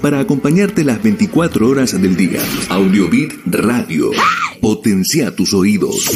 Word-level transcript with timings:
para 0.00 0.20
acompañarte 0.20 0.84
las 0.84 1.02
24 1.02 1.68
horas 1.68 2.00
del 2.00 2.16
día. 2.16 2.40
Audiobit 2.68 3.34
Radio. 3.46 4.10
Potencia 4.60 5.34
tus 5.34 5.54
oídos. 5.54 6.10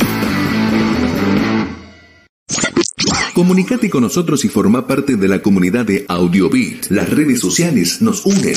Comunicate 3.34 3.90
con 3.90 4.02
nosotros 4.02 4.44
y 4.44 4.48
forma 4.48 4.86
parte 4.86 5.16
de 5.16 5.28
la 5.28 5.42
comunidad 5.42 5.84
de 5.84 6.04
Audiobit. 6.08 6.86
Las 6.90 7.10
redes 7.10 7.40
sociales 7.40 8.00
nos 8.00 8.24
unen. 8.24 8.54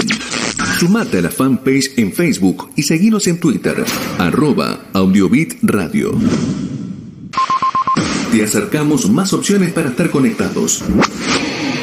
Sumate 0.80 1.18
a 1.18 1.22
la 1.22 1.32
fanpage 1.32 1.98
en 1.98 2.14
Facebook 2.14 2.70
y 2.76 2.84
seguinos 2.84 3.28
en 3.28 3.40
Twitter, 3.40 3.84
arroba 4.20 4.90
Audiobit 4.94 5.56
Radio. 5.64 6.12
Te 8.32 8.44
acercamos 8.44 9.10
más 9.10 9.34
opciones 9.34 9.72
para 9.74 9.90
estar 9.90 10.12
conectados. 10.12 10.84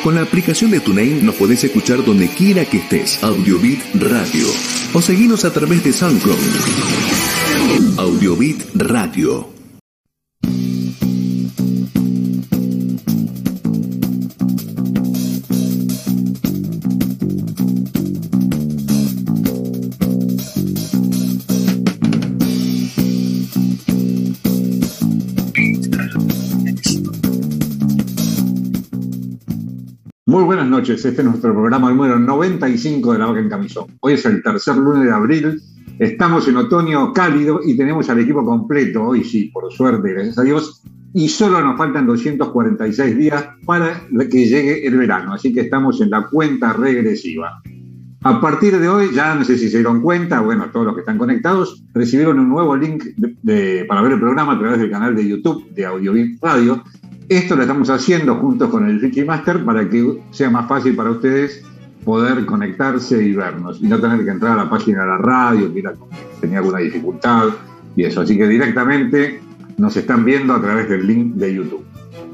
Con 0.04 0.16
la 0.16 0.20
aplicación 0.20 0.70
de 0.70 0.80
TuneIn 0.80 1.24
nos 1.24 1.34
podés 1.34 1.64
escuchar 1.64 2.04
donde 2.04 2.28
quiera 2.28 2.66
que 2.66 2.76
estés. 2.76 3.24
Audiobit 3.24 3.80
Radio. 3.94 4.46
O 4.92 5.00
seguinos 5.00 5.46
a 5.46 5.50
través 5.50 5.82
de 5.82 5.94
SoundCloud. 5.94 6.36
Audiobit 7.96 8.62
Radio. 8.74 9.48
Buenas 30.44 30.68
noches, 30.68 31.02
este 31.02 31.22
es 31.22 31.26
nuestro 31.26 31.54
programa 31.54 31.88
número 31.88 32.18
95 32.18 33.14
de 33.14 33.18
La 33.18 33.26
Vaca 33.26 33.40
en 33.40 33.48
Camisón. 33.48 33.86
Hoy 34.00 34.12
es 34.12 34.26
el 34.26 34.42
tercer 34.42 34.76
lunes 34.76 35.04
de 35.04 35.10
abril, 35.10 35.62
estamos 35.98 36.46
en 36.46 36.58
otoño 36.58 37.14
cálido 37.14 37.60
y 37.64 37.78
tenemos 37.78 38.10
al 38.10 38.20
equipo 38.20 38.44
completo, 38.44 39.04
hoy 39.04 39.24
sí, 39.24 39.44
por 39.46 39.72
suerte, 39.72 40.12
gracias 40.12 40.38
a 40.38 40.42
Dios, 40.42 40.82
y 41.14 41.28
solo 41.30 41.62
nos 41.62 41.78
faltan 41.78 42.06
246 42.06 43.16
días 43.16 43.48
para 43.64 44.02
que 44.30 44.46
llegue 44.46 44.86
el 44.86 44.98
verano, 44.98 45.32
así 45.32 45.50
que 45.50 45.62
estamos 45.62 46.02
en 46.02 46.10
la 46.10 46.26
cuenta 46.26 46.74
regresiva. 46.74 47.62
A 48.22 48.40
partir 48.40 48.78
de 48.78 48.88
hoy, 48.88 49.10
ya 49.14 49.34
no 49.34 49.44
sé 49.44 49.56
si 49.56 49.70
se 49.70 49.78
dieron 49.78 50.02
cuenta, 50.02 50.40
bueno, 50.40 50.66
todos 50.72 50.86
los 50.86 50.94
que 50.94 51.00
están 51.00 51.18
conectados, 51.18 51.84
recibieron 51.94 52.38
un 52.38 52.50
nuevo 52.50 52.76
link 52.76 53.02
para 53.88 54.02
ver 54.02 54.12
el 54.12 54.20
programa 54.20 54.54
a 54.54 54.58
través 54.58 54.78
del 54.78 54.90
canal 54.90 55.16
de 55.16 55.26
YouTube 55.26 55.70
de 55.74 55.86
Audiovisual 55.86 56.38
Radio, 56.40 56.84
esto 57.28 57.56
lo 57.56 57.62
estamos 57.62 57.90
haciendo 57.90 58.36
junto 58.36 58.70
con 58.70 58.88
el 58.88 59.00
Ricky 59.00 59.24
Master 59.24 59.64
para 59.64 59.88
que 59.88 60.20
sea 60.30 60.50
más 60.50 60.68
fácil 60.68 60.94
para 60.94 61.10
ustedes 61.10 61.64
poder 62.04 62.44
conectarse 62.44 63.22
y 63.24 63.32
vernos 63.32 63.80
y 63.80 63.86
no 63.86 63.98
tener 63.98 64.24
que 64.24 64.30
entrar 64.30 64.58
a 64.58 64.64
la 64.64 64.70
página 64.70 65.02
de 65.02 65.06
la 65.08 65.18
radio, 65.18 65.72
que 65.72 65.82
tenía 66.40 66.58
alguna 66.58 66.78
dificultad 66.78 67.48
y 67.96 68.04
eso. 68.04 68.20
Así 68.20 68.36
que 68.36 68.46
directamente 68.46 69.40
nos 69.78 69.96
están 69.96 70.24
viendo 70.24 70.54
a 70.54 70.60
través 70.60 70.88
del 70.88 71.06
link 71.06 71.34
de 71.34 71.54
YouTube. 71.54 71.84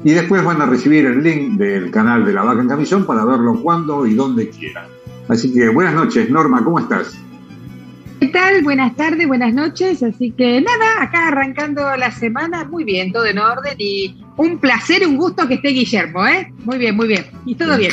Y 0.03 0.11
después 0.11 0.43
van 0.43 0.61
a 0.61 0.65
recibir 0.65 1.05
el 1.05 1.23
link 1.23 1.57
del 1.57 1.91
canal 1.91 2.25
de 2.25 2.33
La 2.33 2.43
Vaca 2.43 2.61
en 2.61 2.67
Camisón 2.67 3.05
para 3.05 3.23
verlo 3.23 3.61
cuando 3.61 4.05
y 4.05 4.15
donde 4.15 4.49
quieran. 4.49 4.85
Así 5.27 5.53
que 5.53 5.69
buenas 5.69 5.93
noches, 5.93 6.29
Norma, 6.29 6.63
¿cómo 6.63 6.79
estás? 6.79 7.15
¿Qué 8.31 8.39
tal? 8.39 8.63
Buenas 8.63 8.95
tardes, 8.95 9.27
buenas 9.27 9.53
noches. 9.53 10.01
Así 10.01 10.31
que 10.31 10.61
nada, 10.61 11.03
acá 11.03 11.27
arrancando 11.27 11.81
la 11.97 12.11
semana, 12.11 12.63
muy 12.63 12.85
bien, 12.85 13.11
todo 13.11 13.25
en 13.25 13.37
orden 13.37 13.75
y 13.77 14.23
un 14.37 14.57
placer, 14.57 15.05
un 15.05 15.17
gusto 15.17 15.49
que 15.49 15.55
esté 15.55 15.67
Guillermo, 15.67 16.25
¿eh? 16.25 16.49
Muy 16.63 16.77
bien, 16.77 16.95
muy 16.95 17.09
bien. 17.09 17.25
Y 17.45 17.55
todo 17.55 17.77
bien. 17.77 17.91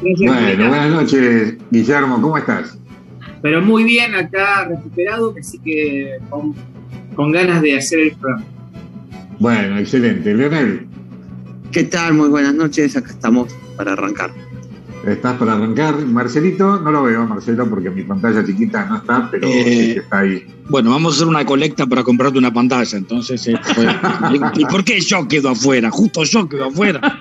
bueno, 0.02 0.68
buenas 0.68 0.90
noches, 0.90 1.56
Guillermo, 1.70 2.20
¿cómo 2.20 2.36
estás? 2.36 2.76
Pero 3.42 3.62
muy 3.62 3.84
bien, 3.84 4.12
acá 4.16 4.64
recuperado, 4.64 5.32
así 5.38 5.56
que 5.60 6.16
con, 6.28 6.52
con 7.14 7.30
ganas 7.30 7.62
de 7.62 7.76
hacer 7.76 8.00
el 8.00 8.10
programa. 8.16 8.44
Bueno, 9.38 9.78
excelente. 9.78 10.34
Leonel. 10.34 10.88
¿Qué 11.70 11.84
tal? 11.84 12.14
Muy 12.14 12.28
buenas 12.28 12.54
noches, 12.54 12.96
acá 12.96 13.10
estamos 13.10 13.54
para 13.76 13.92
arrancar. 13.92 14.32
¿Estás 15.06 15.36
para 15.38 15.54
arrancar? 15.54 15.98
Marcelito, 16.06 16.80
no 16.80 16.90
lo 16.90 17.02
veo, 17.02 17.26
Marcelo, 17.26 17.68
porque 17.68 17.90
mi 17.90 18.02
pantalla 18.02 18.44
chiquita 18.44 18.86
no 18.86 18.96
está, 18.96 19.28
pero 19.30 19.48
sí 19.48 19.90
está 19.92 20.20
ahí. 20.20 20.46
Bueno, 20.68 20.90
vamos 20.90 21.14
a 21.14 21.16
hacer 21.16 21.28
una 21.28 21.44
colecta 21.44 21.86
para 21.86 22.02
comprarte 22.02 22.38
una 22.38 22.52
pantalla, 22.52 22.96
entonces. 22.96 23.46
Eh, 23.46 23.54
¿Y 24.56 24.64
por 24.64 24.84
qué 24.84 25.00
yo 25.00 25.28
quedo 25.28 25.50
afuera? 25.50 25.90
Justo 25.90 26.24
yo 26.24 26.48
quedo 26.48 26.66
afuera. 26.66 27.18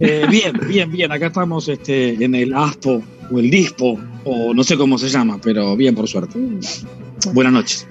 Eh, 0.00 0.26
bien, 0.28 0.60
bien, 0.68 0.90
bien. 0.90 1.12
Acá 1.12 1.26
estamos 1.28 1.68
este, 1.68 2.22
en 2.22 2.34
el 2.34 2.52
ASPO 2.52 3.02
o 3.30 3.38
el 3.38 3.48
DISPO, 3.48 3.98
o 4.24 4.52
no 4.52 4.64
sé 4.64 4.76
cómo 4.76 4.98
se 4.98 5.08
llama, 5.08 5.38
pero 5.42 5.76
bien, 5.76 5.94
por 5.94 6.08
suerte. 6.08 6.38
Buenas 7.32 7.52
noches. 7.52 7.86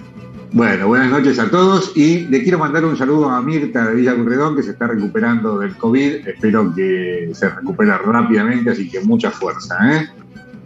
Bueno, 0.53 0.87
buenas 0.87 1.09
noches 1.09 1.39
a 1.39 1.49
todos 1.49 1.93
y 1.95 2.27
le 2.27 2.43
quiero 2.43 2.59
mandar 2.59 2.85
un 2.85 2.95
saludo 2.95 3.27
a 3.27 3.41
Mirta 3.41 3.87
de 3.87 3.95
Villa 3.95 4.15
Curredón 4.15 4.55
que 4.55 4.61
se 4.61 4.69
está 4.69 4.85
recuperando 4.85 5.57
del 5.57 5.75
COVID. 5.75 6.27
Espero 6.27 6.71
que 6.75 7.31
se 7.33 7.49
recupere 7.49 7.97
rápidamente, 7.97 8.69
así 8.69 8.87
que 8.87 8.99
mucha 8.99 9.31
fuerza. 9.31 9.75
¿eh? 9.91 10.07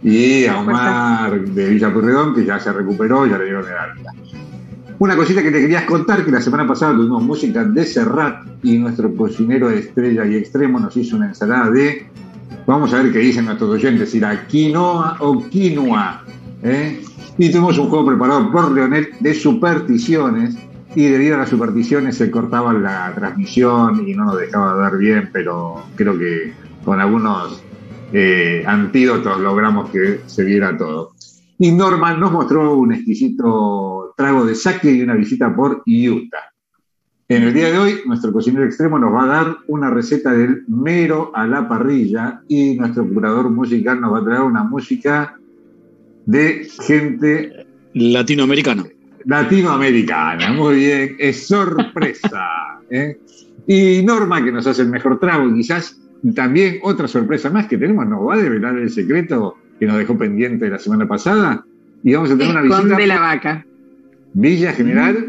Y 0.02 0.44
a 0.44 0.60
Omar 0.60 1.40
de 1.40 1.70
Villa 1.70 1.90
Curredón 1.90 2.34
que 2.34 2.44
ya 2.44 2.60
se 2.60 2.70
recuperó, 2.70 3.26
ya 3.26 3.38
le 3.38 3.44
dieron 3.44 3.64
el 3.64 3.78
alta. 3.78 4.12
Una 4.98 5.16
cosita 5.16 5.42
que 5.42 5.50
te 5.50 5.60
querías 5.62 5.84
contar, 5.84 6.22
que 6.22 6.32
la 6.32 6.42
semana 6.42 6.66
pasada 6.66 6.94
tuvimos 6.94 7.22
música 7.22 7.64
de 7.64 7.86
Serrat 7.86 8.46
y 8.62 8.76
nuestro 8.76 9.14
cocinero 9.14 9.70
de 9.70 9.78
estrella 9.78 10.26
y 10.26 10.36
extremo 10.36 10.78
nos 10.78 10.94
hizo 10.98 11.16
una 11.16 11.28
ensalada 11.28 11.70
de, 11.70 12.06
vamos 12.66 12.92
a 12.92 13.02
ver 13.02 13.10
qué 13.10 13.20
dicen 13.20 13.46
nuestros 13.46 13.70
oyentes, 13.70 14.10
si 14.10 14.18
era 14.18 14.46
quinoa 14.48 15.16
o 15.20 15.48
quinoa. 15.48 16.24
¿eh? 16.62 17.00
Y 17.40 17.52
tuvimos 17.52 17.78
un 17.78 17.88
juego 17.88 18.06
preparado 18.06 18.50
por 18.50 18.72
Leonel 18.72 19.10
de 19.20 19.32
supersticiones 19.32 20.56
y 20.96 21.04
debido 21.04 21.36
a 21.36 21.38
las 21.38 21.50
supersticiones 21.50 22.16
se 22.16 22.32
cortaba 22.32 22.72
la 22.72 23.12
transmisión 23.14 24.08
y 24.08 24.14
no 24.14 24.24
nos 24.24 24.38
dejaba 24.38 24.74
ver 24.74 24.98
bien, 24.98 25.30
pero 25.32 25.84
creo 25.94 26.18
que 26.18 26.52
con 26.84 27.00
algunos 27.00 27.62
eh, 28.12 28.64
antídotos 28.66 29.38
logramos 29.40 29.88
que 29.90 30.22
se 30.26 30.42
viera 30.42 30.76
todo. 30.76 31.12
Y 31.60 31.70
Norman 31.70 32.18
nos 32.18 32.32
mostró 32.32 32.74
un 32.74 32.92
exquisito 32.92 34.14
trago 34.16 34.44
de 34.44 34.56
sake 34.56 34.90
y 34.90 35.02
una 35.02 35.14
visita 35.14 35.54
por 35.54 35.84
Utah. 35.86 36.52
En 37.28 37.44
el 37.44 37.54
día 37.54 37.70
de 37.70 37.78
hoy, 37.78 38.00
nuestro 38.06 38.32
cocinero 38.32 38.64
extremo 38.64 38.98
nos 38.98 39.12
va 39.12 39.22
a 39.24 39.26
dar 39.26 39.56
una 39.68 39.90
receta 39.90 40.32
del 40.32 40.64
mero 40.66 41.30
a 41.34 41.46
la 41.46 41.68
parrilla 41.68 42.40
y 42.48 42.74
nuestro 42.74 43.06
curador 43.06 43.48
musical 43.50 44.00
nos 44.00 44.12
va 44.12 44.18
a 44.18 44.24
traer 44.24 44.40
una 44.40 44.64
música 44.64 45.38
de 46.28 46.68
gente 46.86 47.66
latinoamericana. 47.94 48.84
Latinoamericana, 49.24 50.52
muy 50.52 50.76
bien, 50.76 51.16
es 51.18 51.46
sorpresa. 51.46 52.46
¿eh? 52.90 53.18
Y 53.66 54.02
Norma, 54.02 54.44
que 54.44 54.52
nos 54.52 54.66
hace 54.66 54.82
el 54.82 54.90
mejor 54.90 55.18
trago, 55.18 55.52
quizás 55.54 55.98
también 56.34 56.80
otra 56.82 57.08
sorpresa 57.08 57.48
más 57.48 57.66
que 57.66 57.78
tenemos, 57.78 58.06
nos 58.06 58.28
va 58.28 58.34
a 58.34 58.38
develar 58.38 58.76
el 58.76 58.90
secreto 58.90 59.56
que 59.80 59.86
nos 59.86 59.96
dejó 59.96 60.18
pendiente 60.18 60.68
la 60.68 60.78
semana 60.78 61.08
pasada. 61.08 61.64
Y 62.04 62.12
vamos 62.12 62.30
a 62.30 62.36
tener 62.36 62.50
una 62.50 62.62
visita. 62.62 62.96
de 62.96 63.06
la 63.06 63.20
vaca. 63.20 63.66
Villa 64.34 64.72
General 64.72 65.28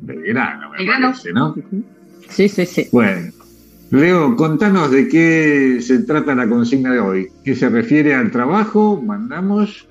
Belgrano, 0.00 0.70
me 0.70 0.86
parece, 0.86 1.32
¿no? 1.32 1.56
Sí, 2.28 2.48
sí, 2.48 2.66
sí. 2.66 2.86
Bueno. 2.92 3.32
Leo, 3.90 4.36
contanos 4.36 4.92
de 4.92 5.08
qué 5.08 5.78
se 5.80 5.98
trata 6.04 6.36
la 6.36 6.48
consigna 6.48 6.92
de 6.92 7.00
hoy. 7.00 7.28
¿Qué 7.44 7.56
se 7.56 7.68
refiere 7.68 8.14
al 8.14 8.30
trabajo? 8.30 9.02
Mandamos 9.04 9.88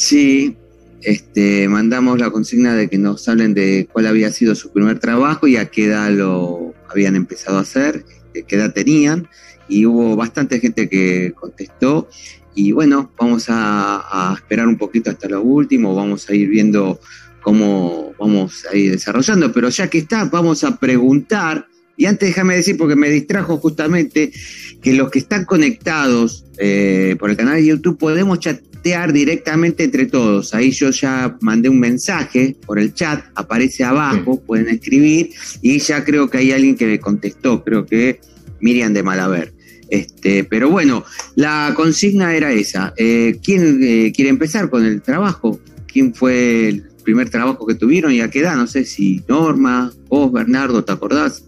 Sí, 0.00 0.56
este, 1.02 1.68
mandamos 1.68 2.18
la 2.18 2.30
consigna 2.30 2.74
de 2.74 2.88
que 2.88 2.96
nos 2.96 3.28
hablen 3.28 3.52
de 3.52 3.86
cuál 3.92 4.06
había 4.06 4.32
sido 4.32 4.54
su 4.54 4.72
primer 4.72 4.98
trabajo 4.98 5.46
y 5.46 5.58
a 5.58 5.66
qué 5.66 5.84
edad 5.84 6.10
lo 6.10 6.72
habían 6.88 7.16
empezado 7.16 7.58
a 7.58 7.60
hacer, 7.60 8.06
de 8.32 8.44
qué 8.44 8.56
edad 8.56 8.72
tenían, 8.72 9.28
y 9.68 9.84
hubo 9.84 10.16
bastante 10.16 10.58
gente 10.58 10.88
que 10.88 11.34
contestó. 11.38 12.08
Y 12.54 12.72
bueno, 12.72 13.12
vamos 13.20 13.44
a, 13.48 14.34
esperar 14.34 14.68
un 14.68 14.78
poquito 14.78 15.10
hasta 15.10 15.28
lo 15.28 15.42
último, 15.42 15.94
vamos 15.94 16.30
a 16.30 16.34
ir 16.34 16.48
viendo 16.48 16.98
cómo 17.42 18.14
vamos 18.18 18.64
a 18.72 18.74
ir 18.74 18.92
desarrollando, 18.92 19.52
pero 19.52 19.68
ya 19.68 19.90
que 19.90 19.98
está, 19.98 20.24
vamos 20.24 20.64
a 20.64 20.78
preguntar. 20.78 21.66
Y 21.98 22.06
antes 22.06 22.30
déjame 22.30 22.56
decir, 22.56 22.78
porque 22.78 22.96
me 22.96 23.10
distrajo 23.10 23.58
justamente, 23.58 24.32
que 24.80 24.94
los 24.94 25.10
que 25.10 25.18
están 25.18 25.44
conectados 25.44 26.46
eh, 26.56 27.16
por 27.18 27.28
el 27.28 27.36
canal 27.36 27.56
de 27.56 27.66
YouTube 27.66 27.98
podemos 27.98 28.38
chat 28.38 28.69
directamente 28.82 29.84
entre 29.84 30.06
todos. 30.06 30.54
Ahí 30.54 30.70
yo 30.70 30.90
ya 30.90 31.36
mandé 31.40 31.68
un 31.68 31.78
mensaje 31.78 32.56
por 32.66 32.78
el 32.78 32.94
chat, 32.94 33.24
aparece 33.34 33.84
abajo, 33.84 34.40
pueden 34.40 34.68
escribir 34.68 35.30
y 35.62 35.78
ya 35.78 36.04
creo 36.04 36.28
que 36.28 36.38
hay 36.38 36.52
alguien 36.52 36.76
que 36.76 36.86
me 36.86 36.98
contestó, 36.98 37.62
creo 37.62 37.84
que 37.86 38.20
Miriam 38.60 38.92
de 38.92 39.02
Malaver. 39.02 39.52
Este, 39.88 40.44
pero 40.44 40.70
bueno, 40.70 41.04
la 41.34 41.72
consigna 41.74 42.34
era 42.34 42.52
esa. 42.52 42.94
Eh, 42.96 43.38
¿Quién 43.42 43.80
eh, 43.82 44.12
quiere 44.14 44.30
empezar 44.30 44.70
con 44.70 44.84
el 44.84 45.02
trabajo? 45.02 45.60
¿Quién 45.86 46.14
fue 46.14 46.68
el 46.68 46.82
primer 47.04 47.28
trabajo 47.28 47.66
que 47.66 47.74
tuvieron 47.74 48.12
y 48.12 48.20
a 48.20 48.30
qué 48.30 48.40
edad? 48.40 48.56
No 48.56 48.68
sé 48.68 48.84
si 48.84 49.22
Norma, 49.28 49.92
vos, 50.08 50.32
Bernardo, 50.32 50.84
¿te 50.84 50.92
acordás? 50.92 51.44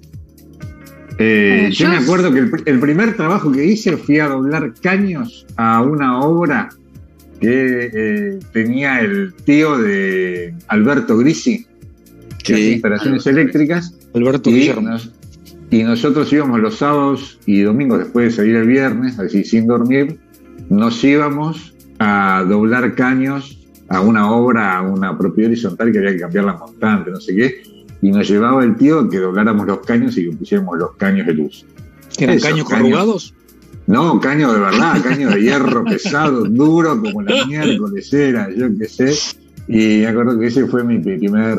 Eh, 1.18 1.70
yo 1.72 1.88
me 1.88 1.96
acuerdo 1.96 2.32
que 2.32 2.40
el, 2.66 2.80
primer 2.80 3.16
trabajo 3.16 3.52
que 3.52 3.64
hice 3.64 3.96
fui 3.96 4.18
a 4.18 4.28
doblar 4.28 4.74
caños 4.80 5.46
a 5.56 5.82
una 5.82 6.20
obra 6.20 6.70
que 7.42 7.90
eh, 7.92 8.38
tenía 8.52 9.00
el 9.00 9.34
tío 9.44 9.76
de 9.78 10.54
Alberto 10.68 11.18
Grisi, 11.18 11.66
que 12.42 12.54
hacía 12.54 12.72
instalaciones 12.72 13.26
eléctricas. 13.26 13.94
Alberto 14.14 14.48
y, 14.50 14.68
nos- 14.80 15.10
y 15.70 15.82
nosotros 15.82 16.32
íbamos 16.32 16.60
los 16.60 16.76
sábados 16.76 17.38
y 17.46 17.60
domingos 17.62 17.98
después 17.98 18.30
de 18.30 18.36
salir 18.36 18.56
el 18.56 18.66
viernes, 18.66 19.18
así 19.18 19.44
sin 19.44 19.66
dormir, 19.66 20.18
nos 20.70 21.02
íbamos 21.04 21.74
a 21.98 22.44
doblar 22.48 22.94
caños 22.94 23.58
a 23.88 24.00
una 24.00 24.30
obra, 24.32 24.78
a 24.78 24.82
una 24.82 25.16
propiedad 25.18 25.50
horizontal 25.50 25.92
que 25.92 25.98
había 25.98 26.12
que 26.12 26.20
cambiar 26.20 26.44
la 26.46 26.54
montante, 26.54 27.10
no 27.10 27.20
sé 27.20 27.34
qué, 27.34 27.62
y 28.00 28.10
nos 28.10 28.28
llevaba 28.28 28.64
el 28.64 28.74
tío 28.76 29.08
que 29.08 29.18
dobláramos 29.18 29.66
los 29.66 29.80
caños 29.80 30.16
y 30.18 30.30
que 30.30 30.36
pusiéramos 30.36 30.78
los 30.78 30.94
caños 30.96 31.26
de 31.26 31.34
luz. 31.34 31.64
¿Que 32.16 32.24
eran 32.24 32.36
Esos 32.36 32.48
caños. 32.50 32.68
corrugados? 32.68 33.34
No, 33.86 34.20
caño 34.20 34.52
de 34.52 34.60
verdad, 34.60 35.02
caño 35.02 35.30
de 35.30 35.42
hierro 35.42 35.84
pesado, 35.88 36.44
duro 36.44 37.00
como 37.00 37.22
la 37.22 37.46
miércoles 37.46 38.12
era, 38.12 38.48
yo 38.54 38.68
qué 38.78 38.86
sé. 38.86 39.14
Y 39.68 40.00
me 40.00 40.06
acuerdo 40.08 40.38
que 40.38 40.46
ese 40.46 40.66
fue 40.66 40.84
mi 40.84 40.98
primer, 40.98 41.58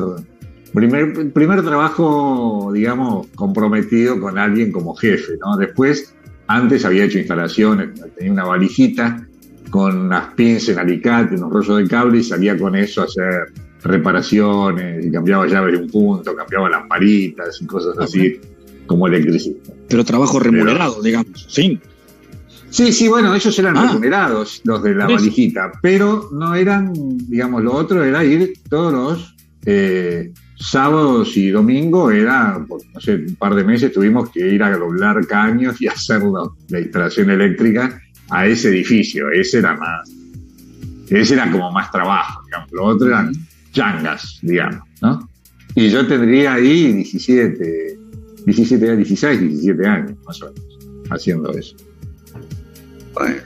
primer, 0.74 1.34
primer 1.34 1.64
trabajo, 1.64 2.72
digamos, 2.74 3.28
comprometido 3.36 4.20
con 4.20 4.38
alguien 4.38 4.72
como 4.72 4.96
jefe, 4.96 5.34
¿no? 5.40 5.58
Después, 5.58 6.14
antes 6.48 6.86
había 6.86 7.06
hecho 7.06 7.20
instalaciones, 7.20 7.90
tenía 8.16 8.32
una 8.32 8.46
valijita 8.46 9.26
con 9.70 9.98
unas 9.98 10.34
pinzas 10.36 10.70
en 10.70 10.80
alicate, 10.80 11.36
unos 11.36 11.52
rollos 11.52 11.78
de 11.78 11.88
cable 11.88 12.20
y 12.20 12.24
salía 12.24 12.58
con 12.58 12.76
eso 12.76 13.02
a 13.02 13.06
hacer 13.06 13.54
reparaciones 13.84 15.06
y 15.06 15.12
cambiaba 15.12 15.48
llaves 15.48 15.74
de 15.74 15.84
un 15.84 15.90
punto, 15.90 16.36
cambiaba 16.36 16.70
lamparitas 16.70 17.62
y 17.62 17.66
cosas 17.66 17.98
así 17.98 18.40
como 18.86 19.08
electricista. 19.08 19.74
Pero 19.90 20.04
trabajo 20.04 20.40
remunerado, 20.40 21.02
digamos. 21.02 21.48
Sí. 21.50 21.80
Sí, 22.74 22.92
sí, 22.92 23.08
bueno, 23.08 23.36
ellos 23.36 23.60
eran 23.60 23.78
Ah. 23.78 23.86
remunerados, 23.88 24.62
los 24.64 24.82
de 24.82 24.96
la 24.96 25.06
valijita, 25.06 25.72
pero 25.80 26.30
no 26.34 26.56
eran, 26.56 26.92
digamos, 27.30 27.62
lo 27.64 27.72
otro 27.74 28.04
era 28.04 28.24
ir 28.24 28.54
todos 28.68 28.92
los 28.92 29.36
eh, 29.68 30.32
sábados 30.58 31.38
y 31.38 31.50
domingo, 31.52 32.10
era, 32.10 32.66
por, 32.68 32.82
no 32.92 33.00
sé, 33.00 33.14
un 33.16 33.36
par 33.36 33.54
de 33.54 33.64
meses 33.64 33.94
tuvimos 33.94 34.32
que 34.32 34.40
ir 34.56 34.64
a 34.64 34.76
doblar 34.76 35.26
caños 35.28 35.80
y 35.82 35.88
hacer 35.96 36.24
la, 36.24 36.50
la 36.70 36.80
instalación 36.80 37.30
eléctrica 37.30 38.02
a 38.32 38.48
ese 38.48 38.70
edificio, 38.70 39.30
ese 39.30 39.60
era 39.60 39.78
más, 39.78 40.10
ese 41.10 41.36
era 41.36 41.52
como 41.52 41.72
más 41.72 41.92
trabajo, 41.92 42.42
digamos, 42.46 42.72
lo 42.72 42.86
otro 42.86 43.08
eran 43.08 43.32
changas, 43.72 44.40
digamos, 44.42 44.82
¿no? 45.00 45.30
Y 45.76 45.90
yo 45.90 46.08
tendría 46.08 46.56
ahí 46.56 46.92
17, 46.92 47.98
17, 48.48 48.98
16, 48.98 49.40
17 49.40 49.88
años, 49.88 50.14
más 50.26 50.42
o 50.42 50.48
menos, 50.48 50.80
haciendo 51.12 51.52
eso. 51.52 51.76
Bueno, 53.14 53.38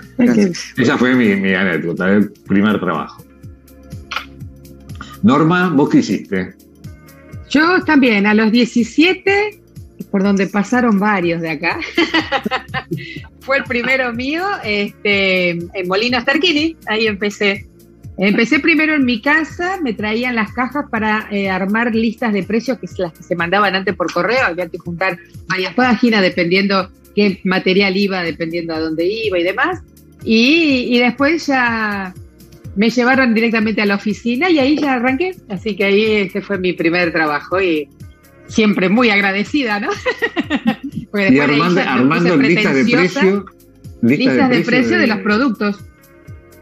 Esa 0.78 0.98
fue 0.98 1.14
mi, 1.16 1.36
mi 1.36 1.54
anécdota, 1.54 2.10
el 2.10 2.32
primer 2.48 2.80
trabajo. 2.80 3.24
Norma, 5.24 5.70
¿vos 5.70 5.90
qué 5.90 5.98
hiciste? 6.00 6.54
Yo 7.50 7.84
también, 7.84 8.26
a 8.26 8.34
los 8.34 8.52
17, 8.52 9.62
por 10.12 10.24
donde 10.24 10.48
pasaron 10.48 11.00
varios 11.00 11.42
de 11.42 11.52
acá, 11.52 11.80
fue 13.42 13.58
el 13.58 13.64
primero 13.64 14.14
mío, 14.14 14.44
este, 14.64 15.52
en 15.52 15.88
Molinos 15.88 16.26
Tarquini, 16.26 16.76
ahí 16.88 17.08
empecé. 17.08 17.68
Empecé 18.20 18.60
primero 18.60 18.96
en 18.96 19.06
mi 19.06 19.22
casa, 19.22 19.80
me 19.84 19.94
traían 19.94 20.36
las 20.36 20.52
cajas 20.52 20.86
para 20.90 21.28
eh, 21.30 21.52
armar 21.52 21.94
listas 21.94 22.34
de 22.34 22.42
precios, 22.42 22.80
que 22.80 22.88
es 22.88 22.98
las 22.98 23.14
que 23.14 23.22
se 23.22 23.36
mandaban 23.36 23.76
antes 23.76 23.96
por 23.96 24.12
correo, 24.12 24.44
había 24.44 24.68
que 24.70 24.80
juntar 24.80 25.20
varias 25.48 25.76
páginas 25.76 26.24
dependiendo 26.24 26.90
qué 27.18 27.42
material 27.44 27.98
iba, 27.98 28.22
dependiendo 28.22 28.76
a 28.76 28.80
dónde 28.80 29.08
iba 29.08 29.40
y 29.40 29.44
demás. 29.44 29.82
Y, 30.24 30.96
y 30.96 31.00
después 31.00 31.48
ya 31.48 32.14
me 32.76 32.92
llevaron 32.92 33.34
directamente 33.34 33.82
a 33.82 33.88
la 33.88 33.96
oficina 33.96 34.52
y 34.52 34.60
ahí 34.60 34.78
ya 34.78 34.94
arranqué. 34.94 35.36
Así 35.50 35.76
que 35.76 35.86
ahí 35.86 36.06
ese 36.06 36.42
fue 36.42 36.60
mi 36.60 36.74
primer 36.74 37.12
trabajo 37.12 37.60
y 37.60 37.90
siempre 38.48 38.88
muy 38.88 39.10
agradecida, 39.10 39.80
¿no? 39.80 39.90
Porque 41.12 41.30
Y 41.34 41.40
armando, 41.40 41.82
armando 41.82 42.38
listas 42.38 42.76
de 42.76 42.86
precio. 42.86 43.46
Listas 44.04 44.50
de 44.52 44.60
precio 44.62 45.00
de 45.00 45.08
los 45.08 45.18
productos. 45.22 45.84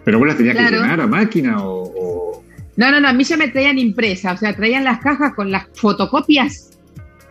¿Pero 0.06 0.20
vos 0.20 0.28
las 0.28 0.38
tenías 0.38 0.56
Claro. 0.56 0.70
que 0.78 0.82
llenar 0.84 1.02
a 1.02 1.08
máquina 1.08 1.62
o...? 1.62 1.84
o- 1.84 2.44
No, 2.78 2.92
no, 2.92 3.02
no, 3.02 3.10
a 3.10 3.14
mí 3.14 3.24
ya 3.26 3.36
me 3.36 3.50
traían 3.50 3.78
impresas, 3.78 4.36
o 4.36 4.38
sea, 4.38 4.56
traían 4.56 4.84
las 4.86 5.00
cajas 5.00 5.34
con 5.34 5.52
las 5.52 5.66
fotocopias, 5.74 6.72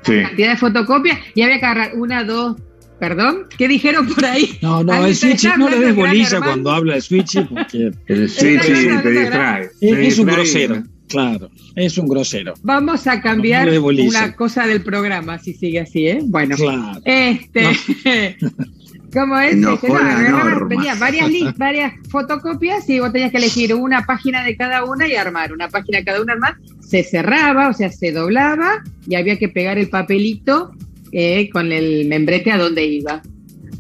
Sí. 0.02 0.20
cantidad 0.20 0.50
de 0.50 0.56
fotocopias, 0.58 1.18
y 1.34 1.40
había 1.42 1.58
que 1.60 1.64
agarrar 1.64 1.92
una, 1.96 2.24
dos, 2.24 2.56
perdón, 2.99 3.46
¿qué 3.56 3.69
dijeron 3.69 4.08
por 4.08 4.25
ahí? 4.25 4.58
No, 4.62 4.82
no, 4.85 5.05
el 5.06 5.14
Switch, 5.14 5.44
está 5.44 5.56
no 5.56 5.69
le 5.69 5.79
des 5.79 5.94
bolilla 5.96 6.41
cuando 6.41 6.70
habla 6.70 6.94
de 6.94 7.00
Switch 7.00 7.38
porque 7.49 7.91
El 8.06 8.29
switch 8.31 8.61
Está 8.61 8.67
sí, 8.67 8.73
hablando 8.87 9.02
te 9.02 9.11
distrae. 9.11 9.62
es, 9.64 9.79
te 9.81 10.06
es 10.06 10.19
un 10.19 10.26
grosero. 10.26 10.82
Claro, 11.08 11.50
es 11.76 11.99
un 11.99 12.08
grosero. 12.08 12.55
Vamos 12.62 13.06
a 13.06 13.20
cambiar 13.20 13.70
No 13.70 13.85
una 13.85 14.35
cosa 14.35 14.67
del 14.67 14.82
programa, 14.82 15.38
si 15.38 15.52
sigue 15.52 15.81
así, 15.81 16.08
¿eh? 16.08 16.19
Bueno, 16.25 16.56
Claro. 16.56 17.00
este... 17.05 18.37
¿Cómo 19.12 19.38
es? 19.38 19.52
Enojó 19.52 19.87
Este, 19.87 20.29
no, 20.31 20.99
varias, 20.99 21.31
li- 21.31 21.46
varias 21.56 21.93
fotocopias 22.11 22.88
y 22.91 22.99
vos 22.99 23.12
tenías 23.12 23.31
que 23.31 23.37
elegir 23.37 23.73
una 23.73 24.05
página 24.05 24.43
de 24.43 24.56
cada 24.56 24.85
una 24.85 25.06
y 25.06 25.14
armar. 25.14 25.52
Una 25.52 25.69
página 25.69 25.99
de 25.99 26.05
cada 26.05 26.20
una 26.20 26.32
armar. 26.32 26.56
Se 26.81 27.05
cerraba, 27.05 27.69
o 27.69 27.73
sea, 27.73 27.93
se 27.93 28.11
doblaba 28.11 28.82
y 29.06 29.14
había 29.14 29.38
que 29.38 29.49
pegar 29.49 29.79
el 29.79 29.88
papelito 29.88 30.73
eh, 31.14 31.49
con 31.50 31.70
el 31.70 32.06
membrete 32.08 32.50
a 32.50 32.58
donde 32.58 32.84
iba. 32.84 33.22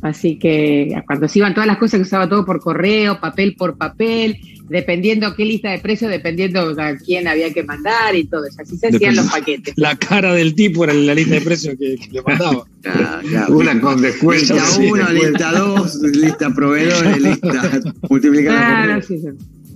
Así 0.02 0.38
que 0.38 1.02
cuando 1.06 1.26
se 1.28 1.40
iban 1.40 1.54
todas 1.54 1.66
las 1.66 1.78
cosas 1.78 1.98
que 1.98 2.02
usaba 2.02 2.28
todo 2.28 2.44
por 2.44 2.60
correo, 2.60 3.20
papel 3.20 3.56
por 3.56 3.76
papel, 3.76 4.38
dependiendo 4.68 5.34
qué 5.34 5.44
lista 5.44 5.70
de 5.70 5.78
precios, 5.78 6.10
dependiendo 6.10 6.74
a 6.78 6.96
quién 6.96 7.26
había 7.26 7.52
que 7.52 7.64
mandar 7.64 8.14
y 8.14 8.24
todo 8.24 8.44
eso. 8.44 8.62
Así 8.62 8.76
se 8.76 8.88
hacían 8.88 9.00
Depende. 9.00 9.22
los 9.22 9.32
paquetes. 9.32 9.74
La 9.76 9.96
cara 9.96 10.34
del 10.34 10.54
tipo 10.54 10.84
era 10.84 10.92
la 10.92 11.14
lista 11.14 11.34
de 11.34 11.40
precios 11.40 11.76
que, 11.78 11.96
que 11.96 12.08
le 12.12 12.22
mandaba. 12.22 12.64
ya, 12.84 13.20
ya. 13.32 13.46
Una 13.48 13.80
con 13.80 14.00
descuento. 14.00 14.54
Lista 14.54 14.66
sí, 14.66 14.90
1, 14.90 14.96
descuento. 14.96 15.30
lista 15.30 15.52
2, 15.52 16.02
lista 16.12 16.50
proveedores, 16.50 17.22
lista 17.22 17.80
multiplicada 18.08 18.58
Claro, 18.58 18.94
por 18.94 19.04
sí, 19.04 19.18
sí. 19.18 19.28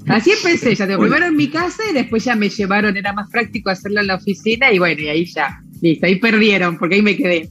Así 0.09 0.31
empecé, 0.33 0.75
ya 0.75 0.87
digo, 0.87 1.01
primero 1.01 1.27
en 1.27 1.37
mi 1.37 1.49
casa 1.49 1.83
y 1.91 1.95
después 1.95 2.25
ya 2.25 2.35
me 2.35 2.49
llevaron, 2.49 2.97
era 2.97 3.13
más 3.13 3.29
práctico 3.31 3.71
hacerlo 3.71 4.01
en 4.01 4.07
la 4.09 4.15
oficina 4.17 4.73
y 4.73 4.79
bueno, 4.79 5.01
y 5.03 5.09
ahí 5.09 5.25
ya, 5.27 5.61
listo, 5.83 6.07
ahí 6.07 6.17
perdieron, 6.17 6.79
porque 6.79 6.97
ahí 6.97 7.03
me 7.03 7.17
quedé. 7.17 7.51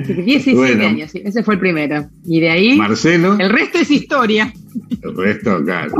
Así 0.00 0.14
que 0.14 0.22
17 0.22 0.56
Bueno. 0.56 0.86
años, 0.86 1.10
ese 1.14 1.42
fue 1.42 1.54
el 1.54 1.60
primero. 1.60 2.08
Y 2.24 2.40
de 2.40 2.50
ahí, 2.50 2.76
Marcelo, 2.76 3.36
el 3.38 3.50
resto 3.50 3.78
es 3.78 3.90
historia. 3.90 4.52
el 5.02 5.16
resto, 5.16 5.62
claro. 5.64 5.94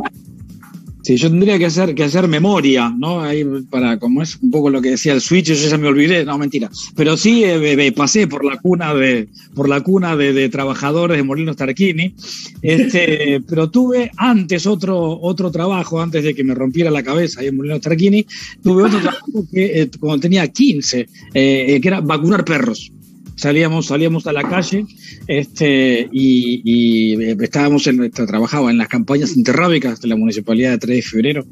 Sí, 1.03 1.17
yo 1.17 1.31
tendría 1.31 1.59
que 1.59 1.65
hacer, 1.67 1.95
que 1.95 2.05
hacer 2.05 2.29
memoria, 2.29 2.95
¿no? 2.97 3.23
Ahí 3.23 3.43
para, 3.71 3.99
como 3.99 4.21
es 4.23 4.37
un 4.37 4.51
poco 4.51 4.69
lo 4.69 4.83
que 4.83 4.91
decía 4.91 5.15
el 5.15 5.21
Switch, 5.23 5.47
yo 5.47 5.55
ya 5.55 5.79
me 5.79 5.89
olvidé, 5.89 6.25
no, 6.27 6.37
mentira. 6.37 6.71
Pero 6.95 7.17
sí 7.17 7.43
eh, 7.43 7.59
me- 7.59 7.75
me 7.77 7.91
pasé 7.93 8.27
por 8.27 8.45
la 8.45 8.59
cuna 8.59 8.93
de, 8.95 9.29
por 9.55 9.69
la 9.69 9.81
cuna 9.81 10.15
de, 10.17 10.33
de 10.35 10.49
trabajadores 10.51 11.17
de 11.17 11.23
Molinos 11.23 11.57
Tarquini. 11.57 12.15
Este, 12.61 13.41
pero 13.49 13.71
tuve 13.71 14.11
antes 14.17 14.67
otro, 14.67 15.19
otro 15.21 15.51
trabajo, 15.51 16.01
antes 16.03 16.23
de 16.23 16.35
que 16.35 16.45
me 16.45 16.55
rompiera 16.55 16.91
la 16.91 17.03
cabeza 17.03 17.41
ahí 17.41 17.47
en 17.49 17.57
Molinos 17.57 17.81
Tarquini, 17.81 18.27
tuve 18.63 18.85
otro 18.85 18.99
trabajo 19.03 19.47
que 19.51 19.83
eh, 19.83 19.91
cuando 19.99 20.21
tenía 20.21 20.47
15, 20.49 21.09
eh, 21.35 21.79
que 21.81 21.89
era 21.89 22.01
vacunar 22.01 22.45
perros. 22.45 22.93
Salíamos, 23.37 23.87
salíamos 23.87 24.27
a 24.27 24.35
la 24.35 24.43
calle 24.43 24.85
este, 25.31 26.09
y, 26.11 26.61
y, 26.65 27.23
eh, 27.23 27.37
estábamos 27.41 27.87
en, 27.87 28.11
trabajaba 28.11 28.69
en 28.69 28.79
las 28.79 28.89
campañas 28.89 29.37
interrábicas 29.37 30.01
de 30.01 30.09
la 30.09 30.17
municipalidad 30.17 30.73
de 30.73 30.79
3 30.79 30.97
de 30.97 31.03
febrero 31.03 31.47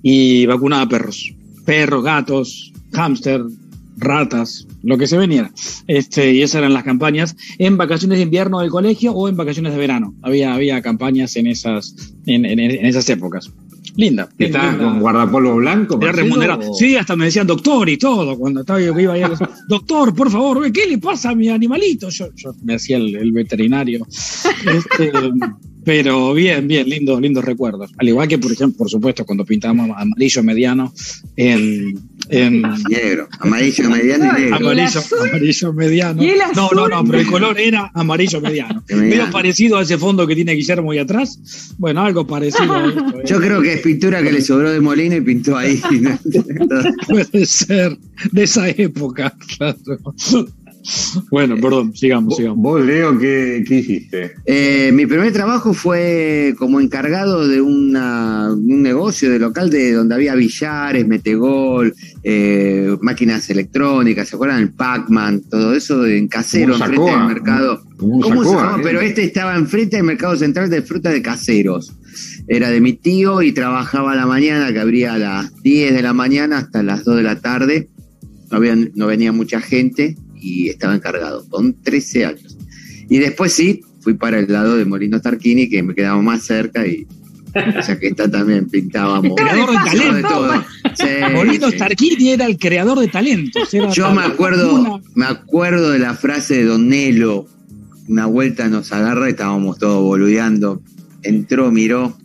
y 0.00 0.46
vacunaba 0.46 0.88
perros. 0.88 1.34
Perros, 1.64 2.04
gatos, 2.04 2.72
hámster, 2.92 3.42
ratas, 3.96 4.68
lo 4.84 4.96
que 4.96 5.08
se 5.08 5.18
venía. 5.18 5.50
Este, 5.88 6.32
y 6.32 6.42
esas 6.42 6.60
eran 6.60 6.72
las 6.72 6.84
campañas 6.84 7.34
en 7.58 7.76
vacaciones 7.76 8.18
de 8.18 8.22
invierno 8.22 8.60
del 8.60 8.70
colegio 8.70 9.10
o 9.10 9.28
en 9.28 9.36
vacaciones 9.36 9.72
de 9.72 9.78
verano. 9.78 10.14
Había, 10.22 10.54
había 10.54 10.80
campañas 10.80 11.34
en 11.34 11.48
esas, 11.48 11.96
en, 12.26 12.44
esas 12.60 13.08
épocas. 13.10 13.50
Linda. 14.00 14.30
¿Estabas 14.38 14.72
linda. 14.72 14.84
con 14.84 15.00
guardapolvo 15.00 15.56
blanco? 15.56 15.98
Era 16.00 16.12
remunerado. 16.12 16.72
Sí, 16.72 16.96
hasta 16.96 17.16
me 17.16 17.26
decían 17.26 17.46
doctor 17.46 17.86
y 17.90 17.98
todo. 17.98 18.38
Cuando 18.38 18.60
estaba 18.60 18.80
yo 18.80 18.94
que 18.94 19.02
iba 19.02 19.12
ahí, 19.12 19.22
doctor, 19.68 20.14
por 20.14 20.30
favor, 20.30 20.72
¿qué 20.72 20.86
le 20.86 20.96
pasa 20.96 21.30
a 21.30 21.34
mi 21.34 21.50
animalito? 21.50 22.08
Yo, 22.08 22.28
yo 22.34 22.54
me 22.64 22.76
hacía 22.76 22.96
el, 22.96 23.14
el 23.14 23.30
veterinario. 23.32 24.06
Este, 24.60 25.10
pero 25.84 26.34
bien, 26.34 26.68
bien, 26.68 26.88
lindos, 26.88 27.20
lindos 27.20 27.44
recuerdos. 27.44 27.90
Al 27.98 28.08
igual 28.08 28.28
que, 28.28 28.38
por 28.38 28.52
ejemplo, 28.52 28.78
por 28.78 28.90
supuesto, 28.90 29.24
cuando 29.24 29.44
pintamos 29.44 29.90
amarillo 29.96 30.42
mediano 30.42 30.92
en. 31.36 31.98
en 32.28 32.62
Negro, 32.88 33.28
amarillo, 33.40 33.90
mediano 33.90 34.24
y 34.38 34.42
negro. 34.42 34.56
amarillo, 34.56 35.00
amarillo 35.28 35.72
mediano. 35.72 36.22
¿Y 36.22 36.30
el 36.30 36.38
No, 36.54 36.70
no, 36.74 36.88
no, 36.88 37.04
pero 37.04 37.18
el 37.18 37.26
color 37.26 37.58
era 37.58 37.90
amarillo 37.94 38.40
mediano. 38.40 38.50
Mediano. 38.90 39.08
Medio 39.08 39.30
parecido 39.30 39.78
a 39.78 39.82
ese 39.82 39.96
fondo 39.98 40.26
que 40.26 40.34
tiene 40.34 40.52
Guillermo 40.52 40.90
ahí 40.92 40.98
atrás. 40.98 41.74
Bueno, 41.78 42.02
algo 42.02 42.26
parecido 42.26 42.72
a 42.72 42.86
esto. 42.88 43.20
¿eh? 43.20 43.24
Yo 43.26 43.40
creo 43.40 43.62
que 43.62 43.74
es 43.74 43.80
pintura 43.80 44.22
que 44.22 44.32
le 44.32 44.42
sobró 44.42 44.70
de 44.70 44.80
Molina 44.80 45.16
y 45.16 45.20
pintó 45.20 45.56
ahí. 45.56 45.80
Puede 47.08 47.46
ser 47.46 47.96
de 48.32 48.42
esa 48.42 48.68
época, 48.68 49.34
claro. 49.56 49.78
Bueno, 51.30 51.56
perdón, 51.60 51.94
sigamos, 51.94 52.36
sigamos. 52.36 52.58
Vos, 52.62 52.84
Leo, 52.84 53.18
¿qué, 53.18 53.64
qué 53.66 53.74
hiciste? 53.78 54.32
Eh, 54.46 54.90
mi 54.92 55.06
primer 55.06 55.32
trabajo 55.32 55.74
fue 55.74 56.54
como 56.58 56.80
encargado 56.80 57.46
de 57.46 57.60
una- 57.60 58.50
un 58.52 58.82
negocio 58.82 59.30
de 59.30 59.38
local 59.38 59.70
de 59.70 59.92
donde 59.92 60.14
había 60.14 60.34
billares, 60.34 61.06
metegol, 61.06 61.92
eh, 62.22 62.96
máquinas 63.02 63.48
electrónicas, 63.50 64.28
¿se 64.28 64.36
acuerdan? 64.36 64.60
El 64.60 64.70
Pac-Man, 64.72 65.42
todo 65.50 65.74
eso 65.74 66.06
en 66.06 66.28
casero, 66.28 66.72
Como 66.74 66.84
enfrente 66.84 67.10
del 67.10 67.26
mercado. 67.26 67.82
Como 67.96 68.20
¿Cómo 68.20 68.42
se 68.44 68.50
Sacoa, 68.50 68.64
llama? 68.70 68.78
¿eh? 68.78 68.84
Pero 68.84 69.00
este 69.00 69.24
estaba 69.24 69.56
enfrente 69.56 69.96
del 69.96 70.06
mercado 70.06 70.36
central 70.36 70.70
de 70.70 70.82
fruta 70.82 71.10
de 71.10 71.20
caseros. 71.22 71.92
Era 72.48 72.70
de 72.70 72.80
mi 72.80 72.94
tío 72.94 73.42
y 73.42 73.52
trabajaba 73.52 74.12
a 74.12 74.16
la 74.16 74.26
mañana, 74.26 74.72
que 74.72 74.80
abría 74.80 75.14
a 75.14 75.18
las 75.18 75.62
10 75.62 75.92
de 75.94 76.02
la 76.02 76.12
mañana 76.12 76.58
hasta 76.58 76.82
las 76.82 77.04
2 77.04 77.16
de 77.16 77.22
la 77.22 77.40
tarde. 77.40 77.88
No, 78.50 78.56
había, 78.56 78.76
no 78.94 79.06
venía 79.06 79.30
mucha 79.30 79.60
gente 79.60 80.16
y 80.40 80.68
estaba 80.68 80.94
encargado, 80.94 81.46
con 81.48 81.74
13 81.82 82.24
años. 82.24 82.56
Y 83.08 83.18
después 83.18 83.52
sí, 83.52 83.82
fui 84.00 84.14
para 84.14 84.38
el 84.38 84.50
lado 84.52 84.76
de 84.76 84.84
Molino 84.84 85.20
Tarquini, 85.20 85.68
que 85.68 85.82
me 85.82 85.94
quedaba 85.94 86.20
más 86.22 86.44
cerca 86.44 86.86
y 86.86 87.06
ya 87.54 87.98
que 87.98 88.08
está 88.08 88.30
también 88.30 88.68
pintábamos. 88.68 89.32
Creador 89.36 89.70
de 89.70 89.76
talento. 89.76 90.14
de 90.14 90.22
todo. 90.22 90.64
Sí, 90.94 91.34
Molino 91.34 91.68
sí. 91.70 91.76
Starkini 91.76 92.30
era 92.30 92.46
el 92.46 92.56
creador 92.58 92.98
de 93.00 93.08
talentos. 93.08 93.72
era 93.74 93.90
Yo 93.90 94.12
me 94.14 94.22
acuerdo, 94.22 94.74
una- 94.74 95.02
me 95.14 95.26
acuerdo 95.26 95.90
de 95.90 95.98
la 95.98 96.14
frase 96.14 96.58
de 96.58 96.64
Don 96.64 96.88
Nelo. 96.88 97.46
Una 98.08 98.26
vuelta 98.26 98.68
nos 98.68 98.92
agarra 98.92 99.26
y 99.28 99.30
estábamos 99.32 99.78
todos 99.78 100.02
boludeando. 100.02 100.80
Entró, 101.22 101.70
miró. 101.72 102.16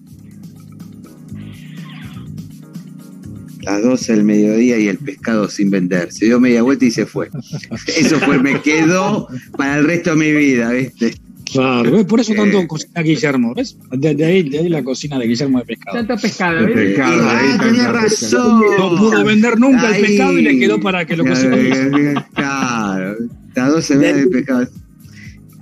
Las 3.66 3.82
12 3.84 4.14
del 4.14 4.24
mediodía 4.24 4.78
y 4.78 4.88
el 4.88 4.98
pescado 4.98 5.50
sin 5.50 5.70
vender. 5.72 6.12
Se 6.12 6.26
dio 6.26 6.40
media 6.40 6.62
vuelta 6.62 6.86
y 6.86 6.92
se 6.92 7.06
fue. 7.06 7.30
Eso 7.98 8.20
fue, 8.20 8.40
me 8.40 8.62
quedó 8.62 9.28
para 9.58 9.78
el 9.80 9.86
resto 9.86 10.12
de 10.12 10.16
mi 10.18 10.32
vida, 10.32 10.72
¿viste? 10.72 11.16
Claro, 11.52 11.92
¿ves? 11.92 12.06
por 12.06 12.20
eso 12.20 12.34
tanto 12.34 12.60
Eh, 12.60 12.68
cocina 12.68 13.02
Guillermo, 13.02 13.54
¿ves? 13.54 13.78
De, 13.92 14.16
de 14.16 14.26
ahí, 14.26 14.50
de 14.50 14.60
ahí 14.60 14.70
la 14.70 14.84
cocina 14.84 15.20
de 15.20 15.28
Guillermo 15.28 15.60
de 15.60 15.66
pescado. 15.66 15.98
Tanto 15.98 16.18
pescado, 16.22 16.66
¿viste? 16.66 16.74
pescado, 16.74 17.30
ahí 17.30 17.38
ah, 17.40 17.52
está 17.52 17.66
tenía 17.66 17.92
razón. 17.92 18.62
No 18.78 18.96
pudo 18.98 19.24
vender 19.24 19.60
nunca 19.60 19.88
el 19.90 19.94
Ahí. 19.94 20.02
pescado 20.02 20.38
y 20.40 20.42
le 20.42 20.58
quedó 20.60 20.80
para 20.82 21.06
que 21.06 21.16
lo 21.16 21.24
cocine. 21.26 22.16
Claro, 22.34 23.16
las 23.54 23.72
12 23.72 23.96
media 23.96 24.16
de 24.16 24.28
pescado. 24.28 24.68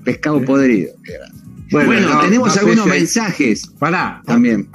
Pescado 0.03 0.41
podrido. 0.43 0.93
Bueno, 1.69 2.09
no, 2.13 2.21
tenemos 2.21 2.55
no 2.55 2.61
algunos 2.61 2.85
mensajes 2.87 3.67
Pará. 3.79 4.21
también. 4.25 4.67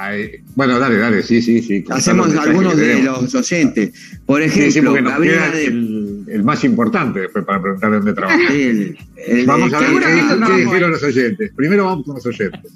Bueno, 0.58 0.76
dale, 0.80 0.96
dale, 0.98 1.22
sí, 1.22 1.40
sí, 1.40 1.62
sí. 1.62 1.84
Hacemos 1.88 2.34
algunos 2.34 2.76
de 2.76 3.00
los 3.00 3.32
oyentes. 3.32 3.92
Por 4.26 4.42
Sí, 4.42 4.50
sí, 4.50 4.60
ejemplo, 4.80 4.92
Gabriela 4.92 5.50
de. 5.50 5.66
el, 5.66 6.24
el 6.26 6.42
más 6.42 6.64
importante 6.64 7.20
después 7.20 7.44
para 7.44 7.62
preguntar 7.62 7.92
dónde 7.92 8.12
trabaja. 8.12 8.52
el- 8.52 8.98
el- 9.24 9.46
Vamos 9.46 9.72
a 9.72 9.78
ver 9.78 9.90
qué, 10.00 10.46
qué 10.46 10.64
dijeron 10.64 10.90
los 10.90 11.02
oyentes. 11.04 11.52
Primero 11.54 11.84
vamos 11.84 12.04
con 12.04 12.16
los 12.16 12.26
oyentes. 12.26 12.72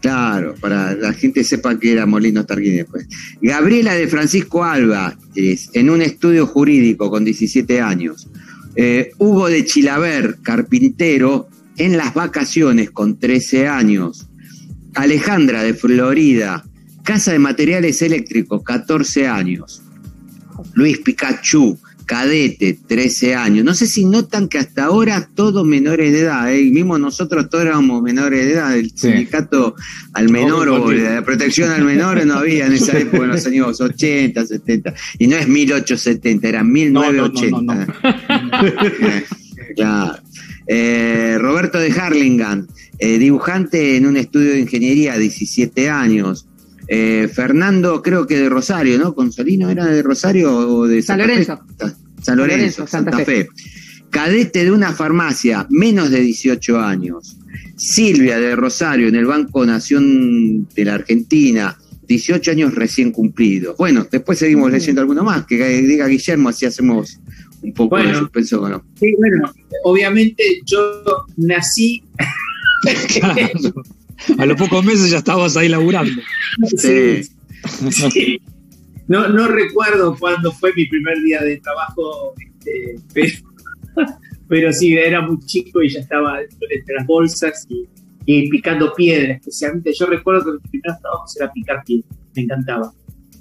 Claro, 0.00 0.54
para 0.58 0.94
la 0.94 1.12
gente 1.12 1.44
sepa 1.44 1.78
que 1.78 1.92
era 1.92 2.06
Molino 2.06 2.46
Tarquini 2.46 2.76
después. 2.78 3.06
Gabriela 3.42 3.92
de 3.92 4.08
Francisco 4.08 4.64
Alba, 4.64 5.14
es, 5.34 5.68
en 5.74 5.90
un 5.90 6.00
estudio 6.00 6.46
jurídico 6.46 7.10
con 7.10 7.24
17 7.26 7.82
años. 7.82 8.26
Eh, 8.74 9.10
Hugo 9.18 9.48
de 9.50 9.66
Chilaver, 9.66 10.38
carpintero, 10.42 11.48
en 11.76 11.98
las 11.98 12.14
vacaciones 12.14 12.90
con 12.90 13.18
13 13.18 13.68
años. 13.68 14.28
Alejandra 14.94 15.62
de 15.62 15.74
Florida, 15.74 16.64
casa 17.08 17.32
de 17.32 17.38
materiales 17.38 18.02
eléctricos, 18.02 18.62
14 18.62 19.26
años. 19.26 19.80
Luis 20.74 20.98
Pikachu, 20.98 21.78
cadete, 22.04 22.78
13 22.86 23.34
años. 23.34 23.64
No 23.64 23.72
sé 23.72 23.86
si 23.86 24.04
notan 24.04 24.46
que 24.46 24.58
hasta 24.58 24.84
ahora 24.84 25.26
todos 25.34 25.66
menores 25.66 26.12
de 26.12 26.20
edad, 26.20 26.52
¿eh? 26.52 26.62
Mismo 26.64 26.98
nosotros 26.98 27.48
todos 27.48 27.64
éramos 27.64 28.02
menores 28.02 28.44
de 28.44 28.52
edad. 28.52 28.76
El 28.76 28.90
Sí. 28.90 29.08
sindicato 29.08 29.74
al 30.12 30.28
menor 30.28 30.68
o 30.68 30.92
la 30.92 31.24
protección 31.24 31.70
al 31.70 31.82
menor 31.84 32.26
no 32.26 32.34
había 32.34 32.66
en 32.66 32.72
esa 32.74 32.98
época, 32.98 33.24
en 33.24 33.30
los 33.30 33.46
años 33.46 33.80
80, 33.80 34.44
70. 34.44 34.92
Y 35.18 35.28
no 35.28 35.36
es 35.36 35.48
1870, 35.48 36.46
era 36.46 36.62
1980. 36.62 37.62
No, 37.62 37.74
no, 37.74 37.86
no, 37.86 37.86
claro. 39.76 40.18
Eh, 40.66 41.38
Roberto 41.40 41.78
de 41.78 41.90
Harlingham, 41.90 42.66
eh, 42.98 43.16
dibujante 43.16 43.96
en 43.96 44.04
un 44.04 44.18
estudio 44.18 44.50
de 44.52 44.60
ingeniería, 44.60 45.16
17 45.16 45.88
años. 45.88 46.44
Eh, 46.88 47.28
Fernando, 47.32 48.02
creo 48.02 48.26
que 48.26 48.38
de 48.38 48.48
Rosario, 48.48 48.98
¿no? 48.98 49.14
Consolino 49.14 49.68
era 49.70 49.84
de 49.86 50.02
Rosario 50.02 50.56
o 50.56 50.86
de 50.86 51.02
San 51.02 51.18
Santa 51.18 51.26
Fe? 51.26 51.44
Lorenzo. 51.44 51.64
San 52.22 52.36
Lorenzo, 52.38 52.86
Santa 52.86 53.10
Santa, 53.12 53.24
Fe. 53.24 53.48
Cadete 54.10 54.64
de 54.64 54.72
una 54.72 54.92
farmacia, 54.92 55.66
menos 55.70 56.10
de 56.10 56.20
18 56.20 56.80
años. 56.80 57.36
Silvia 57.76 58.38
de 58.38 58.56
Rosario, 58.56 59.06
en 59.08 59.14
el 59.16 59.26
Banco 59.26 59.64
Nación 59.66 60.66
de 60.74 60.84
la 60.84 60.94
Argentina, 60.94 61.76
18 62.08 62.50
años 62.52 62.74
recién 62.74 63.12
cumplidos. 63.12 63.76
Bueno, 63.76 64.06
después 64.10 64.38
seguimos 64.38 64.72
leyendo 64.72 65.02
alguno 65.02 65.22
más, 65.22 65.44
que 65.46 65.56
diga 65.82 66.06
Guillermo, 66.06 66.48
así 66.48 66.64
hacemos 66.66 67.20
un 67.62 67.72
poco 67.74 67.96
de 67.98 68.04
Bueno. 68.04 68.18
suspenso 68.20 68.60
con 68.60 68.70
lo- 68.72 68.84
Sí, 68.98 69.14
bueno, 69.18 69.52
obviamente 69.84 70.42
yo 70.64 71.02
nací. 71.36 72.02
A 74.38 74.46
los 74.46 74.56
pocos 74.56 74.84
meses 74.84 75.10
ya 75.10 75.18
estabas 75.18 75.56
ahí 75.56 75.68
laburando. 75.68 76.20
Sí. 76.76 77.22
Sí. 77.90 78.40
No, 79.06 79.28
no 79.28 79.48
recuerdo 79.48 80.16
cuándo 80.18 80.52
fue 80.52 80.72
mi 80.74 80.86
primer 80.86 81.18
día 81.22 81.40
de 81.40 81.56
trabajo, 81.58 82.34
este, 82.36 82.96
pero, 83.14 84.08
pero 84.48 84.72
sí, 84.72 84.94
era 84.94 85.22
muy 85.22 85.38
chico 85.40 85.82
y 85.82 85.88
ya 85.88 86.00
estaba 86.00 86.40
dentro 86.40 86.58
de 86.68 86.76
entre 86.76 86.94
las 86.94 87.06
bolsas 87.06 87.66
y, 87.70 87.88
y 88.26 88.48
picando 88.50 88.92
piedra, 88.94 89.34
especialmente. 89.34 89.92
Yo 89.98 90.06
recuerdo 90.06 90.44
que 90.44 90.52
mis 90.62 90.70
primeros 90.70 91.00
trabajos 91.00 91.36
era 91.36 91.50
picar 91.52 91.82
piedra, 91.84 92.08
me 92.36 92.42
encantaba. 92.42 92.92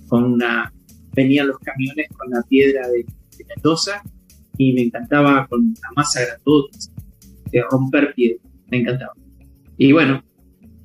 Con 0.08 0.24
una, 0.24 0.72
venían 1.14 1.48
los 1.48 1.60
camiones 1.60 2.08
con 2.16 2.30
la 2.30 2.42
piedra 2.44 2.88
de, 2.88 3.00
de 3.38 3.46
Mendoza 3.54 4.02
y 4.58 4.72
me 4.72 4.84
encantaba 4.84 5.48
con 5.48 5.74
la 5.82 5.90
masa 5.98 6.22
grandota, 6.26 6.78
de 7.52 7.62
romper 7.70 8.14
piedra, 8.14 8.40
me 8.72 8.78
encantaba. 8.80 9.14
Y 9.78 9.92
bueno, 9.92 10.24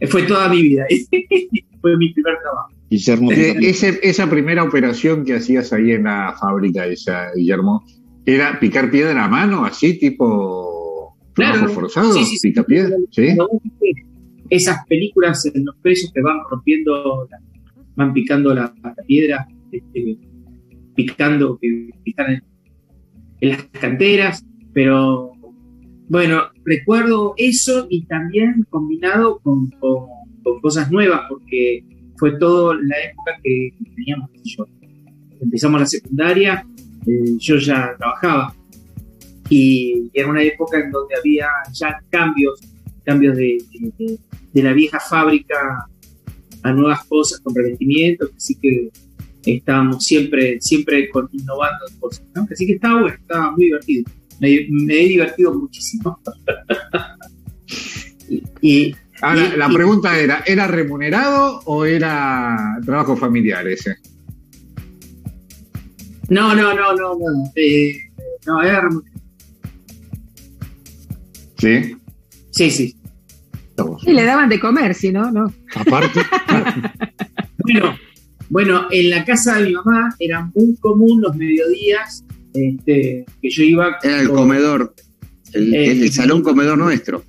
fue 0.09 0.23
toda 0.25 0.49
mi 0.49 0.63
vida, 0.63 0.85
fue 1.81 1.97
mi 1.97 2.13
primer 2.13 2.35
trabajo. 2.43 2.73
Guillermo. 2.91 3.33
Eh, 3.33 3.57
ese- 3.63 4.01
esa 4.03 4.29
primera 4.29 4.63
operación 4.65 5.25
que 5.25 5.35
hacías 5.35 5.73
ahí 5.73 5.93
en 5.93 6.05
la 6.05 6.35
fábrica 6.39 6.87
esa, 6.87 7.31
Guillermo, 7.35 7.85
¿era 8.27 8.59
picar 8.61 8.91
piedra 8.91 9.25
a 9.25 9.29
mano, 9.29 9.65
así, 9.65 9.99
tipo 9.99 11.17
Claro. 11.35 11.55
trabajo 11.55 11.75
forzado? 11.75 12.13
Sí, 12.13 12.25
sí, 12.25 12.37
sí. 12.37 12.49
¿Pica 12.51 12.63
piedra? 12.65 12.97
¿Sí? 13.11 13.23
Viste 13.63 14.07
esas 14.51 14.85
películas 14.87 15.47
en 15.47 15.65
los 15.65 15.75
presos 15.77 16.13
que 16.13 16.21
van 16.21 16.37
rompiendo, 16.51 17.27
la- 17.31 17.39
van 17.97 18.13
picando 18.13 18.55
la, 18.55 18.75
la 18.83 18.95
piedra, 19.07 19.47
este, 19.71 20.19
picando, 20.95 21.59
que 21.59 21.89
están 22.05 22.33
en, 22.35 22.43
en 23.41 23.49
las 23.49 23.63
canteras, 23.81 24.45
pero 24.75 25.32
bueno, 26.13 26.43
recuerdo 26.67 27.33
eso 27.39 27.87
y 27.89 28.05
también 28.05 28.67
combinado 28.69 29.39
con, 29.39 29.73
cosas 30.61 30.91
nuevas, 30.91 31.23
porque 31.27 31.87
fue 32.19 32.39
todo 32.39 32.75
la 32.75 32.97
época 33.03 33.33
que 33.43 33.71
teníamos, 33.97 34.29
yo, 34.45 34.67
empezamos 35.41 35.81
la 35.81 35.87
secundaria, 35.87 36.67
eh, 37.07 37.39
yo 37.39 37.57
ya 37.57 37.95
trabajaba 37.97 38.55
y 39.49 40.11
era 40.13 40.29
una 40.29 40.43
época 40.43 40.81
en 40.81 40.91
donde 40.91 41.15
había 41.17 41.49
ya 41.73 41.99
cambios, 42.11 42.61
cambios 43.05 43.35
de, 43.39 43.57
la 44.53 44.75
vieja 44.75 45.01
fábrica 45.01 45.87
a 46.63 46.73
nuevas 46.75 47.07
cosas 47.07 47.41
con 47.41 47.55
revestimientos, 47.55 48.33
así 48.37 48.55
que 48.61 48.91
estábamos 49.47 50.05
siempre, 50.05 50.61
siempre 50.61 51.09
innovando 51.33 51.87
cosas, 51.99 52.27
¿no? 52.35 52.47
Así 52.53 52.67
que 52.67 52.75
estaba 52.75 53.01
bueno, 53.01 53.17
estaba 53.17 53.51
muy 53.53 53.65
divertido. 53.65 54.05
Me, 54.41 54.67
me 54.71 54.95
he 54.95 55.09
divertido 55.09 55.55
muchísimo. 55.55 56.19
y, 58.29 58.43
y- 58.61 58.97
Ahora, 59.21 59.53
y- 59.55 59.57
la 59.57 59.69
y- 59.71 59.75
pregunta 59.75 60.19
era, 60.19 60.43
¿era 60.47 60.67
remunerado 60.67 61.61
o 61.67 61.85
era 61.85 62.79
trabajo 62.85 63.17
familiar 63.17 63.67
ese? 63.69 63.97
no, 66.29 66.55
no, 66.55 66.75
no, 66.75 66.95
no, 66.95 67.15
no. 67.19 67.53
eh, 67.55 67.95
no, 68.47 68.63
era 68.63 68.83
remu- 68.83 69.05
¿Sí? 71.59 71.97
Sí, 72.51 72.71
sí. 72.71 72.97
Y 74.03 74.13
le 74.13 74.25
daban 74.25 74.49
de 74.49 74.59
comer, 74.61 74.95
si 74.95 75.13
no, 75.13 75.31
no. 75.31 75.53
Aparte, 75.75 76.21
Bueno, 77.59 77.97
bueno, 78.49 78.87
en 78.91 79.11
la 79.11 79.25
casa 79.25 79.57
de 79.59 79.67
mi 79.69 79.73
mamá 79.75 80.15
era 80.19 80.51
muy 80.55 80.77
común 80.81 81.21
los 81.21 81.37
mediodías 81.37 82.25
este, 82.55 83.25
que 83.41 83.51
yo 83.51 83.63
iba 83.63 83.97
Era 84.03 84.21
el 84.21 84.29
con- 84.29 84.37
comedor, 84.39 84.95
el, 85.53 85.75
Eh, 85.75 85.93
el 85.93 86.13
salón 86.13 86.43
comedor 86.43 86.79
nuestro. 86.79 87.25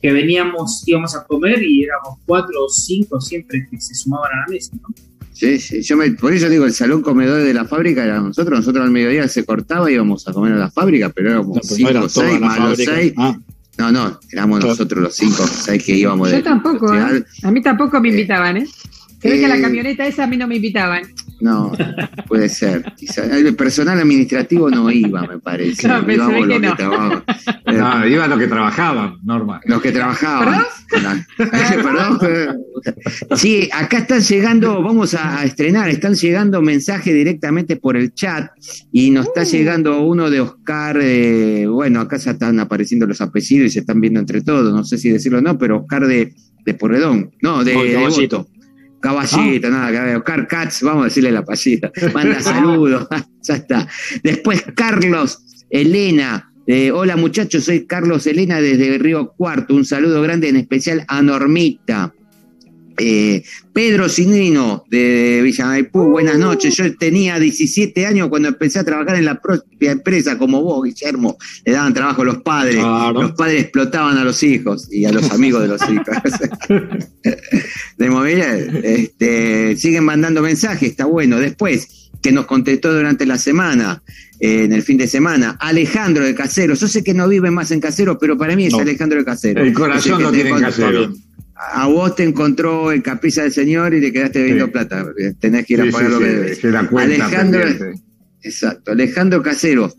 que 0.00 0.12
veníamos, 0.12 0.82
íbamos 0.86 1.14
a 1.16 1.24
comer 1.24 1.62
y 1.62 1.84
éramos 1.84 2.18
cuatro 2.26 2.64
o 2.64 2.68
cinco 2.68 3.20
siempre 3.20 3.66
que 3.70 3.80
se 3.80 3.94
sumaban 3.94 4.30
a 4.32 4.40
la 4.40 4.46
mesa, 4.48 4.72
¿no? 4.80 4.88
Sí, 5.32 5.58
sí. 5.58 5.82
Yo 5.82 5.96
me, 5.96 6.10
por 6.12 6.32
eso 6.32 6.48
digo, 6.48 6.66
el 6.66 6.72
salón 6.72 7.02
comedor 7.02 7.42
de 7.42 7.54
la 7.54 7.64
fábrica 7.64 8.04
era 8.04 8.20
nosotros. 8.20 8.58
Nosotros 8.60 8.84
al 8.84 8.90
mediodía 8.92 9.26
se 9.28 9.44
cortaba 9.44 9.90
y 9.90 9.94
íbamos 9.94 10.26
a 10.28 10.32
comer 10.32 10.52
a 10.52 10.56
la 10.56 10.70
fábrica, 10.70 11.08
pero 11.10 11.30
éramos 11.30 11.48
No, 11.48 11.54
no 11.54 11.62
cinco, 11.62 11.90
era 11.90 12.00
toda 12.00 12.10
seis, 12.28 12.40
más 12.40 12.58
los 12.60 12.78
seis. 12.78 13.12
Ah, 13.16 13.36
No, 13.78 13.90
no, 13.90 14.20
éramos 14.30 14.58
Claro. 14.58 14.72
nosotros 14.72 15.02
los 15.02 15.14
cinco, 15.16 15.44
seis 15.46 15.82
que 15.82 15.96
íbamos 15.96 16.30
de 16.30 16.36
Yo 16.38 16.42
tampoco, 16.44 16.94
¿eh? 16.94 17.24
A 17.42 17.50
mí 17.50 17.62
tampoco 17.62 18.00
me 18.00 18.10
invitaban, 18.10 18.58
¿eh? 18.58 18.66
Se 19.20 19.30
ve 19.30 19.40
que 19.40 19.48
la 19.48 19.56
Eh, 19.56 19.62
camioneta 19.62 20.06
esa 20.06 20.24
a 20.24 20.26
mí 20.26 20.36
no 20.36 20.46
me 20.46 20.56
invitaban. 20.56 21.02
No, 21.42 21.72
puede 22.28 22.48
ser. 22.48 22.84
Quizá- 22.96 23.24
El 23.36 23.54
personal 23.56 23.98
administrativo 23.98 24.70
no 24.70 24.90
iba, 24.90 25.22
me 25.26 25.38
parece. 25.40 25.82
Se 25.82 25.88
Íbamos 25.88 26.06
ve 26.06 26.14
que 26.14 26.46
los 26.46 26.60
no. 26.60 26.76
trabajaban. 26.76 27.24
Eh, 27.26 27.72
No, 27.72 28.06
iban 28.06 28.30
los 28.30 28.38
que 28.38 28.46
trabajaban, 28.46 29.14
Norma. 29.24 29.60
Los 29.64 29.82
que 29.82 29.90
trabajaban. 29.92 30.62
Perdón. 31.36 32.18
Sí, 33.36 33.68
acá 33.72 33.98
están 33.98 34.20
llegando, 34.20 34.82
vamos 34.82 35.14
a 35.14 35.22
a 35.40 35.44
estrenar, 35.44 35.88
están 35.88 36.14
llegando 36.14 36.60
mensajes 36.62 37.14
directamente 37.14 37.76
por 37.76 37.96
el 37.96 38.12
chat 38.12 38.50
y 38.92 39.10
nos 39.10 39.26
está 39.26 39.44
llegando 39.44 40.00
uno 40.02 40.30
de 40.30 40.40
Oscar, 40.40 40.98
eh, 41.00 41.66
bueno, 41.66 42.00
acá 42.00 42.16
ya 42.18 42.32
están 42.32 42.58
apareciendo 42.60 43.06
los 43.06 43.20
apellidos 43.20 43.66
y 43.68 43.70
se 43.70 43.80
están 43.80 44.00
viendo 44.00 44.20
entre 44.20 44.42
todos, 44.42 44.72
no 44.72 44.84
sé 44.84 44.98
si 44.98 45.10
decirlo 45.10 45.38
o 45.38 45.40
no, 45.40 45.56
pero 45.58 45.78
Oscar 45.78 46.06
de, 46.06 46.34
de 46.64 46.74
Porredón, 46.74 47.30
no, 47.40 47.64
de, 47.64 47.74
No, 47.74 47.82
de. 47.82 47.96
Voto. 47.96 48.46
Caballito, 49.02 49.68
nada 49.68 49.90
que 49.90 49.98
ver. 49.98 50.16
Oscar 50.16 50.46
Katz, 50.46 50.82
vamos 50.82 51.02
a 51.02 51.04
decirle 51.06 51.32
la 51.32 51.44
pasita. 51.44 51.90
Manda 52.14 52.40
saludos, 52.40 53.08
ya 53.42 53.56
está. 53.56 53.88
Después 54.22 54.64
Carlos, 54.74 55.64
Elena, 55.68 56.52
eh, 56.66 56.92
hola 56.92 57.16
muchachos, 57.16 57.64
soy 57.64 57.84
Carlos 57.86 58.26
Elena 58.28 58.60
desde 58.60 58.96
Río 58.98 59.32
Cuarto. 59.36 59.74
Un 59.74 59.84
saludo 59.84 60.22
grande 60.22 60.48
en 60.48 60.56
especial 60.56 61.04
a 61.08 61.20
Normita. 61.20 62.14
Eh, 62.98 63.42
Pedro 63.72 64.08
Cinino 64.08 64.84
de 64.88 65.40
Villa 65.42 65.66
Maipú, 65.66 66.10
buenas 66.10 66.38
noches. 66.38 66.76
Yo 66.76 66.94
tenía 66.96 67.38
17 67.38 68.06
años 68.06 68.28
cuando 68.28 68.48
empecé 68.48 68.78
a 68.80 68.84
trabajar 68.84 69.16
en 69.16 69.24
la 69.24 69.40
propia 69.40 69.92
empresa, 69.92 70.36
como 70.38 70.60
vos, 70.62 70.84
Guillermo. 70.84 71.36
Le 71.64 71.72
daban 71.72 71.94
trabajo 71.94 72.22
a 72.22 72.24
los 72.26 72.38
padres. 72.42 72.76
Claro. 72.76 73.22
Los 73.22 73.32
padres 73.32 73.62
explotaban 73.62 74.18
a 74.18 74.24
los 74.24 74.42
hijos 74.42 74.88
y 74.92 75.04
a 75.06 75.12
los 75.12 75.30
amigos 75.30 75.62
de 75.62 75.68
los 75.68 75.80
hijos. 75.90 76.16
de 77.98 78.10
movilidad. 78.10 78.56
Este, 78.84 79.76
siguen 79.76 80.04
mandando 80.04 80.42
mensajes, 80.42 80.90
está 80.90 81.04
bueno. 81.06 81.38
Después, 81.38 82.10
que 82.20 82.30
nos 82.32 82.46
contestó 82.46 82.92
durante 82.94 83.26
la 83.26 83.36
semana, 83.38 84.02
eh, 84.38 84.64
en 84.64 84.72
el 84.72 84.82
fin 84.82 84.96
de 84.98 85.08
semana, 85.08 85.56
Alejandro 85.60 86.24
de 86.24 86.34
Casero. 86.34 86.74
Yo 86.74 86.86
sé 86.88 87.02
que 87.02 87.14
no 87.14 87.28
vive 87.28 87.50
más 87.50 87.70
en 87.70 87.80
Casero, 87.80 88.18
pero 88.18 88.36
para 88.38 88.54
mí 88.54 88.66
es 88.66 88.72
No. 88.72 88.78
Alejandro 88.80 89.18
de 89.18 89.24
Casero. 89.24 89.62
El 89.62 89.72
corazón 89.72 90.22
te 90.24 90.30
tiene 90.32 90.50
en 90.50 90.56
encont- 90.56 90.60
casero. 90.60 91.12
A 91.74 91.86
vos 91.86 92.14
te 92.16 92.24
encontró 92.24 92.92
en 92.92 93.02
Capilla 93.02 93.44
del 93.44 93.52
Señor 93.52 93.94
y 93.94 94.00
le 94.00 94.12
quedaste 94.12 94.40
debiendo 94.40 94.66
Sí. 94.66 94.70
plata. 94.72 95.06
Tenés 95.40 95.66
que 95.66 95.74
ir 95.74 95.80
a 95.82 95.90
pagar 95.90 96.10
lo 96.10 96.18
que 96.18 96.24
debes. 96.26 96.64
Alejandro- 96.64 97.60
pendiente. 97.62 98.00
Exacto. 98.42 98.90
Alejandro 98.92 99.42
Casero, 99.42 99.94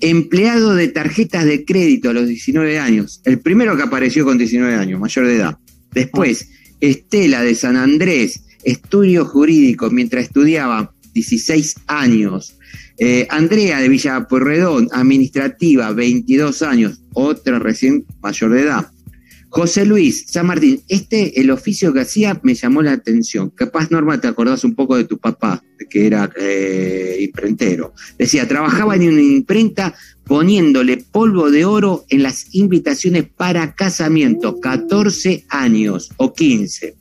empleado 0.00 0.74
de 0.74 0.88
tarjetas 0.88 1.44
de 1.44 1.64
crédito 1.64 2.10
a 2.10 2.12
los 2.12 2.26
19 2.28 2.78
años. 2.78 3.20
El 3.24 3.38
primero 3.40 3.76
que 3.76 3.82
apareció 3.84 4.24
con 4.24 4.38
19 4.38 4.74
años, 4.74 5.00
mayor 5.00 5.26
de 5.26 5.36
edad. 5.36 5.56
Después, 5.92 6.48
Estela 6.80 7.42
de 7.42 7.54
San 7.54 7.76
Andrés, 7.76 8.42
estudio 8.64 9.24
jurídico 9.24 9.90
mientras 9.90 10.24
estudiaba 10.24 10.92
16 11.14 11.76
años. 11.86 12.58
Eh, 12.98 13.26
Andrea 13.30 13.80
de 13.80 13.88
Villa 13.88 14.26
Pueyrredón, 14.28 14.88
administrativa, 14.92 15.92
22 15.92 16.62
años, 16.62 17.00
otra 17.14 17.58
recién 17.58 18.04
mayor 18.22 18.52
de 18.52 18.60
edad. 18.62 18.86
José 19.56 19.86
Luis 19.86 20.26
San 20.28 20.46
Martín, 20.46 20.82
este, 20.88 21.40
el 21.40 21.50
oficio 21.50 21.90
que 21.94 22.00
hacía 22.00 22.38
me 22.42 22.54
llamó 22.54 22.82
la 22.82 22.92
atención. 22.92 23.48
Capaz, 23.48 23.90
Norma, 23.90 24.20
te 24.20 24.28
acordás 24.28 24.64
un 24.64 24.74
poco 24.74 24.96
de 24.98 25.04
tu 25.04 25.16
papá, 25.16 25.62
que 25.88 26.06
era 26.06 26.30
eh, 26.38 27.16
imprentero. 27.22 27.94
Decía, 28.18 28.46
trabajaba 28.46 28.96
en 28.96 29.08
una 29.08 29.22
imprenta 29.22 29.94
poniéndole 30.24 30.98
polvo 30.98 31.50
de 31.50 31.64
oro 31.64 32.04
en 32.10 32.22
las 32.22 32.54
invitaciones 32.54 33.24
para 33.34 33.74
casamiento, 33.74 34.60
14 34.60 35.46
años 35.48 36.10
o 36.18 36.34
15. 36.34 36.94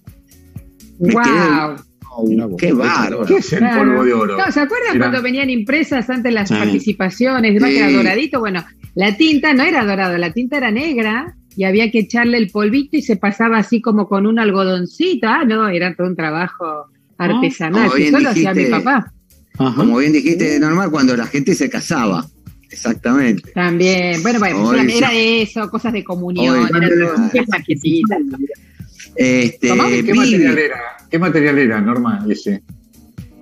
Me 0.99 1.13
¡Wow! 1.13 1.75
Oh, 2.17 2.55
¡Qué 2.57 2.71
bárbaro! 2.71 3.25
¿Qué 3.25 3.35
es 3.37 3.51
el 3.51 3.59
polvo 3.67 4.05
de 4.05 4.13
oro? 4.13 4.37
No, 4.37 4.49
¿se 4.49 4.61
acuerdan 4.61 4.95
Era- 4.95 4.99
cuando 5.07 5.21
venían 5.21 5.49
impresas 5.49 6.09
antes 6.09 6.33
las 6.33 6.47
Sí. 6.47 6.55
participaciones? 6.55 7.53
Demás 7.53 7.69
que 7.71 7.75
Sí. 7.75 7.81
era 7.81 7.91
doradito. 7.91 8.39
Bueno, 8.39 8.63
la 8.95 9.17
tinta 9.17 9.53
no 9.53 9.63
era 9.63 9.83
dorada, 9.85 10.17
la 10.17 10.31
tinta 10.31 10.55
era 10.55 10.71
negra 10.71 11.35
y 11.55 11.63
había 11.63 11.89
que 11.91 11.99
echarle 11.99 12.37
el 12.37 12.49
polvito 12.49 12.97
y 12.97 13.01
se 13.01 13.15
pasaba 13.15 13.57
así 13.57 13.81
como 13.81 14.07
con 14.07 14.25
un 14.27 14.39
algodoncito. 14.39 15.27
Ah, 15.27 15.43
no, 15.45 15.67
era 15.69 15.95
todo 15.95 16.07
un 16.07 16.15
trabajo 16.15 16.87
artesanal. 17.17 17.89
como 17.89 17.95
que 17.95 18.11
solo 18.11 18.29
hacía 18.29 18.53
mi 18.53 18.65
papá. 18.65 19.11
ajá. 19.57 19.75
Como 19.75 19.97
bien 19.97 20.13
dijiste, 20.13 20.59
normal, 20.59 20.91
cuando 20.91 21.15
la 21.15 21.27
gente 21.27 21.55
se 21.55 21.69
casaba. 21.69 22.25
Exactamente. 22.69 23.51
También. 23.53 24.21
Bueno, 24.21 24.39
bueno, 24.39 24.67
Hoy 24.67 24.91
era 24.97 25.13
eso, 25.13 25.69
cosas 25.69 25.93
de 25.93 26.03
comunión, 26.03 26.57
Hoy- 26.57 26.69
era 26.75 26.89
todo, 27.15 27.29
qué 27.31 27.43
tarjetita. 27.45 28.17
Este. 29.15 29.67
¿Qué 30.03 30.13
material 30.13 30.57
era? 30.57 30.77
¿Qué 31.09 31.19
material 31.19 31.57
era, 31.59 31.79
Norma, 31.79 32.25
ese 32.29 32.63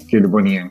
que 0.08 0.20
le 0.20 0.28
ponían? 0.28 0.70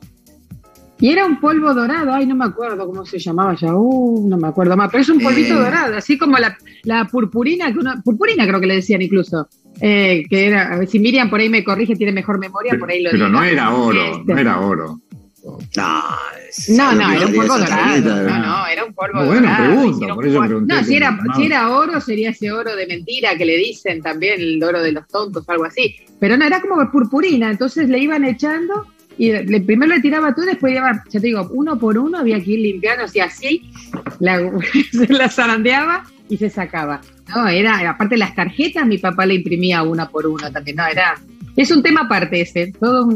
Y 1.03 1.11
era 1.11 1.27
un 1.27 1.41
polvo 1.41 1.75
dorado, 1.75 2.13
ay, 2.15 2.27
no 2.27 2.37
me 2.37 2.45
acuerdo 2.45 2.87
cómo 2.87 3.05
se 3.05 3.19
llamaba 3.19 3.57
ya, 3.57 3.75
uh, 3.75 4.29
no 4.29 4.37
me 4.37 4.47
acuerdo 4.47 4.77
más, 4.77 4.89
pero 4.89 5.03
es 5.03 5.09
un 5.09 5.19
polvito 5.19 5.55
Eh. 5.55 5.59
dorado, 5.59 5.97
así 5.97 6.17
como 6.17 6.39
la, 6.39 6.57
la 6.85 7.07
purpurina, 7.07 7.73
que 7.73 7.79
uno- 7.81 8.01
purpurina 8.05 8.47
creo 8.47 8.61
que 8.61 8.69
le 8.69 8.77
decían 8.77 9.03
incluso, 9.03 9.49
eh, 9.81 10.23
que 10.31 10.47
era, 10.47 10.73
a 10.73 10.79
ver 10.79 10.87
si 10.89 11.01
Miriam 11.01 11.29
por 11.29 11.41
ahí 11.41 11.49
me 11.49 11.65
corrige, 11.65 11.97
tiene 11.97 12.13
mejor 12.13 12.39
memoria, 12.39 12.77
por 12.79 12.89
ahí 12.89 13.03
lo 13.03 13.11
Pero 13.11 13.27
diga. 13.27 13.37
no 13.41 13.43
era 13.45 13.75
oro, 13.75 14.01
Este. 14.21 14.33
no 14.33 14.39
era 14.39 14.61
oro. 14.61 15.01
No, 15.45 16.93
No, 16.95 17.13
era 17.13 17.27
un 17.27 17.35
polvo 17.35 17.59
dorado, 17.59 18.01
no, 18.29 18.39
no, 18.39 18.67
era 18.69 18.85
un 18.85 18.95
polvo 18.95 19.21
No, 19.21 19.27
bueno, 19.27 19.41
dorado. 19.43 19.65
pregunto, 19.67 19.91
hicieron 19.97 20.15
por 20.17 20.27
eso 20.27 20.39
polvo- 20.39 20.47
pregunté, 20.47 20.75
No, 20.75 20.85
si 20.85 20.95
era, 20.97 21.19
si 21.37 21.45
era 21.47 21.71
oro, 21.71 22.01
sería 22.01 22.31
ese 22.31 22.53
oro 22.53 22.77
de 22.77 22.87
mentira 22.87 23.37
que 23.37 23.45
le 23.45 23.57
dicen 23.57 24.01
también, 24.03 24.41
el 24.41 24.63
oro 24.63 24.81
de 24.81 24.93
los 24.93 25.09
tontos, 25.09 25.49
algo 25.49 25.65
así. 25.65 25.97
Pero 26.21 26.37
no, 26.37 26.45
era 26.45 26.61
como 26.61 26.89
purpurina, 26.93 27.51
entonces 27.51 27.89
le 27.89 27.99
iban 27.99 28.25
echando 28.25 28.87
y 29.25 29.61
primero 29.61 29.95
le 29.95 30.01
tiraba 30.01 30.35
tú, 30.35 30.41
después 30.41 30.75
iba, 30.75 31.05
ya 31.09 31.21
te 31.21 31.27
digo, 31.29 31.49
uno 31.53 31.79
por 31.79 31.97
uno 31.97 32.19
había 32.19 32.43
que 32.43 32.51
ir 32.51 32.59
limpiando, 32.59 33.05
así 33.05 33.21
así, 33.21 33.71
la, 34.19 35.29
zarandeaba 35.29 36.03
y 36.29 36.37
se 36.39 36.51
sacaba. 36.51 37.01
No, 37.29 37.47
era, 37.47 37.89
aparte 37.89 38.17
las 38.17 38.35
tarjetas, 38.35 38.85
mi 38.85 38.99
papá 38.99 39.25
le 39.25 39.35
imprimía 39.35 39.85
una 39.85 40.09
por 40.09 40.27
una 40.27 40.51
también, 40.51 40.77
no, 40.77 40.87
era... 40.89 41.15
Es 41.55 41.71
un 41.71 41.85
tema 41.85 42.03
aparte 42.03 42.41
ese, 42.41 42.73
todo 42.81 43.09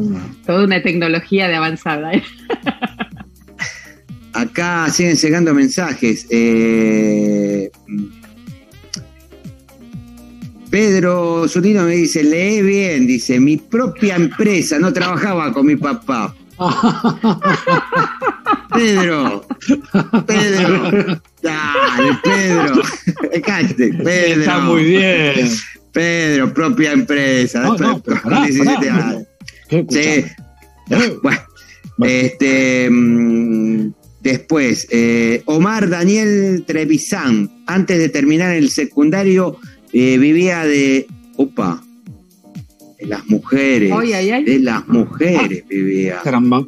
toda 0.44 0.64
una 0.64 0.80
tecnología 0.80 1.48
de 1.48 1.56
avanzada. 1.56 2.12
¿eh? 2.12 2.22
Acá 4.32 4.88
siguen 4.90 5.16
llegando 5.16 5.54
mensajes. 5.54 6.26
Eh, 6.30 7.70
Pedro 10.76 11.48
Zunino 11.48 11.84
me 11.84 11.92
dice, 11.92 12.22
lee 12.22 12.60
bien, 12.60 13.06
dice, 13.06 13.40
mi 13.40 13.56
propia 13.56 14.14
empresa, 14.14 14.78
no 14.78 14.92
trabajaba 14.92 15.50
con 15.50 15.64
mi 15.64 15.76
papá. 15.76 16.36
Pedro, 18.74 19.46
Pedro, 20.26 21.18
dale, 21.40 22.18
Pedro, 22.22 22.82
cállate, 23.42 23.94
Pedro. 23.94 24.40
Está 24.42 24.58
muy 24.58 24.84
bien. 24.84 25.48
Pedro, 25.92 26.52
propia 26.52 26.92
empresa. 26.92 27.62
No, 27.62 27.78
no, 27.78 28.02
pará, 28.02 28.44
17 28.44 28.86
pará, 28.86 29.08
años. 29.08 29.22
¿Qué 29.70 29.86
Sí. 29.88 30.26
Bueno. 31.22 31.40
este, 32.02 32.90
mm, 32.90 33.92
después, 34.20 34.86
eh, 34.90 35.42
Omar 35.46 35.88
Daniel 35.88 36.64
Trevisan, 36.66 37.64
antes 37.66 37.98
de 37.98 38.10
terminar 38.10 38.54
el 38.54 38.68
secundario, 38.68 39.58
eh, 39.92 40.18
vivía 40.18 40.64
de, 40.64 41.07
opa, 41.37 41.83
de 42.99 43.07
las 43.07 43.27
mujeres, 43.27 43.92
Ay, 43.94 44.12
ay, 44.12 44.31
ay. 44.31 44.44
de 44.44 44.59
las 44.61 44.87
mujeres 44.88 45.64
vivía. 45.68 46.20
Caramba. 46.22 46.64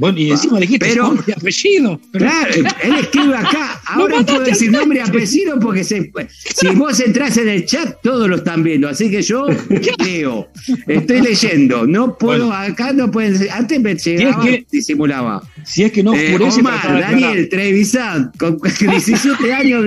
Bueno, 0.00 0.16
y 0.20 0.30
encima 0.30 0.60
le 0.60 0.66
dijiste 0.66 0.86
Pero- 0.90 1.08
nombre 1.08 1.24
y 1.26 1.32
apellido. 1.32 2.00
Pero- 2.12 2.24
Claro, 2.24 2.54
él 2.84 2.94
escribe 3.00 3.36
acá, 3.36 3.80
ahora 3.86 4.24
puedo 4.24 4.40
decir 4.42 4.70
nombre 4.70 5.00
y 5.00 5.02
apellido 5.02 5.58
porque 5.58 5.82
se- 5.82 6.12
si 6.54 6.68
vos 6.68 7.00
entras 7.00 7.36
en 7.36 7.48
el 7.48 7.64
chat 7.66 7.96
todos 8.00 8.28
lo 8.28 8.36
están 8.36 8.62
viendo, 8.62 8.88
así 8.88 9.10
que 9.10 9.22
yo 9.22 9.46
leo, 10.04 10.46
estoy 10.86 11.20
leyendo, 11.20 11.84
no 11.84 12.16
puedo, 12.16 12.46
Bueno. 12.46 12.54
acá 12.54 12.92
no 12.92 13.10
pueden, 13.10 13.50
antes 13.50 13.80
me 13.80 13.96
llegaba, 13.96 14.44
que- 14.44 14.64
disimulaba. 14.70 15.42
Si 15.64 15.82
es 15.82 15.90
que 15.90 16.04
no 16.04 16.14
Eh, 16.14 16.36
Omar. 16.40 17.00
Daniel, 17.00 17.48
Trevisan, 17.48 18.30
con 18.38 18.56
17 18.80 19.52
años 19.52 19.84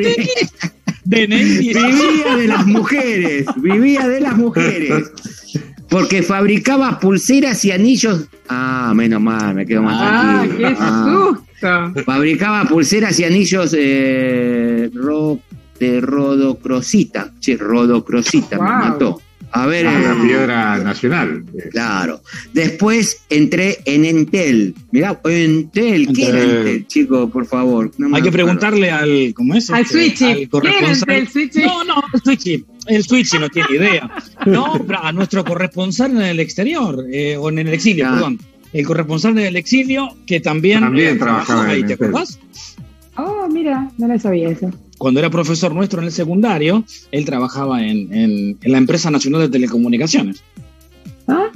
DNI 1.06 1.44
17. 1.44 1.80
vivía 1.88 2.36
de 2.38 2.48
las 2.48 2.66
mujeres, 2.68 3.46
vivía 3.58 4.08
de 4.08 4.20
las 4.22 4.38
mujeres. 4.38 5.12
Porque 5.90 6.24
fabricaba 6.24 7.00
pulseras 7.00 7.66
y 7.66 7.72
anillos. 7.72 8.28
Ah, 8.48 8.94
menos 8.96 9.22
mal, 9.22 9.54
me 9.56 9.66
quedo 9.66 9.82
más 9.84 9.98
¡Ah, 10.00 10.44
tranquilo. 10.46 10.70
qué 10.70 10.76
Ah. 10.80 11.06
susto! 11.94 12.04
Fabricaba 12.06 12.64
pulseras 12.66 13.20
y 13.20 13.24
anillos 13.26 13.76
eh, 13.78 14.90
ro- 14.94 15.40
de 15.80 16.00
rodocrosita. 16.02 17.34
Che, 17.40 17.58
rodocrosita, 17.58 18.58
me 18.58 18.70
Wow. 18.70 18.78
mató. 18.80 19.22
A 19.54 19.66
ver, 19.66 19.86
Ah, 19.86 20.00
la 20.00 20.12
eh, 20.14 20.28
piedra 20.28 20.78
nacional. 20.78 21.44
Claro. 21.72 22.22
Después 22.54 23.22
entré 23.30 23.80
en 23.86 24.06
Entel. 24.06 24.74
Mirá, 24.92 25.20
Entel, 25.26 26.14
¿qué 26.14 26.28
era 26.28 26.42
Entel. 26.44 26.88
Chico? 26.88 27.30
Por 27.30 27.46
favor. 27.46 27.92
No 27.98 28.08
Hay 28.08 28.14
que 28.14 28.30
acuerdo. 28.30 28.32
preguntarle 28.32 28.90
al, 28.92 29.34
¿cómo 29.36 29.54
es? 29.56 29.70
Al 29.70 29.82
Este, 29.82 29.94
Switchy. 29.94 30.26
Al 30.26 30.36
¿Quién 30.36 30.50
corresponsal. 30.50 31.10
es 31.10 31.22
el 31.22 31.28
Switchy? 31.30 31.60
No, 31.64 31.84
no, 31.84 31.96
el 32.14 32.22
Switchy. 32.22 32.66
El 32.88 33.04
Switchy 33.04 33.40
no 33.40 33.50
tiene 33.50 33.68
idea. 33.76 34.10
No, 34.46 34.74
a 35.02 35.12
nuestro 35.12 35.44
corresponsal 35.44 36.12
en 36.12 36.22
el 36.22 36.40
exterior, 36.40 37.06
eh, 37.12 37.36
o 37.38 37.50
en 37.50 37.60
el 37.60 37.68
exilio, 37.74 38.08
Ah. 38.08 38.14
perdón. 38.14 38.40
El 38.74 38.86
corresponsal 38.86 39.38
en 39.38 39.46
el 39.48 39.56
exilio, 39.58 40.16
que 40.26 40.40
también, 40.40 40.80
También 40.80 41.16
eh, 41.16 41.20
trabajaba 41.20 41.66
ahí, 41.68 41.82
en 41.82 41.88
¿te 41.88 41.94
acordás? 41.94 42.40
Oh, 43.18 43.48
mira, 43.52 43.92
no 43.98 44.08
lo 44.08 44.18
sabía 44.18 44.50
eso. 44.50 44.72
Cuando 45.02 45.20
era 45.20 45.32
profesor 45.32 45.74
nuestro 45.74 46.00
en 46.00 46.06
el 46.06 46.12
secundario, 46.12 46.86
él 47.12 47.26
trabajaba 47.26 47.82
en, 47.84 48.14
en- 48.14 48.56
en 48.62 48.72
la 48.72 48.78
empresa 48.78 49.10
nacional 49.10 49.42
de 49.42 49.50
telecomunicaciones. 49.50 50.44
¿Ah? 51.28 51.48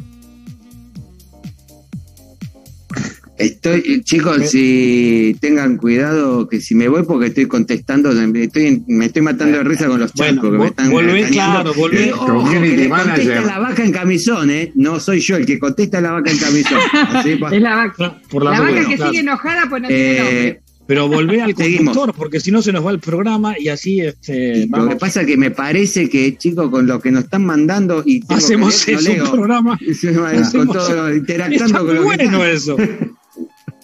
Estoy, 3.38 4.02
chicos, 4.04 4.40
Me- 4.40 4.48
si 4.48 5.38
tengan 5.40 5.78
cuidado 5.78 6.48
que 6.48 6.60
si 6.60 6.74
me 6.74 6.88
voy 6.88 7.04
porque 7.04 7.28
estoy 7.28 7.46
contestando, 7.48 8.10
estoy, 8.12 8.84
me 8.88 9.06
estoy 9.06 9.22
matando 9.22 9.60
de 9.60 9.64
risa 9.64 9.86
con 9.90 10.00
los 10.00 10.12
Bueno, 10.14 10.42
chascos 10.42 10.52
que 10.52 10.58
me 10.58 10.66
están 10.68 10.90
volvé, 10.90 11.22
cañando. 11.22 11.74
claro. 11.74 11.92
Eh, 11.94 12.14
ojo, 12.14 12.50
que 12.50 12.60
le 12.62 12.90
contesta 12.90 13.42
la 13.42 13.60
vaca 13.60 13.84
en 13.84 13.92
camisón, 13.92 14.50
¿eh? 14.50 14.72
No 14.74 15.00
soy 15.00 15.20
yo 15.20 15.36
el 15.36 15.46
que 15.46 15.60
contesta 15.60 16.02
la 16.02 16.14
vaca 16.14 16.32
en 16.32 16.38
camisón. 16.40 16.80
Así 16.94 17.38
Es 17.52 17.62
la 17.62 17.76
vaca. 17.76 18.20
Por 18.28 18.44
La, 18.44 18.52
la, 18.52 18.60
vaca 18.62 18.72
bueno, 18.72 18.90
que 18.90 18.96
claro. 18.96 19.12
sigue 19.12 19.22
enojada 19.22 19.70
pues 19.70 19.82
no 19.84 19.88
tiene 19.90 20.04
Eh, 20.04 20.18
nombre. 20.18 20.62
Pero 20.88 21.08
volvé 21.08 21.42
al 21.42 21.56
Seguimos. 21.56 21.96
conductor, 21.96 22.16
porque 22.16 22.40
si 22.40 22.52
no 22.52 22.62
se 22.62 22.72
nos 22.72 22.86
va 22.86 22.92
el 22.92 23.00
programa 23.00 23.56
y 23.60 23.70
así 23.70 24.02
este, 24.02 24.68
Lo 24.68 24.88
que 24.88 24.96
pasa 24.98 25.22
es 25.22 25.28
que 25.28 25.36
me 25.36 25.50
parece 25.50 26.08
que, 26.10 26.38
chicos, 26.38 26.70
con 26.70 26.86
lo 26.86 27.00
que 27.02 27.12
nos 27.12 27.24
están 27.24 27.44
mandando 27.44 28.04
y 28.06 28.22
hacemos 28.30 28.88
leer, 28.88 29.02
no 29.02 29.10
eso, 29.10 29.24
un 29.24 29.32
programa. 29.32 29.80
con 30.16 30.26
hacemos- 30.26 30.68
todo, 30.76 31.08
Está 31.10 31.16
interactuando 31.16 31.80
muy 31.80 31.88
con 31.88 31.96
lo 31.96 32.02
que 32.02 32.06
bueno 32.28 32.46
eso. 32.46 32.78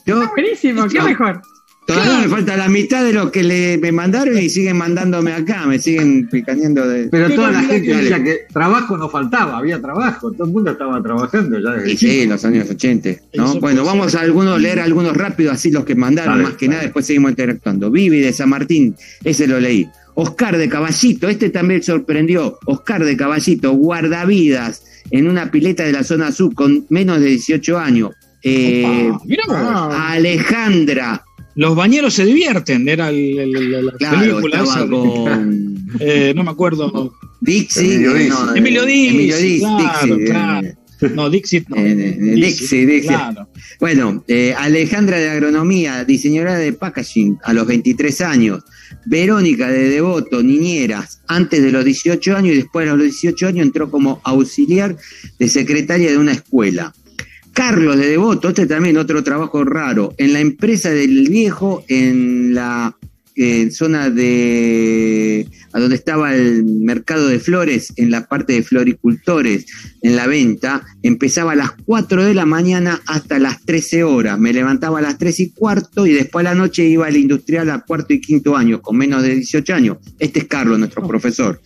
Yo 0.05 0.27
Buenísimo, 0.35 0.87
qué 0.87 1.01
mejor. 1.01 1.41
Todavía 1.93 2.19
me 2.19 2.27
falta 2.27 2.57
la 2.57 2.69
mitad 2.69 3.03
de 3.03 3.13
lo 3.13 3.31
que 3.31 3.43
le, 3.43 3.77
me 3.77 3.91
mandaron 3.91 4.37
y 4.37 4.49
siguen 4.49 4.77
mandándome 4.77 5.33
acá, 5.33 5.65
me 5.65 5.79
siguen 5.79 6.27
picaneando 6.29 6.87
de. 6.87 7.07
Pero 7.09 7.27
Pero 7.27 7.35
toda 7.35 7.51
la 7.51 7.61
gente 7.63 7.95
decía 7.95 8.23
que 8.23 8.39
trabajo 8.51 8.97
no 8.97 9.09
faltaba, 9.09 9.57
había 9.57 9.81
trabajo, 9.81 10.31
todo 10.31 10.45
el 10.45 10.53
mundo 10.53 10.71
estaba 10.71 11.01
trabajando 11.01 11.59
ya 11.59 11.71
desde 11.71 11.91
Y 11.93 11.97
sí, 11.97 12.25
los 12.25 12.43
años 12.45 12.69
80. 12.69 13.09
¿no? 13.33 13.45
Eso 13.45 13.59
Bueno, 13.59 13.83
vamos 13.83 14.15
a 14.15 14.21
algunos, 14.21 14.59
leer 14.61 14.79
algunos 14.79 15.15
rápido, 15.15 15.51
así 15.51 15.71
los 15.71 15.85
que 15.85 15.95
mandaron, 15.95 16.41
más 16.41 16.53
que 16.53 16.67
nada, 16.67 16.83
después 16.83 17.05
seguimos 17.05 17.31
interactuando. 17.31 17.91
Vivi 17.91 18.19
de 18.19 18.33
San 18.33 18.49
Martín, 18.49 18.95
ese 19.23 19.47
lo 19.47 19.59
leí. 19.59 19.87
Oscar 20.15 20.57
de 20.57 20.67
Caballito, 20.69 21.29
este 21.29 21.49
también 21.49 21.81
sorprendió. 21.83 22.59
Oscar 22.65 23.05
de 23.05 23.15
Caballito, 23.15 23.71
guardavidas 23.71 24.83
en 25.09 25.27
una 25.27 25.51
pileta 25.51 25.83
de 25.83 25.91
la 25.91 26.03
zona 26.03 26.31
sur 26.31 26.53
con 26.53 26.85
menos 26.89 27.19
de 27.19 27.27
18 27.27 27.77
años. 27.77 28.11
Eh, 28.43 29.11
Opa. 29.45 30.11
Alejandra, 30.11 31.23
Los 31.55 31.75
bañeros 31.75 32.13
se 32.13 32.25
divierten, 32.25 32.87
era 32.87 33.09
el, 33.09 33.37
el- 33.39 33.55
el- 33.55 33.85
la 33.85 33.91
claro, 33.93 34.19
película 34.19 34.63
esa. 34.63 34.87
con 34.87 35.71
Eh, 35.99 36.33
no 36.35 36.43
me 36.43 36.51
acuerdo. 36.51 37.13
Dixie. 37.41 37.95
Emilio 37.95 38.13
Dixie. 38.13 38.29
no, 38.29 38.55
Emilio 38.55 38.85
Dixie, 38.85 39.09
Emilio 39.09 39.37
Dixie, 39.37 39.59
claro, 39.59 40.05
Dixie, 40.15 40.25
claro. 40.25 40.67
eh, 40.67 40.75
No, 41.15 41.29
Dixit 41.29 41.67
no. 41.69 41.75
Eh, 41.75 41.91
eh, 41.91 42.35
Dixie, 42.35 42.85
Dixie. 42.85 43.07
Claro. 43.09 43.49
Bueno, 43.79 44.23
eh, 44.27 44.53
Alejandra 44.57 45.17
de 45.17 45.29
Agronomía, 45.31 46.05
diseñadora 46.05 46.55
de 46.57 46.71
packaging 46.73 47.37
a 47.43 47.51
los 47.53 47.67
23 47.67 48.21
años. 48.21 48.63
Verónica 49.05 49.67
de 49.69 49.89
Devoto, 49.89 50.43
niñeras, 50.43 51.21
antes 51.27 51.61
de 51.63 51.71
los 51.71 51.83
18 51.83 52.37
años 52.37 52.53
y 52.53 52.57
después 52.57 52.85
de 52.85 52.91
los 52.95 53.01
18 53.03 53.47
años 53.47 53.65
entró 53.65 53.89
como 53.89 54.21
auxiliar 54.23 54.95
de 55.39 55.47
secretaria 55.49 56.11
de 56.11 56.17
una 56.17 56.33
escuela. 56.33 56.93
Carlos 57.53 57.97
de 57.97 58.07
Devoto, 58.07 58.49
este 58.49 58.65
también 58.65 58.97
otro 58.97 59.23
trabajo 59.23 59.63
raro, 59.63 60.13
en 60.17 60.33
la 60.33 60.39
empresa 60.39 60.89
del 60.89 61.27
viejo, 61.29 61.83
en 61.87 62.53
la 62.53 62.95
eh, 63.35 63.71
zona 63.71 64.09
de 64.09 65.47
a 65.73 65.79
donde 65.79 65.95
estaba 65.95 66.35
el 66.35 66.65
mercado 66.65 67.27
de 67.27 67.39
flores, 67.39 67.93
en 67.95 68.11
la 68.11 68.27
parte 68.27 68.53
de 68.53 68.63
floricultores, 68.63 69.65
en 70.01 70.15
la 70.15 70.27
venta, 70.27 70.83
empezaba 71.01 71.53
a 71.53 71.55
las 71.55 71.71
4 71.85 72.25
de 72.25 72.33
la 72.33 72.45
mañana 72.45 73.01
hasta 73.07 73.39
las 73.39 73.61
13 73.63 74.03
horas. 74.03 74.37
Me 74.37 74.53
levantaba 74.53 74.99
a 74.99 75.01
las 75.01 75.17
3 75.17 75.39
y 75.39 75.51
cuarto 75.51 76.05
y 76.05 76.13
después 76.13 76.45
a 76.45 76.49
la 76.49 76.55
noche 76.55 76.83
iba 76.83 77.07
al 77.07 77.15
industrial 77.15 77.69
a 77.69 77.79
cuarto 77.79 78.13
y 78.13 78.19
quinto 78.19 78.57
año, 78.57 78.81
con 78.81 78.97
menos 78.97 79.23
de 79.23 79.35
18 79.35 79.73
años. 79.73 79.97
Este 80.19 80.39
es 80.39 80.45
Carlos, 80.45 80.77
nuestro 80.77 81.07
profesor. 81.07 81.61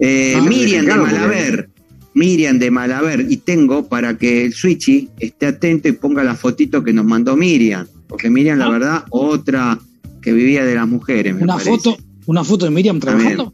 Eh, 0.00 0.34
Ah, 0.36 0.40
Miriam 0.40 0.86
de 0.86 0.94
Malaver. 0.94 1.68
Miriam 2.14 2.58
de 2.58 2.70
Malaver. 2.70 3.26
Y 3.28 3.38
tengo 3.38 3.88
para 3.88 4.16
que 4.18 4.44
el 4.44 4.52
Switchy 4.54 5.08
esté 5.18 5.46
atento 5.46 5.88
y 5.88 5.92
ponga 5.92 6.22
la 6.24 6.34
fotito 6.34 6.82
que 6.84 6.92
nos 6.92 7.04
mandó 7.04 7.36
Miriam. 7.36 7.86
Porque 8.08 8.28
Miriam, 8.30 8.58
la 8.58 8.66
Ah. 8.66 8.70
verdad, 8.70 9.04
otra 9.10 9.78
que 10.20 10.32
vivía 10.32 10.64
de 10.64 10.74
las 10.74 10.86
mujeres. 10.88 11.34
me 11.34 11.42
Una 11.42 11.54
parece. 11.54 11.70
foto, 11.70 11.96
una 12.26 12.44
foto 12.44 12.64
de 12.66 12.70
Miriam 12.70 13.00
trabajando. 13.00 13.52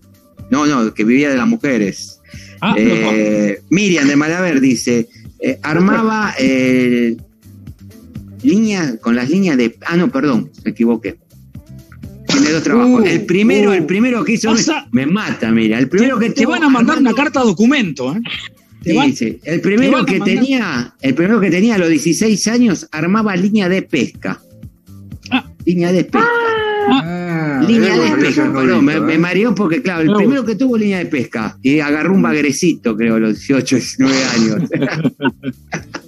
No, 0.50 0.66
no, 0.66 0.92
que 0.94 1.04
vivía 1.04 1.30
de 1.30 1.36
las 1.36 1.46
mujeres. 1.48 2.20
Ah, 2.60 2.74
Eh, 2.76 3.60
Miriam 3.70 4.06
de 4.08 4.16
Malaver 4.16 4.60
dice, 4.60 5.08
eh, 5.40 5.58
armaba 5.62 6.34
eh, 6.38 7.16
líneas 8.42 8.96
con 9.00 9.14
las 9.16 9.30
líneas 9.30 9.56
de... 9.56 9.76
Ah, 9.86 9.96
no, 9.96 10.10
perdón, 10.10 10.50
me 10.64 10.70
equivoqué. 10.72 11.18
Tiene 12.28 12.50
dos 12.50 12.62
trabajos. 12.62 13.00
Uh, 13.02 13.06
el 13.06 13.24
primero, 13.24 13.70
uh. 13.70 13.74
el 13.74 13.84
primero 13.86 14.24
que 14.24 14.32
hizo 14.32 14.52
me 14.92 15.06
mata, 15.06 15.50
mira. 15.50 15.78
El 15.78 15.88
primero 15.88 16.18
que 16.18 16.30
te 16.30 16.46
van 16.46 16.62
a 16.62 16.68
mandar 16.68 16.96
armando- 16.98 17.10
una 17.10 17.22
carta 17.24 17.40
documento, 17.40 18.14
¿eh? 18.14 18.20
Te 18.82 18.90
Sí, 18.92 18.96
van- 18.96 19.14
sí. 19.16 19.38
El 19.44 19.56
te 19.56 19.58
primero 19.60 20.04
que 20.06 20.18
mandar- 20.18 20.24
tenía, 20.36 20.94
el 21.00 21.14
primero 21.14 21.40
que 21.40 21.50
tenía 21.50 21.74
a 21.74 21.78
los 21.78 21.88
16 21.88 22.46
años 22.48 22.86
armaba 22.92 23.34
línea 23.34 23.68
de 23.68 23.82
pesca. 23.82 24.40
Ah. 25.30 25.44
Línea 25.64 25.90
de 25.92 26.04
pesca. 26.04 26.28
Ah, 26.90 27.62
Línea 27.66 27.92
eso 27.94 28.02
de 28.16 28.22
pesca, 28.22 28.52
perdón, 28.52 28.84
me, 28.84 28.94
¿eh? 28.94 29.18
mareó 29.18 29.54
porque, 29.54 29.82
claro, 29.82 30.02
el 30.02 30.06
No. 30.08 30.16
primero 30.16 30.44
que 30.44 30.54
tuvo 30.54 30.78
línea 30.78 30.98
de 30.98 31.06
pesca 31.06 31.58
y 31.62 31.80
agarró 31.80 32.14
un 32.14 32.22
bagrecito, 32.22 32.96
creo, 32.96 33.16
a 33.16 33.18
los 33.18 33.34
18, 33.40 33.76
19 33.76 34.24
años. 34.24 34.70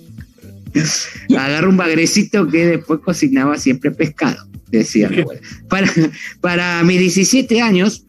agarró 1.37 1.71
un 1.71 1.77
bagrecito 1.77 2.47
que 2.49 2.67
después 2.67 3.01
cocinaba 3.01 3.59
siempre 3.59 3.91
pescado, 3.91 4.47
decía 4.71 5.09
mi 5.09 5.21
abuela. 5.21 5.41
Para, 5.69 5.91
para 6.41 6.83
mis 6.85 6.99
17 7.01 7.61
años, 7.61 8.05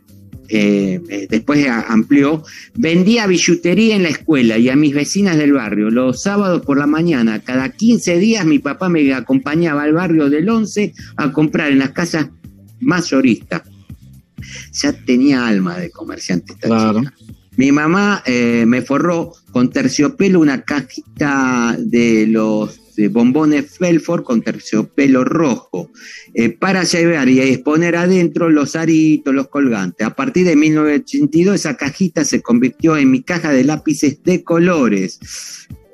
eh, 0.54 1.00
eh, 1.10 1.28
después 1.30 1.65
amplió, 1.88 2.43
vendía 2.76 3.26
billutería 3.26 3.95
en 3.95 4.04
la 4.04 4.10
escuela 4.10 4.58
y 4.58 4.67
a 4.67 4.76
mis 4.76 4.93
vecinas 4.93 5.38
del 5.38 5.54
barrio. 5.54 5.89
Los 5.89 6.24
sábados 6.24 6.63
por 6.65 6.78
la 6.78 6.88
mañana, 6.88 7.39
cada 7.39 7.69
15 7.69 8.17
días, 8.19 8.45
mi 8.45 8.60
papá 8.60 8.89
me 8.89 9.13
acompañaba 9.13 9.84
al 9.84 9.93
barrio 9.93 10.30
del 10.30 10.50
11 10.50 10.93
a 11.15 11.32
comprar 11.32 11.71
en 11.71 11.80
las 11.80 11.91
casas 11.91 12.28
mayoristas. 12.82 13.62
Ya 14.74 14.91
tenía 14.91 15.47
alma 15.47 15.78
de 15.78 15.89
comerciante 15.89 16.54
esta 16.54 16.67
Claro. 16.67 17.00
chica. 17.00 17.13
Mi 17.57 17.71
mamá 17.71 18.23
eh, 18.25 18.65
me 18.65 18.81
forró 18.81 19.33
con 19.51 19.69
terciopelo 19.69 20.39
una 20.39 20.63
cajita 20.63 21.75
de 21.77 22.25
los 22.27 22.79
bombones 23.09 23.77
Felford 23.77 24.23
con 24.23 24.41
terciopelo 24.41 25.23
rojo 25.23 25.89
eh, 26.33 26.49
para 26.49 26.83
llevar 26.83 27.29
y 27.29 27.39
exponer 27.39 27.95
adentro 27.95 28.49
los 28.49 28.75
aritos, 28.75 29.33
los 29.33 29.47
colgantes. 29.47 30.05
A 30.05 30.15
partir 30.15 30.45
de 30.45 30.55
1982 30.55 31.55
esa 31.55 31.77
cajita 31.77 32.23
se 32.23 32.41
convirtió 32.41 32.97
en 32.97 33.11
mi 33.11 33.23
caja 33.23 33.51
de 33.51 33.63
lápices 33.63 34.21
de 34.23 34.43
colores. 34.43 35.19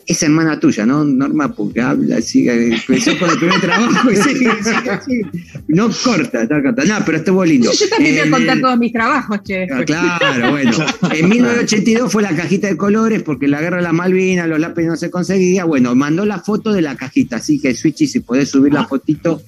Es 0.09 0.23
hermana 0.23 0.57
tuya, 0.57 0.85
¿no, 0.85 1.03
Norma? 1.03 1.53
Porque 1.53 1.81
habla, 1.81 2.21
sigue, 2.21 2.73
empezó 2.73 3.11
con 3.19 3.29
el 3.29 3.37
primer 3.37 3.59
trabajo 3.59 4.09
y 4.09 4.15
sigue, 4.15 4.51
sigue, 4.63 4.99
sigue. 5.05 5.21
No 5.67 5.89
corta, 6.03 6.43
está 6.43 6.63
corta. 6.63 6.85
No, 6.85 6.95
pero 7.05 7.17
estuvo 7.17 7.43
lindo. 7.43 7.69
Yo 7.73 7.89
también 7.89 8.15
voy 8.15 8.27
a 8.27 8.31
contar 8.31 8.55
el- 8.55 8.61
todos 8.61 8.77
mis 8.79 8.93
trabajos, 8.93 9.39
che. 9.43 9.67
Ah. 9.69 9.83
Claro, 9.85 10.51
bueno. 10.51 10.71
En 11.13 11.27
1982 11.29 12.09
fue 12.09 12.23
la 12.23 12.33
cajita 12.33 12.67
de 12.67 12.77
colores 12.77 13.21
porque 13.21 13.49
la 13.49 13.59
guerra 13.59 13.77
de 13.77 13.83
las 13.83 13.93
Malvinas, 13.93 14.47
los 14.47 14.59
lápices 14.61 14.89
no 14.91 14.95
se 14.95 15.11
conseguía. 15.11 15.65
Bueno, 15.65 15.93
mandó 15.93 16.25
la 16.25 16.39
foto 16.39 16.71
de 16.71 16.81
la 16.81 16.95
cajita, 16.95 17.35
así 17.35 17.59
que 17.59 17.73
Switchy, 17.75 18.07
si 18.07 18.21
podés 18.21 18.49
subir 18.49 18.73
la 18.73 18.87
fotito, 18.87 19.41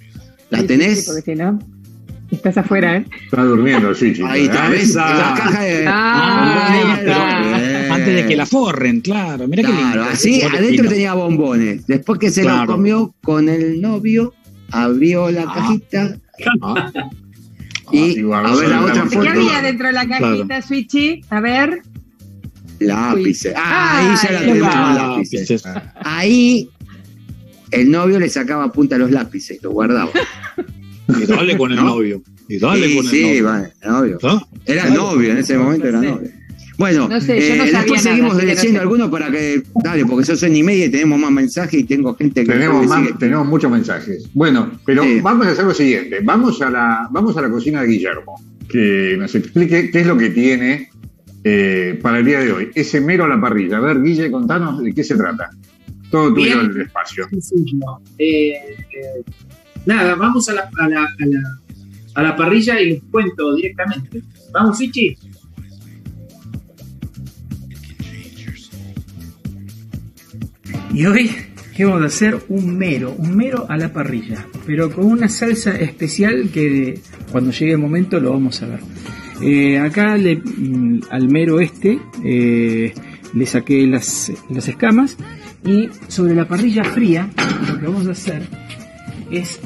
¿la 0.49 0.57
Sí, 0.57 0.63
sí, 0.63 0.67
tenés? 0.67 0.99
sí, 0.99 1.05
porque 1.07 1.21
si 1.31 1.35
no, 1.37 1.57
estás 2.31 2.57
afuera, 2.57 2.97
¿eh? 2.97 3.05
Está 3.23 3.43
durmiendo, 3.45 3.95
sí, 3.95 4.11
chicos. 4.13 4.29
Ahí 4.29 4.43
está, 4.43 4.65
Ah, 4.65 4.69
¿ves? 4.69 4.89
esa. 4.89 5.13
La 5.13 5.33
caja 5.37 5.63
de. 5.63 5.85
Ah, 5.87 6.67
ahí 6.69 6.79
bombones, 6.79 6.99
está. 6.99 7.78
Antes 8.09 8.23
de 8.23 8.29
que 8.29 8.35
la 8.35 8.45
forren, 8.45 9.01
claro. 9.01 9.47
Mira 9.47 9.63
qué 9.63 9.69
lindo. 9.69 9.91
Claro, 9.93 10.03
así 10.11 10.41
adentro 10.41 10.89
tenía 10.89 11.13
bombones. 11.13 11.85
Después 11.87 12.19
que 12.19 12.29
se 12.31 12.43
lo 12.43 12.49
Claro. 12.49 12.73
comió 12.73 13.13
con 13.21 13.47
el 13.49 13.79
novio, 13.81 14.33
abrió 14.71 15.29
la 15.31 15.43
Ah. 15.43 15.53
cajita 15.55 16.17
Ah, 16.61 16.91
y 17.91 18.19
igual, 18.19 18.45
a 18.45 18.55
ver 18.55 18.69
la 18.69 18.81
otra 18.85 19.05
foto. 19.05 19.21
¿Qué 19.21 19.29
había 19.29 19.61
dentro 19.61 19.87
de 19.87 19.93
la 19.93 20.07
cajita, 20.07 20.61
Switchy? 20.61 21.21
A 21.29 21.39
ver. 21.41 21.81
Lápices. 22.79 23.53
Ah, 23.57 23.97
ahí 23.97 24.15
ya 24.23 24.31
la 24.31 24.39
tenemos 24.39 24.69
ah, 24.73 24.93
lápices. 25.15 25.49
lápices. 25.65 25.91
Ahí 26.05 26.69
el 27.71 27.91
novio 27.91 28.19
le 28.19 28.29
sacaba 28.29 28.71
punta 28.71 28.95
a 28.95 28.99
los 28.99 29.11
lápices, 29.11 29.61
lo 29.61 29.71
guardaba. 29.71 30.11
Y 31.09 31.25
dale 31.25 31.57
con 31.57 31.71
el 31.71 31.77
¿No? 31.77 31.83
novio. 31.85 32.21
Y 32.47 32.57
dale 32.57 32.87
sí, 32.87 32.95
con 32.95 33.05
el 33.05 33.11
sí, 33.11 33.21
novio. 33.23 33.43
vale, 33.45 33.73
novio. 33.85 34.17
¿No? 34.23 34.47
Era 34.65 34.85
novio, 34.89 35.31
en 35.31 35.37
ese 35.39 35.57
momento 35.57 35.87
era 35.87 36.01
novio. 36.01 36.29
Bueno, 36.79 37.07
No 37.09 37.19
sé, 37.21 37.27
yo 37.39 37.55
no 37.57 37.63
eh, 37.65 37.67
sabía 37.71 37.79
después 37.81 38.03
nada, 38.05 38.15
seguimos 38.15 38.33
no 38.35 38.39
leyendo 38.39 38.71
sé. 38.71 38.77
algunos 38.79 39.09
para 39.11 39.29
que. 39.29 39.61
Dale, 39.83 40.05
porque 40.05 40.25
son 40.25 40.37
seis 40.37 40.57
y 40.57 40.63
media 40.63 40.85
y 40.85 40.89
tenemos 40.89 41.19
más 41.19 41.31
mensajes 41.31 41.79
y 41.81 41.83
tengo 41.83 42.15
gente 42.15 42.45
que. 42.45 42.51
Tenemos, 42.53 42.87
más- 42.87 43.01
sigue. 43.05 43.13
tenemos 43.19 43.45
muchos 43.47 43.69
mensajes. 43.69 44.29
Bueno, 44.33 44.71
pero 44.85 45.03
Sí. 45.03 45.19
vamos 45.21 45.45
a 45.45 45.51
hacer 45.51 45.65
lo 45.65 45.73
siguiente. 45.73 46.19
Vamos 46.23 46.61
a 46.61 46.69
la, 46.69 47.07
vamos 47.11 47.35
a 47.37 47.41
la 47.41 47.49
cocina 47.49 47.81
de 47.81 47.87
Guillermo, 47.89 48.41
que 48.69 49.15
nos 49.19 49.35
explique 49.35 49.91
qué 49.91 49.99
es 49.99 50.07
lo 50.07 50.17
que 50.17 50.29
tiene 50.29 50.89
eh, 51.43 51.99
para 52.01 52.19
el 52.19 52.25
día 52.25 52.39
de 52.39 52.51
hoy. 52.53 52.69
Ese 52.73 53.01
mero 53.01 53.25
a 53.25 53.27
la 53.27 53.39
parrilla. 53.41 53.77
A 53.77 53.81
ver, 53.81 54.01
Guille, 54.01 54.31
contanos 54.31 54.81
de 54.81 54.93
qué 54.93 55.03
se 55.03 55.15
trata. 55.17 55.49
Todo 56.09 56.33
tuyo 56.33 56.59
Bien. 56.61 56.71
el 56.75 56.81
espacio. 56.81 57.27
Eh, 58.17 58.51
eh, 58.53 59.21
nada, 59.85 60.15
vamos 60.15 60.47
a 60.49 60.53
la, 60.53 60.69
a, 60.79 60.87
la, 60.89 61.03
a, 61.03 61.25
la, 61.25 61.39
a 62.15 62.23
la 62.23 62.35
parrilla 62.35 62.79
y 62.81 62.89
les 62.91 63.03
cuento 63.11 63.53
directamente. 63.55 64.21
Vamos, 64.53 64.77
Fichi. 64.77 65.15
Y 70.93 71.05
hoy, 71.05 71.31
¿qué 71.75 71.85
vamos 71.85 72.01
a 72.01 72.05
hacer? 72.05 72.39
Un 72.49 72.77
mero, 72.77 73.13
un 73.17 73.35
mero 73.35 73.65
a 73.69 73.77
la 73.77 73.93
parrilla, 73.93 74.45
pero 74.65 74.91
con 74.91 75.05
una 75.05 75.29
salsa 75.29 75.75
especial 75.77 76.49
que 76.53 76.99
cuando 77.31 77.51
llegue 77.51 77.73
el 77.73 77.77
momento 77.77 78.19
lo 78.19 78.31
vamos 78.31 78.61
a 78.63 78.67
ver. 78.67 78.79
Eh, 79.41 79.77
acá 79.79 80.17
le- 80.17 80.35
mm, 80.37 81.01
al 81.11 81.29
mero 81.29 81.59
este 81.61 81.99
eh, 82.25 82.93
le 83.33 83.45
saqué 83.45 83.85
las, 83.87 84.31
las 84.49 84.67
escamas 84.67 85.15
y 85.65 85.87
sobre 86.09 86.35
la 86.35 86.45
parrilla 86.45 86.83
fría 86.83 87.29
lo 87.69 87.79
que 87.79 87.85
vamos 87.85 88.07
a 88.07 88.11
hacer 88.11 88.41
es 89.31 89.59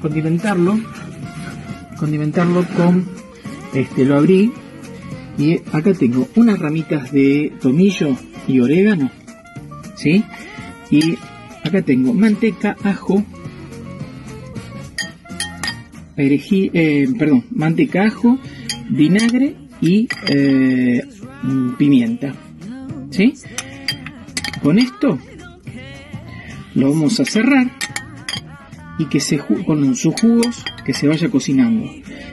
condimentarlo, 0.00 0.78
condimentarlo 1.98 2.66
con, 2.76 3.06
este, 3.72 4.04
lo 4.04 4.16
abrí 4.18 4.52
y 5.38 5.54
acá 5.72 5.94
tengo 5.94 6.28
unas 6.36 6.58
ramitas 6.58 7.10
de 7.12 7.54
tomillo 7.62 8.14
y 8.46 8.60
orégano 8.60 9.10
¿sí? 9.96 10.24
Y 10.90 11.18
acá 11.64 11.82
tengo 11.82 12.14
manteca, 12.14 12.76
ajo, 12.84 13.24
perejil, 16.14 16.70
eh, 16.74 17.08
perdón, 17.18 17.44
manteca, 17.50 18.04
ajo, 18.04 18.38
vinagre 18.88 19.56
y 19.80 20.08
eh, 20.28 21.02
mm, 21.42 21.74
pimienta, 21.74 22.34
¿sí? 23.10 23.34
Con 24.62 24.78
esto 24.78 25.18
lo 26.74 26.90
vamos 26.90 27.18
a 27.20 27.24
cerrar 27.24 27.70
y 28.98 29.06
que 29.06 29.20
se 29.20 29.38
con 29.38 29.94
sus 29.96 30.14
jugos 30.14 30.64
que 30.84 30.94
se 30.94 31.08
vaya 31.08 31.28
cocinando. 31.28 31.86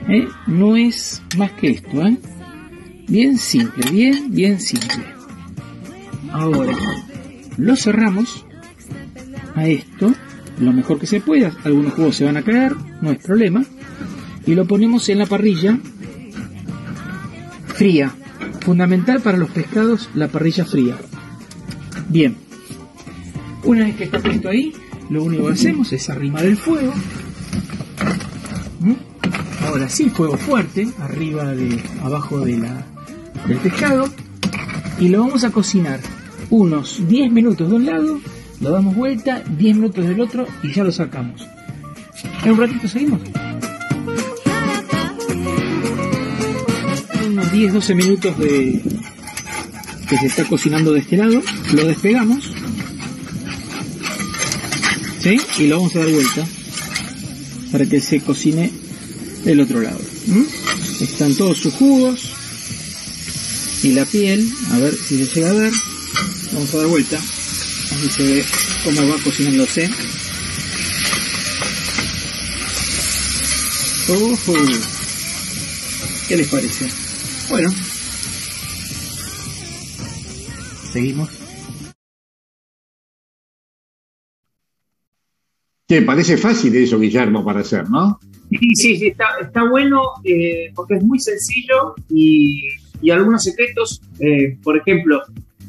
¿eh? 0.08 0.28
No 0.46 0.76
es 0.76 1.22
más 1.36 1.52
que 1.52 1.70
esto, 1.70 2.06
¿eh? 2.06 2.16
Bien 3.08 3.36
simple, 3.36 3.90
bien, 3.90 4.30
bien 4.30 4.60
simple. 4.60 5.04
Ahora, 6.30 6.74
lo 7.56 7.76
cerramos 7.76 8.46
a 9.54 9.66
esto 9.66 10.12
lo 10.58 10.72
mejor 10.72 10.98
que 10.98 11.06
se 11.06 11.20
pueda. 11.20 11.52
Algunos 11.64 11.94
jugos 11.94 12.16
se 12.16 12.24
van 12.24 12.36
a 12.36 12.42
caer, 12.42 12.74
no 13.00 13.10
es 13.10 13.18
problema. 13.18 13.64
Y 14.46 14.54
lo 14.54 14.66
ponemos 14.66 15.08
en 15.08 15.18
la 15.18 15.26
parrilla 15.26 15.78
fría. 17.74 18.14
Fundamental 18.60 19.20
para 19.20 19.36
los 19.36 19.50
pescados 19.50 20.08
la 20.14 20.28
parrilla 20.28 20.64
fría. 20.64 20.96
Bien. 22.08 22.36
Una 23.64 23.86
vez 23.86 23.96
que 23.96 24.04
está 24.04 24.20
puesto 24.20 24.48
ahí, 24.48 24.72
lo 25.10 25.24
único 25.24 25.46
que 25.46 25.54
hacemos 25.54 25.92
es 25.92 26.08
arrimar 26.10 26.44
el 26.44 26.56
fuego. 26.56 26.92
¿Mm? 28.80 29.64
Ahora 29.66 29.88
sí, 29.88 30.10
fuego 30.10 30.36
fuerte, 30.36 30.86
arriba 31.00 31.52
de, 31.52 31.82
abajo 32.02 32.40
de 32.40 32.58
la, 32.58 32.86
del 33.48 33.58
pescado. 33.58 34.08
Y 35.00 35.08
lo 35.08 35.20
vamos 35.20 35.44
a 35.44 35.50
cocinar 35.50 36.00
unos 36.54 37.08
10 37.08 37.32
minutos 37.32 37.68
de 37.68 37.74
un 37.74 37.86
lado, 37.86 38.20
lo 38.60 38.70
damos 38.70 38.94
vuelta, 38.94 39.42
10 39.58 39.76
minutos 39.76 40.06
del 40.06 40.20
otro 40.20 40.46
y 40.62 40.72
ya 40.72 40.84
lo 40.84 40.92
sacamos. 40.92 41.44
En 42.44 42.52
un 42.52 42.58
ratito 42.58 42.86
seguimos. 42.86 43.20
Unos 47.26 47.52
10-12 47.52 47.94
minutos 47.96 48.38
de 48.38 48.80
que 50.08 50.16
se 50.16 50.26
está 50.26 50.44
cocinando 50.44 50.92
de 50.92 51.00
este 51.00 51.16
lado, 51.16 51.42
lo 51.72 51.86
despegamos. 51.86 52.52
¿Sí? 55.18 55.40
Y 55.58 55.66
lo 55.66 55.78
vamos 55.78 55.96
a 55.96 55.98
dar 56.00 56.10
vuelta 56.10 56.46
para 57.72 57.86
que 57.86 58.00
se 58.00 58.20
cocine 58.20 58.70
del 59.44 59.60
otro 59.60 59.80
lado. 59.80 59.98
Están 61.00 61.34
todos 61.34 61.58
sus 61.58 61.74
jugos 61.74 62.30
y 63.82 63.92
la 63.92 64.04
piel, 64.04 64.48
a 64.70 64.78
ver 64.78 64.94
si 64.94 65.18
se 65.18 65.34
llega 65.34 65.50
a 65.50 65.54
ver. 65.54 65.72
Vamos 66.54 66.72
a 66.72 66.78
dar 66.78 66.86
vuelta. 66.86 67.16
Así 67.16 68.08
se 68.10 68.22
ve 68.22 68.44
cómo 68.84 69.08
va 69.08 69.22
cocinándose. 69.24 69.90
¡Ojo! 74.08 74.52
¿Qué 76.28 76.36
les 76.36 76.48
parece? 76.48 76.88
Bueno. 77.50 77.72
Seguimos. 80.92 81.28
Que 85.88 86.02
parece 86.02 86.36
fácil 86.36 86.76
eso, 86.76 87.00
Guillermo, 87.00 87.44
para 87.44 87.60
hacer, 87.60 87.90
¿no? 87.90 88.20
Sí, 88.48 88.58
sí, 88.74 88.96
sí, 88.96 89.06
está, 89.08 89.24
está 89.40 89.68
bueno 89.68 90.02
eh, 90.22 90.70
porque 90.74 90.94
es 90.94 91.02
muy 91.02 91.18
sencillo 91.18 91.94
y, 92.08 92.68
y 93.02 93.10
algunos 93.10 93.42
secretos, 93.42 94.00
eh, 94.20 94.56
por 94.62 94.76
ejemplo, 94.78 95.20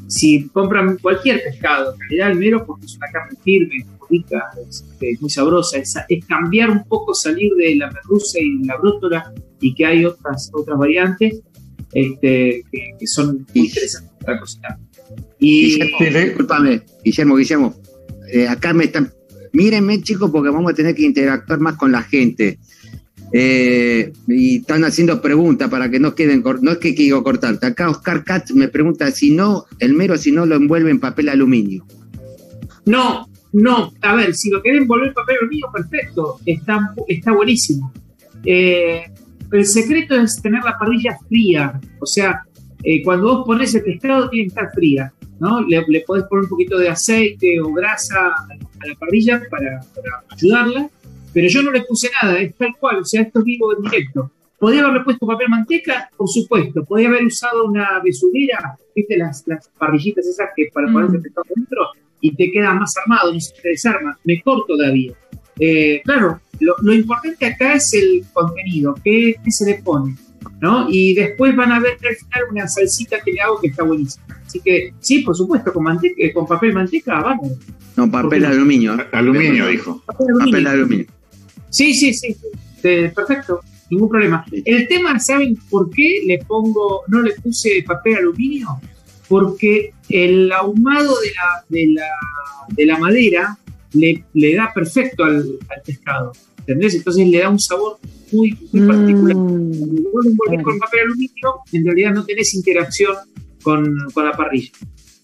si 0.07 0.47
compran 0.49 0.97
cualquier 0.97 1.43
pescado, 1.43 1.93
en 1.93 1.99
realidad 1.99 2.31
el 2.31 2.37
mero 2.37 2.65
porque 2.65 2.85
es 2.85 2.95
una 2.97 3.07
carne 3.11 3.37
firme, 3.43 3.85
rica, 4.09 4.51
es, 4.67 4.85
es 4.99 5.21
muy 5.21 5.29
sabrosa, 5.29 5.77
es, 5.77 5.95
es 6.07 6.25
cambiar 6.25 6.69
un 6.69 6.83
poco, 6.85 7.13
salir 7.13 7.53
de 7.55 7.75
la 7.75 7.91
merluza 7.91 8.39
y 8.39 8.63
la 8.63 8.77
brótola 8.77 9.33
y 9.59 9.73
que 9.73 9.85
hay 9.85 10.05
otras, 10.05 10.51
otras 10.53 10.77
variantes 10.77 11.41
este, 11.93 12.63
que, 12.71 12.89
que 12.99 13.07
son 13.07 13.47
muy 13.53 13.65
interesantes 13.65 14.11
para 14.23 14.39
cocinar. 14.39 14.77
Y 15.39 15.79
Guillermo, 15.79 16.19
discúlpame, 16.25 16.81
Guillermo, 17.03 17.35
Guillermo. 17.35 17.75
eh, 18.31 18.47
acá 18.47 18.73
me 18.73 18.85
están. 18.85 19.11
Mírenme, 19.53 20.01
chicos, 20.01 20.31
porque 20.31 20.49
vamos 20.49 20.71
a 20.71 20.75
tener 20.75 20.95
que 20.95 21.03
interactuar 21.03 21.59
más 21.59 21.77
con 21.77 21.91
la 21.91 22.03
gente. 22.03 22.59
Eh, 23.37 24.13
y 24.29 24.59
están 24.59 24.85
haciendo 24.85 25.21
preguntas 25.21 25.69
para 25.69 25.91
que 25.91 25.99
no 25.99 26.15
queden. 26.15 26.41
No 26.61 26.71
es 26.71 26.77
que 26.77 26.95
quiero 26.95 27.21
cortarte. 27.21 27.65
Acá 27.65 27.89
Oscar 27.89 28.23
Katz 28.23 28.53
me 28.53 28.69
pregunta 28.69 29.11
si 29.11 29.35
no, 29.35 29.65
el 29.79 29.93
mero, 29.93 30.15
si 30.17 30.31
no 30.31 30.45
lo 30.45 30.55
envuelve 30.55 30.89
en 30.89 31.01
papel 31.01 31.27
aluminio. 31.27 31.85
No, 32.85 33.27
no, 33.51 33.91
a 34.01 34.15
ver, 34.15 34.35
si 34.35 34.49
lo 34.49 34.61
querés 34.61 34.83
envolver 34.83 35.09
en 35.09 35.13
papel 35.13 35.35
aluminio, 35.41 35.67
perfecto, 35.73 36.39
está, 36.45 36.93
está 37.09 37.33
buenísimo. 37.33 37.91
Eh, 38.45 39.03
el 39.51 39.65
secreto 39.65 40.15
es 40.15 40.41
tener 40.41 40.63
la 40.63 40.77
parrilla 40.77 41.17
fría, 41.27 41.77
o 41.99 42.05
sea, 42.05 42.41
eh, 42.83 43.03
cuando 43.03 43.35
vos 43.35 43.45
pones 43.45 43.75
el 43.75 43.83
pescado 43.83 44.29
tiene 44.29 44.45
que 44.45 44.47
estar 44.47 44.71
fría, 44.73 45.11
¿no? 45.41 45.59
Le, 45.61 45.83
le 45.89 46.01
podés 46.01 46.23
poner 46.25 46.43
un 46.43 46.49
poquito 46.49 46.77
de 46.77 46.87
aceite 46.87 47.59
o 47.59 47.73
grasa 47.73 48.27
a, 48.27 48.87
la 48.87 48.95
parrilla 48.95 49.41
para 49.49 49.81
ayudarla, 50.29 50.89
pero 51.35 51.49
yo 51.49 51.61
no 51.63 51.71
le 51.71 51.81
puse 51.81 52.09
nada, 52.23 52.39
es 52.39 52.55
tal 52.55 52.73
cual, 52.79 52.99
o 52.99 53.03
sea, 53.03 53.21
esto 53.21 53.39
es 53.39 53.45
vivo 53.45 53.75
en 53.75 53.83
directo. 53.83 54.31
¿Podría 54.57 54.83
haberle 54.83 55.03
puesto 55.03 55.27
papel 55.27 55.49
manteca? 55.49 56.09
Por 56.15 56.29
supuesto. 56.29 56.85
¿Podría 56.85 57.09
haber 57.09 57.25
usado 57.25 57.65
una 57.65 57.99
besulera? 58.01 58.77
¿Viste 58.95 59.17
las, 59.17 59.43
las 59.45 59.67
parrillitas 59.77 60.25
esas 60.25 60.47
que 60.55 60.69
para 60.73 60.89
poner 60.89 61.13
el 61.13 61.21
pescado 61.21 61.45
dentro? 61.53 61.89
Y 62.21 62.33
te 62.33 62.49
queda 62.49 62.73
más 62.73 62.93
armado, 63.03 63.33
no 63.33 63.39
se 63.41 63.53
te 63.61 63.67
desarma. 63.67 64.17
Mejor 64.23 64.63
todavía. 64.65 65.11
Eh, 65.59 66.01
claro, 66.05 66.39
lo, 66.61 66.73
lo 66.81 66.93
importante 66.93 67.45
acá 67.45 67.73
es 67.73 67.93
el 67.93 68.23
contenido, 68.31 68.95
qué, 69.03 69.35
qué 69.43 69.51
se 69.51 69.65
le 69.65 69.83
pone. 69.83 70.15
¿no? 70.61 70.87
Y 70.89 71.15
después 71.15 71.53
van 71.53 71.73
a 71.73 71.81
ver 71.81 71.97
al 72.01 72.15
final 72.15 72.43
una 72.49 72.67
salsita 72.69 73.19
que 73.19 73.33
le 73.33 73.41
hago 73.41 73.59
que 73.59 73.67
está 73.67 73.83
buenísima. 73.83 74.25
Así 74.45 74.61
que, 74.61 74.93
sí, 75.01 75.19
por 75.19 75.35
supuesto, 75.35 75.73
con, 75.73 75.83
manteca, 75.83 76.33
con 76.33 76.47
papel 76.47 76.71
manteca, 76.71 77.19
vamos. 77.19 77.51
No, 77.97 78.09
papel 78.09 78.45
aluminio. 78.45 78.95
¿eh? 78.95 79.07
Aluminio, 79.11 79.67
dijo. 79.67 80.01
Papel 80.05 80.27
aluminio. 80.29 80.51
Papel 80.51 80.67
aluminio. 80.67 81.05
Sí, 81.69 81.93
sí, 81.93 82.13
sí. 82.13 82.33
sí. 82.33 82.47
Perfecto, 82.81 83.61
ningún 83.89 84.09
problema. 84.09 84.45
El 84.51 84.87
tema, 84.87 85.19
¿saben 85.19 85.57
por 85.69 85.89
qué 85.89 86.21
le 86.25 86.37
pongo, 86.39 87.01
no 87.07 87.21
le 87.21 87.33
puse 87.33 87.83
papel 87.85 88.15
aluminio? 88.17 88.67
Porque 89.27 89.93
el 90.09 90.51
ahumado 90.51 91.19
de 91.19 91.31
la, 91.31 91.65
de 91.69 91.87
la, 91.93 92.09
de 92.69 92.85
la 92.85 92.97
madera 92.99 93.57
le, 93.93 94.23
le 94.33 94.55
da 94.55 94.71
perfecto 94.73 95.23
al, 95.23 95.37
al 95.37 95.81
pescado. 95.83 96.31
¿Entendés? 96.59 96.95
Entonces 96.95 97.27
le 97.27 97.39
da 97.39 97.49
un 97.49 97.59
sabor 97.59 97.97
muy, 98.31 98.57
muy 98.71 98.87
particular. 98.87 99.35
Cuando 99.35 100.09
vos 100.11 100.25
lo 100.25 100.31
envolvés 100.31 100.63
con 100.63 100.79
papel 100.79 100.99
aluminio, 101.01 101.55
en 101.71 101.85
realidad 101.85 102.13
no 102.13 102.25
tenés 102.25 102.53
interacción 102.53 103.15
con, 103.63 103.95
con 104.13 104.25
la 104.25 104.31
parrilla. 104.31 104.71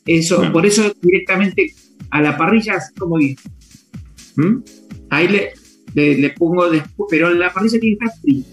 Eso, 0.06 0.38
Claro. 0.38 0.54
Por 0.54 0.66
eso 0.66 0.94
directamente 1.02 1.74
a 2.10 2.22
la 2.22 2.38
parrilla 2.38 2.76
así 2.76 2.94
como 2.96 3.18
bien. 3.18 3.36
¿Mm? 4.36 4.58
Ahí 5.10 5.28
le, 5.28 5.54
le, 5.94 6.18
le 6.18 6.30
pongo 6.32 6.70
después, 6.70 7.08
pero 7.10 7.34
la 7.34 7.52
parrilla 7.52 7.80
tiene 7.80 7.98
que 7.98 8.06
estar 8.06 8.22
fría. 8.22 8.44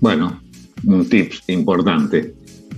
Bueno, 0.00 0.42
un 0.84 1.08
tips 1.08 1.44
importante. 1.48 2.34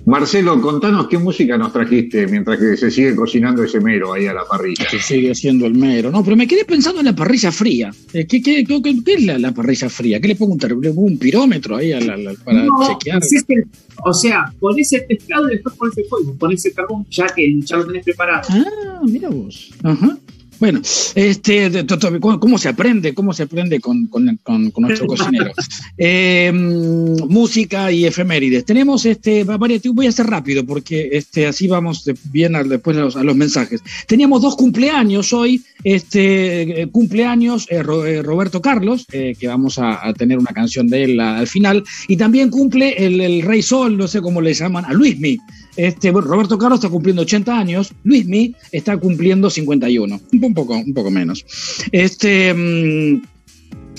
Marcelo, 0.08 0.58
contanos 0.62 1.06
qué 1.06 1.18
música 1.18 1.58
nos 1.58 1.70
trajiste 1.70 2.26
mientras 2.28 2.58
que 2.58 2.78
se 2.78 2.90
sigue 2.90 3.14
cocinando 3.14 3.62
ese 3.62 3.78
mero 3.78 4.14
ahí 4.14 4.26
a 4.26 4.32
la 4.32 4.44
parrilla. 4.44 4.86
Que 4.90 5.00
sigue 5.00 5.34
siendo 5.34 5.66
el 5.66 5.74
mero. 5.74 6.10
No, 6.10 6.24
pero 6.24 6.34
me 6.34 6.46
quedé 6.46 6.64
pensando 6.64 7.00
en 7.00 7.06
la 7.06 7.14
parrilla 7.14 7.52
fría. 7.52 7.90
Eh, 8.14 8.26
¿Qué, 8.26 8.40
qué, 8.40 8.64
qué, 8.64 8.80
qué 8.80 9.14
es 9.14 9.26
la, 9.26 9.38
la, 9.38 9.52
parrilla 9.52 9.90
fría? 9.90 10.18
¿Qué 10.18 10.28
le 10.28 10.36
pongo 10.36 10.54
un, 10.54 10.80
le 10.80 10.88
pongo 10.94 11.08
un 11.08 11.18
pirómetro 11.18 11.76
ahí 11.76 11.92
a 11.92 12.00
la, 12.00 12.16
la, 12.16 12.32
para 12.42 12.64
no, 12.64 12.70
chequear? 12.86 13.18
Existe, 13.18 13.66
o 14.02 14.14
sea, 14.14 14.50
pones 14.58 14.90
el 14.94 15.04
pescado 15.04 15.46
y 15.50 15.56
después 15.56 15.74
pones 15.74 15.98
el 15.98 16.04
fuego, 16.06 16.34
pones 16.36 16.64
el 16.64 16.72
carbón 16.72 17.06
ya 17.10 17.26
que 17.26 17.60
ya 17.60 17.76
lo 17.76 17.86
tenés 17.86 18.04
preparado. 18.06 18.48
Ah, 18.48 19.02
mira 19.04 19.28
vos. 19.28 19.74
Ajá. 19.82 20.18
Bueno, 20.60 20.80
este, 21.14 21.86
¿cómo 22.20 22.58
se 22.58 22.68
aprende? 22.68 23.14
¿Cómo 23.14 23.32
se 23.32 23.44
aprende 23.44 23.80
con, 23.80 24.06
con, 24.06 24.38
con, 24.42 24.70
con 24.70 24.84
nuestro 24.84 25.06
cocinero? 25.08 25.52
Eh, 25.96 26.50
música 26.52 27.92
y 27.92 28.06
efemérides. 28.06 28.64
Tenemos, 28.64 29.04
este, 29.06 29.44
voy 29.44 30.06
a 30.06 30.08
hacer 30.08 30.26
rápido 30.26 30.64
porque 30.64 31.10
este, 31.12 31.46
así 31.46 31.68
vamos 31.68 32.04
bien 32.24 32.56
a, 32.56 32.64
después 32.64 32.96
a 32.96 33.00
los, 33.00 33.16
a 33.16 33.22
los, 33.22 33.36
mensajes. 33.36 33.82
Teníamos 34.06 34.42
dos 34.42 34.56
cumpleaños 34.56 35.32
hoy. 35.32 35.62
Este, 35.84 36.88
cumpleaños 36.90 37.66
eh, 37.70 37.82
Roberto 37.82 38.60
Carlos, 38.60 39.06
eh, 39.12 39.36
que 39.38 39.46
vamos 39.46 39.78
a, 39.78 40.06
a, 40.06 40.12
tener 40.12 40.38
una 40.38 40.50
canción 40.50 40.88
de 40.88 41.04
él 41.04 41.20
al 41.20 41.46
final. 41.46 41.84
Y 42.08 42.16
también 42.16 42.50
cumple 42.50 42.94
el, 42.98 43.20
el 43.20 43.42
Rey 43.42 43.62
Sol, 43.62 43.96
no 43.96 44.08
sé 44.08 44.20
cómo 44.20 44.40
le 44.40 44.54
llaman, 44.54 44.84
a 44.84 44.92
Luismi. 44.92 45.38
Este, 45.78 46.10
Roberto 46.10 46.58
Carlos 46.58 46.80
está 46.80 46.90
cumpliendo 46.90 47.22
80 47.22 47.56
años, 47.56 47.94
Luismi 48.02 48.52
está 48.72 48.96
cumpliendo 48.96 49.48
51, 49.48 50.20
un 50.32 50.54
poco, 50.54 50.74
un 50.74 50.92
poco 50.92 51.08
menos. 51.08 51.46
Este, 51.92 52.52
mmm, 52.52 53.22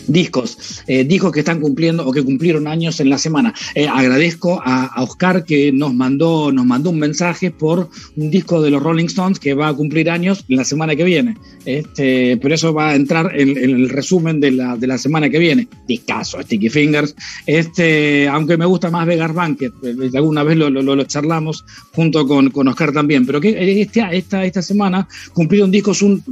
discos, 0.10 0.84
eh, 0.88 1.04
discos 1.04 1.32
que 1.32 1.40
están 1.40 1.60
cumpliendo 1.60 2.06
o 2.06 2.12
que 2.12 2.24
cumplieron 2.24 2.68
años 2.68 3.00
en 3.00 3.10
la 3.10 3.18
semana. 3.18 3.54
Eh, 3.76 3.88
agradezco 3.88 4.62
a, 4.64 4.90
Oscar 5.02 5.46
que 5.46 5.72
nos 5.72 5.94
mandó, 5.94 6.52
nos 6.52 6.66
mandó 6.66 6.90
un 6.90 7.00
mensaje 7.00 7.52
por 7.52 7.90
un 8.16 8.30
disco 8.30 8.62
de 8.62 8.70
los 8.70 8.82
Rolling 8.82 9.06
Stones 9.06 9.40
que 9.40 9.54
va 9.54 9.70
a 9.70 9.74
cumplir 9.74 10.10
años 10.10 10.44
la 10.48 10.66
semana 10.66 10.96
que 10.96 11.04
viene. 11.04 11.38
Este, 11.66 12.38
pero 12.38 12.56
eso 12.56 12.74
va 12.74 12.90
a 12.90 12.96
entrar 12.96 13.32
en, 13.40 13.58
el 13.58 13.90
resumen 13.90 14.40
de 14.40 14.52
la, 14.52 14.76
de 14.76 14.88
la, 14.88 14.98
semana 14.98 15.30
que 15.30 15.40
viene. 15.40 15.68
Discaso, 15.88 16.42
Sticky 16.42 16.70
Fingers. 16.70 17.16
Este, 17.46 18.28
aunque 18.28 18.58
me 18.58 18.66
gusta 18.66 18.90
más 18.90 19.06
Vegas 19.06 19.34
Banquet, 19.34 19.72
alguna 20.14 20.44
vez 20.44 20.58
lo, 20.58 20.70
lo, 20.70 21.04
charlamos 21.04 21.64
junto 21.94 22.28
con, 22.28 22.50
con, 22.50 22.68
Oscar 22.68 22.92
también. 22.92 23.26
Pero 23.26 23.40
que 23.40 23.82
este, 23.82 24.04
esta, 24.12 24.44
esta 24.44 24.62
semana 24.62 25.08
cumplieron 25.34 25.72
discos, 25.72 26.02
un, 26.02 26.24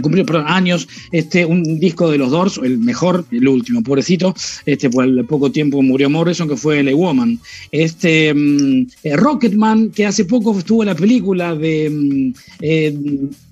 cumplieron 0.00 0.46
años, 0.46 0.88
este, 1.12 1.44
un 1.44 1.78
disco 1.78 2.10
de 2.10 2.18
los 2.18 2.30
Doors, 2.30 2.60
el 2.62 2.78
mejor 2.78 3.11
el 3.30 3.48
último, 3.48 3.82
pobrecito, 3.82 4.34
este, 4.66 4.90
por 4.90 5.04
el 5.04 5.24
poco 5.24 5.50
tiempo 5.50 5.82
murió 5.82 6.08
Morrison, 6.10 6.48
que 6.48 6.56
fue 6.56 6.82
The 6.84 6.94
Woman. 6.94 7.38
Este, 7.70 8.30
eh, 8.30 9.16
Rocketman, 9.16 9.90
que 9.90 10.06
hace 10.06 10.24
poco 10.24 10.58
estuvo 10.58 10.82
en 10.82 10.88
la 10.88 10.94
película 10.94 11.54
de 11.54 12.32
eh, 12.60 12.96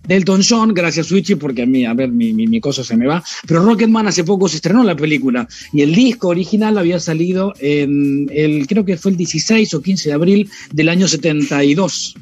Delton 0.07 0.42
John, 0.46 0.75
gracias 0.75 1.07
Switchy, 1.07 1.37
porque 1.37 1.62
a 1.62 1.66
mí, 1.66 1.85
a 1.85 1.94
ver, 1.94 2.11
mi, 2.11 2.33
mi, 2.33 2.46
mi, 2.46 2.61
cosa 2.61 2.83
se 2.83 2.96
me 2.96 3.07
va, 3.07 3.23
pero 3.46 3.62
Rocketman 3.62 4.09
hace 4.09 4.25
poco 4.25 4.49
se 4.49 4.57
estrenó 4.57 4.83
la 4.83 4.96
película 4.96 5.46
y 5.73 5.83
el 5.83 5.94
disco 5.94 6.29
original 6.29 6.79
había 6.79 6.99
salido 6.99 7.55
en 7.61 8.29
el, 8.33 8.66
creo 8.66 8.85
que 8.85 8.96
fue 8.96 9.12
el 9.12 9.16
16 9.16 9.75
o 9.75 9.83
15 9.83 10.09
de 10.09 10.14
abril 10.14 10.51
del 10.73 10.88
año 10.88 11.07
72. 11.07 12.14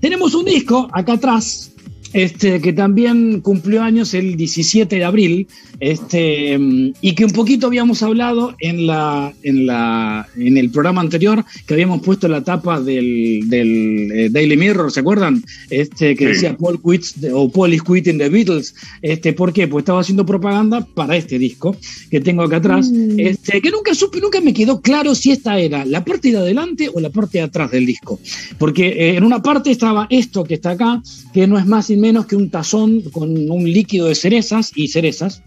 Tenemos 0.00 0.34
un 0.34 0.46
disco 0.46 0.88
acá 0.92 1.12
atrás, 1.12 1.70
este, 2.12 2.60
que 2.60 2.72
también 2.72 3.40
cumplió 3.40 3.82
años 3.82 4.14
el 4.14 4.36
17 4.36 4.96
de 4.96 5.04
abril, 5.04 5.48
este, 5.80 6.58
y 7.00 7.14
que 7.14 7.24
un 7.24 7.32
poquito 7.32 7.66
habíamos 7.66 8.02
hablado 8.02 8.54
en, 8.60 8.86
la, 8.86 9.32
en, 9.42 9.66
la, 9.66 10.28
en 10.36 10.56
el 10.56 10.70
programa 10.70 11.00
anterior, 11.00 11.44
que 11.66 11.74
habíamos 11.74 12.02
puesto 12.02 12.28
la 12.28 12.42
tapa 12.42 12.80
del, 12.80 13.42
del 13.48 14.10
eh, 14.12 14.28
Daily 14.30 14.56
Mirror, 14.56 14.90
¿se 14.90 15.00
acuerdan? 15.00 15.42
Este, 15.70 16.16
que 16.16 16.26
sí. 16.26 16.32
decía 16.32 16.56
Paul 16.56 16.80
quits 16.82 17.16
o 17.32 17.50
Paul 17.50 17.74
is 17.74 17.82
quitting 17.82 18.18
the 18.18 18.28
Beatles. 18.28 18.74
Este, 19.02 19.32
¿Por 19.32 19.52
qué? 19.52 19.68
Pues 19.68 19.82
estaba 19.82 20.00
haciendo 20.00 20.26
propaganda 20.26 20.86
para 20.94 21.16
este 21.16 21.38
disco 21.38 21.76
que 22.10 22.20
tengo 22.20 22.42
acá 22.42 22.56
atrás, 22.56 22.90
mm. 22.90 23.20
este, 23.20 23.60
que 23.60 23.70
nunca 23.70 23.94
supe, 23.94 24.20
nunca 24.20 24.40
me 24.40 24.52
quedó 24.52 24.80
claro 24.80 25.14
si 25.14 25.30
esta 25.30 25.58
era 25.58 25.84
la 25.84 26.04
parte 26.04 26.30
de 26.30 26.38
adelante 26.38 26.90
o 26.92 27.00
la 27.00 27.10
parte 27.10 27.38
de 27.38 27.44
atrás 27.44 27.70
del 27.70 27.86
disco. 27.86 28.18
Porque 28.58 28.88
eh, 28.88 29.16
en 29.16 29.24
una 29.24 29.42
parte 29.42 29.70
estaba 29.70 30.06
esto 30.10 30.44
que 30.44 30.54
está 30.54 30.70
acá, 30.70 31.02
que 31.32 31.46
no 31.46 31.58
es 31.58 31.66
más 31.66 31.90
menos 31.98 32.26
que 32.26 32.36
un 32.36 32.50
tazón 32.50 33.02
con 33.12 33.50
un 33.50 33.70
líquido 33.70 34.06
de 34.06 34.14
cerezas 34.14 34.72
y 34.74 34.88
cerezas. 34.88 35.42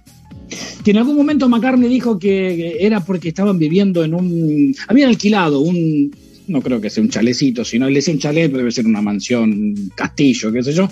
Que 0.83 0.91
en 0.91 0.97
algún 0.97 1.15
momento 1.15 1.47
McCartney 1.47 1.89
dijo 1.89 2.19
que 2.19 2.77
era 2.79 2.99
porque 2.99 3.29
estaban 3.29 3.57
viviendo 3.57 4.03
en 4.03 4.13
un. 4.13 4.75
Habían 4.87 5.09
alquilado 5.09 5.61
un. 5.61 6.13
No 6.47 6.61
creo 6.61 6.81
que 6.81 6.89
sea 6.89 7.03
un 7.03 7.09
chalecito, 7.09 7.63
sino 7.63 7.87
él 7.87 7.93
decía 7.93 8.13
un 8.13 8.19
chalet, 8.19 8.47
pero 8.47 8.57
debe 8.57 8.71
ser 8.71 8.85
una 8.85 9.01
mansión, 9.01 9.51
un 9.51 9.91
castillo, 9.95 10.51
qué 10.51 10.63
sé 10.63 10.73
yo. 10.73 10.89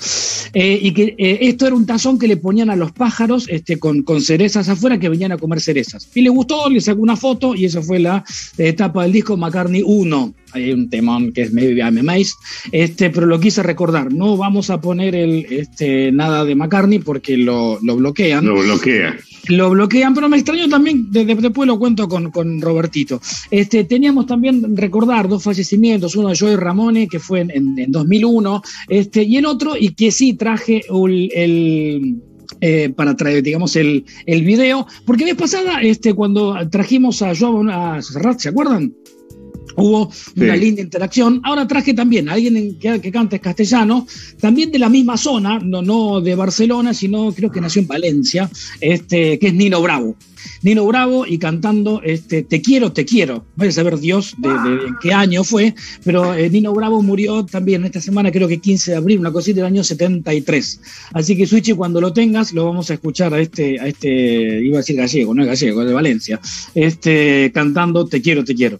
Eh, 0.54 0.80
y 0.82 0.94
que 0.94 1.16
eh, 1.18 1.40
esto 1.42 1.68
era 1.68 1.76
un 1.76 1.86
tazón 1.86 2.18
que 2.18 2.28
le 2.28 2.38
ponían 2.38 2.70
a 2.70 2.78
los 2.78 2.94
pájaros 2.94 3.48
este, 3.50 3.78
con, 3.78 4.04
con, 4.04 4.22
cerezas 4.22 4.70
afuera 4.70 5.00
que 5.00 5.10
venían 5.10 5.34
a 5.34 5.38
comer 5.38 5.60
cerezas. 5.60 6.08
Y 6.16 6.22
le 6.22 6.30
gustó, 6.30 6.70
le 6.70 6.80
sacó 6.80 7.02
una 7.02 7.18
foto 7.18 7.56
y 7.56 7.66
esa 7.66 7.82
fue 7.82 8.00
la 8.00 8.24
etapa 8.58 9.04
del 9.04 9.12
disco 9.12 9.36
McCartney 9.36 9.84
1 9.86 10.34
hay 10.54 10.72
un 10.72 10.90
temón 10.90 11.32
que 11.34 11.44
es 11.44 11.54
Maybe 11.54 11.82
I'm 11.82 11.98
Amazed, 11.98 12.36
este, 12.72 13.10
pero 13.10 13.26
lo 13.26 13.40
quise 13.40 13.64
recordar. 13.64 14.14
No 14.14 14.38
vamos 14.38 14.70
a 14.70 14.82
poner 14.82 15.16
el, 15.16 15.46
este, 15.50 16.12
nada 16.12 16.46
de 16.46 16.56
McCartney 16.56 17.00
porque 17.00 17.38
lo, 17.38 17.80
lo 17.82 17.96
bloquean. 17.96 18.46
Lo 18.46 18.62
bloquean. 18.62 19.18
Lo 19.48 19.70
bloquean, 19.70 20.14
pero 20.14 20.30
me 20.30 20.38
extraño 20.38 20.68
también, 20.70 21.12
de, 21.12 21.26
de, 21.26 21.36
después 21.36 21.68
lo 21.68 21.80
cuento 21.80 22.08
con, 22.08 22.32
con 22.32 22.62
Robertito. 22.62 23.22
Este, 23.50 23.84
teníamos 23.84 24.26
también 24.28 24.76
recordar 24.76 25.28
dos 25.28 25.44
fallecimientos, 25.44 26.16
uno 26.16 26.30
de 26.30 26.38
Joey 26.38 26.56
Ramone, 26.56 27.08
que 27.08 27.20
fue 27.20 27.42
en, 27.42 27.52
en, 27.52 27.80
en 27.80 27.92
2001, 27.92 28.62
este, 28.90 29.24
y 29.24 29.38
el 29.38 29.46
otro, 29.46 29.76
y 29.80 29.94
que 29.94 30.12
sí 30.12 30.34
traje 30.34 30.82
el, 30.90 31.32
el 31.34 32.22
eh, 32.62 32.90
para 32.90 33.16
traer, 33.16 33.42
digamos, 33.42 33.76
el, 33.76 34.06
el 34.26 34.44
video, 34.44 34.86
porque 35.06 35.24
vez 35.24 35.36
pasada, 35.36 35.82
este, 35.82 36.14
cuando 36.14 36.58
trajimos 36.70 37.22
a 37.22 37.34
Joao 37.34 37.64
a 37.70 38.02
Serrat, 38.02 38.40
¿se 38.40 38.50
acuerdan? 38.50 38.94
Hubo 39.80 40.12
una 40.36 40.54
sí. 40.56 40.60
linda 40.60 40.82
interacción. 40.82 41.42
Ahora 41.44 41.68
traje 41.68 41.94
también 41.94 42.30
a 42.30 42.34
alguien 42.34 42.58
en, 42.58 42.80
que, 42.80 43.00
que 43.02 43.12
canta 43.12 43.38
en 43.38 43.42
castellano, 43.42 44.08
también 44.40 44.72
de 44.72 44.80
la 44.80 44.90
misma 44.90 45.18
zona, 45.18 45.60
no, 45.60 45.82
no 45.82 46.22
de 46.22 46.36
Barcelona, 46.36 46.94
sino 46.94 47.32
creo 47.34 47.52
que 47.52 47.62
nació 47.62 47.82
en 47.82 47.88
Valencia, 47.88 48.50
este, 48.82 49.40
que 49.40 49.48
es 49.48 49.54
Nino 49.54 49.82
Bravo. 49.82 50.16
Nino 50.62 50.86
Bravo 50.86 51.26
y 51.26 51.38
cantando 51.38 52.02
este, 52.04 52.44
Te 52.44 52.62
quiero, 52.62 52.92
te 52.92 53.06
quiero. 53.06 53.46
Vaya 53.56 53.70
a 53.70 53.74
saber 53.74 54.00
Dios 54.00 54.36
de, 54.38 54.50
de, 54.50 54.70
de 54.78 54.92
qué 55.02 55.14
año 55.14 55.44
fue, 55.44 55.74
pero 56.04 56.34
eh, 56.34 56.50
Nino 56.50 56.74
Bravo 56.74 57.02
murió 57.02 57.46
también 57.46 57.86
esta 57.86 58.02
semana, 58.02 58.32
creo 58.32 58.48
que 58.48 58.60
15 58.60 58.92
de 58.92 58.98
abril, 58.98 59.20
una 59.20 59.32
cosita 59.32 59.58
del 59.58 59.66
año 59.66 59.84
73. 59.84 60.82
Así 61.14 61.36
que 61.36 61.46
Switchy, 61.46 61.74
cuando 61.74 62.02
lo 62.02 62.14
tengas, 62.14 62.54
lo 62.54 62.66
vamos 62.66 62.90
a 62.92 62.94
escuchar 62.94 63.34
a 63.34 63.40
este, 63.40 63.80
a 63.80 63.88
este, 63.88 64.62
iba 64.64 64.78
a 64.78 64.82
decir 64.82 64.96
gallego, 64.96 65.34
no 65.34 65.44
es 65.44 65.48
gallego, 65.48 65.82
es 65.82 65.88
de 65.88 65.94
Valencia, 65.94 66.40
este, 66.76 67.52
cantando 67.54 68.06
Te 68.06 68.22
quiero, 68.22 68.44
te 68.44 68.56
quiero. 68.56 68.80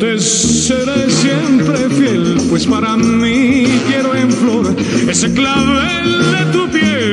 Te 0.00 0.18
seré 0.18 1.10
siempre 1.10 1.90
fiel, 1.90 2.38
pues 2.48 2.66
para 2.66 2.96
mí 2.96 3.66
quiero 3.86 4.14
en 4.14 4.32
flor 4.32 4.74
ese 5.06 5.30
clavel 5.30 6.22
de 6.32 6.52
tu 6.52 6.70
piel 6.70 7.09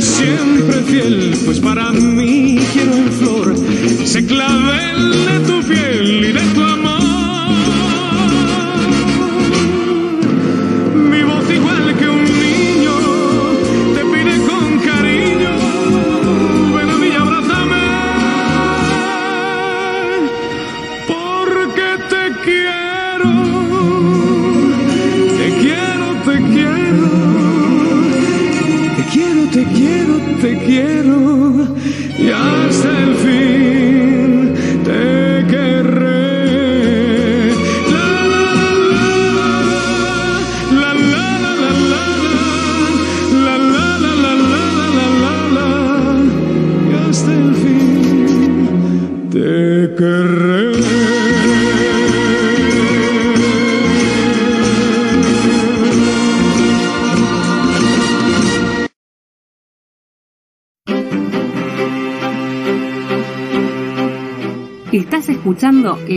siempre 0.00 0.82
fiel, 0.82 1.34
pues 1.44 1.60
para 1.60 1.90
mí 1.92 2.58
quiero 2.72 2.94
en 2.94 3.12
flor. 3.12 3.54
Se 4.04 4.24
clavel 4.24 5.12
de 5.12 5.40
tu 5.46 5.62
piel 5.66 6.24
y 6.24 6.32
de 6.32 6.55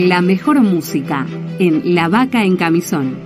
la 0.07 0.21
mejor 0.21 0.61
música 0.61 1.25
en 1.57 1.93
La 1.93 2.07
Vaca 2.07 2.43
en 2.45 2.55
Camisón. 2.55 3.17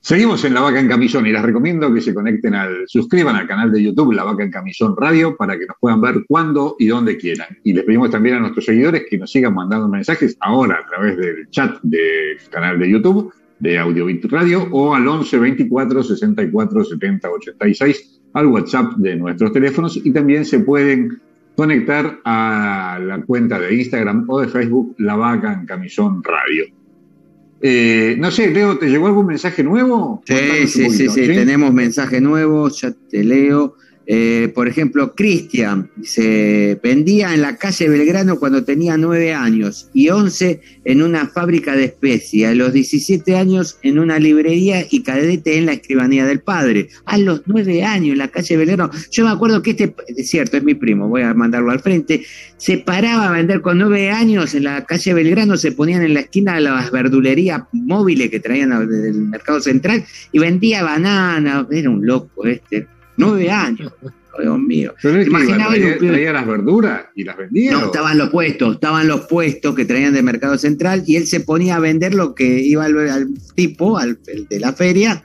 Seguimos 0.00 0.44
en 0.44 0.54
La 0.54 0.60
Vaca 0.60 0.80
en 0.80 0.88
Camisón 0.88 1.26
y 1.26 1.32
les 1.32 1.42
recomiendo 1.42 1.92
que 1.92 2.00
se 2.00 2.14
conecten 2.14 2.54
al, 2.54 2.84
suscriban 2.86 3.36
al 3.36 3.46
canal 3.46 3.70
de 3.70 3.82
YouTube 3.82 4.12
La 4.12 4.24
Vaca 4.24 4.42
en 4.42 4.50
Camisón 4.50 4.96
Radio 4.96 5.36
para 5.36 5.58
que 5.58 5.66
nos 5.66 5.76
puedan 5.80 6.00
ver 6.00 6.24
cuando 6.26 6.76
y 6.78 6.86
donde 6.86 7.16
quieran. 7.16 7.48
Y 7.62 7.72
les 7.72 7.84
pedimos 7.84 8.10
también 8.10 8.36
a 8.36 8.40
nuestros 8.40 8.64
seguidores 8.64 9.04
que 9.08 9.18
nos 9.18 9.30
sigan 9.30 9.54
mandando 9.54 9.88
mensajes 9.88 10.36
ahora 10.40 10.80
a 10.82 10.86
través 10.86 11.16
del 11.16 11.48
chat 11.50 11.78
del 11.82 12.38
canal 12.50 12.78
de 12.78 12.90
YouTube 12.90 13.32
de 13.60 13.78
Audiobit 13.78 14.24
Radio 14.26 14.68
o 14.70 14.94
al 14.94 15.06
11 15.06 15.38
24 15.38 16.02
64 16.02 16.84
70 16.84 17.30
86 17.30 18.20
al 18.34 18.46
WhatsApp 18.46 18.92
de 18.96 19.16
nuestros 19.16 19.52
teléfonos 19.52 19.96
y 19.96 20.12
también 20.12 20.44
se 20.44 20.60
pueden 20.60 21.20
conectar 21.56 22.20
a 22.24 23.00
la 23.02 23.20
cuenta 23.22 23.58
de 23.58 23.74
Instagram 23.74 24.24
o 24.28 24.40
de 24.40 24.48
Facebook 24.48 24.94
La 24.98 25.16
Vaca 25.16 25.52
en 25.52 25.66
Camisón 25.66 26.22
Radio. 26.22 26.66
Eh, 27.60 28.14
no 28.18 28.30
sé, 28.30 28.52
Leo, 28.52 28.78
¿te 28.78 28.88
llegó 28.88 29.08
algún 29.08 29.26
mensaje 29.26 29.64
nuevo? 29.64 30.22
Sí, 30.24 30.68
sí, 30.68 30.90
sí, 30.90 31.08
sí, 31.08 31.26
tenemos 31.26 31.72
mensajes 31.72 32.22
nuevos, 32.22 32.80
ya 32.80 32.92
te 33.10 33.24
leo. 33.24 33.74
Eh, 34.10 34.50
por 34.54 34.68
ejemplo, 34.68 35.14
Cristian 35.14 35.90
dice, 35.94 36.80
vendía 36.82 37.34
en 37.34 37.42
la 37.42 37.58
calle 37.58 37.90
Belgrano 37.90 38.38
cuando 38.38 38.64
tenía 38.64 38.96
nueve 38.96 39.34
años 39.34 39.90
y 39.92 40.08
once 40.08 40.62
en 40.86 41.02
una 41.02 41.28
fábrica 41.28 41.76
de 41.76 41.84
especias, 41.84 42.52
a 42.52 42.54
los 42.54 42.72
17 42.72 43.36
años 43.36 43.76
en 43.82 43.98
una 43.98 44.18
librería 44.18 44.86
y 44.90 45.02
cadete 45.02 45.58
en 45.58 45.66
la 45.66 45.74
escribanía 45.74 46.24
del 46.24 46.40
padre. 46.40 46.88
A 47.04 47.18
los 47.18 47.42
nueve 47.44 47.84
años 47.84 48.12
en 48.12 48.18
la 48.18 48.28
calle 48.28 48.56
Belgrano. 48.56 48.90
Yo 49.10 49.26
me 49.26 49.30
acuerdo 49.30 49.60
que 49.60 49.72
este, 49.72 49.94
es 50.16 50.30
cierto, 50.30 50.56
es 50.56 50.64
mi 50.64 50.74
primo, 50.74 51.06
voy 51.06 51.20
a 51.20 51.34
mandarlo 51.34 51.70
al 51.70 51.80
frente, 51.80 52.24
se 52.56 52.78
paraba 52.78 53.28
a 53.28 53.32
vender 53.32 53.60
con 53.60 53.76
nueve 53.76 54.10
años 54.10 54.54
en 54.54 54.64
la 54.64 54.86
calle 54.86 55.12
Belgrano, 55.12 55.58
se 55.58 55.72
ponían 55.72 56.02
en 56.02 56.14
la 56.14 56.20
esquina 56.20 56.58
las 56.60 56.90
verdulerías 56.90 57.64
móviles 57.72 58.30
que 58.30 58.40
traían 58.40 58.88
del 58.88 59.14
mercado 59.26 59.60
central 59.60 60.02
y 60.32 60.38
vendía 60.38 60.82
banana, 60.82 61.66
era 61.70 61.90
un 61.90 62.06
loco 62.06 62.46
este. 62.46 62.86
Nueve 63.18 63.50
años, 63.50 63.92
oh, 64.02 64.40
Dios 64.42 64.58
mío. 64.60 64.94
Pero 65.02 65.16
es 65.18 65.24
que 65.24 65.30
Imaginaba 65.30 65.76
iba, 65.76 65.88
el- 65.88 65.98
traía, 65.98 66.12
traía 66.12 66.32
las 66.32 66.46
verduras 66.46 67.02
y 67.14 67.24
las 67.24 67.36
vendía. 67.36 67.72
No, 67.72 67.82
¿o? 67.82 67.86
estaban 67.86 68.16
los 68.18 68.30
puestos, 68.30 68.74
estaban 68.74 69.06
los 69.08 69.26
puestos 69.26 69.74
que 69.74 69.84
traían 69.84 70.14
del 70.14 70.24
mercado 70.24 70.56
central 70.58 71.02
y 71.06 71.16
él 71.16 71.26
se 71.26 71.40
ponía 71.40 71.76
a 71.76 71.80
vender 71.80 72.14
lo 72.14 72.34
que 72.34 72.60
iba 72.60 72.84
al, 72.84 72.96
al 73.10 73.28
tipo, 73.54 73.98
al 73.98 74.18
el 74.28 74.46
de 74.48 74.60
la 74.60 74.72
feria, 74.72 75.22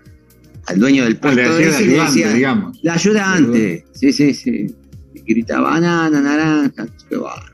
al 0.65 0.79
dueño 0.79 1.03
del 1.03 1.15
Ah, 1.15 1.19
puesto 1.21 1.41
le 1.41 1.47
hacía 1.47 1.57
de 1.57 1.63
de 1.65 1.71
le 1.71 1.75
ayudante, 1.93 2.19
decía, 2.19 2.33
digamos. 2.33 2.79
la 2.83 2.93
ayudante, 2.93 3.85
sí, 3.93 4.11
sí, 4.13 4.33
sí. 4.33 4.67
Y 5.13 5.19
gritaba 5.33 5.69
banana, 5.71 6.19
naranja, 6.21 6.87
qué 7.09 7.15
bárbaro. 7.15 7.53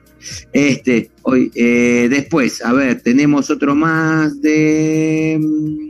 Este, 0.53 1.11
hoy, 1.23 1.49
eh, 1.55 2.07
después, 2.09 2.63
a 2.63 2.73
ver, 2.73 3.01
tenemos 3.01 3.49
otro 3.49 3.73
más 3.75 4.39
de. 4.41 5.37
mm, 5.41 5.89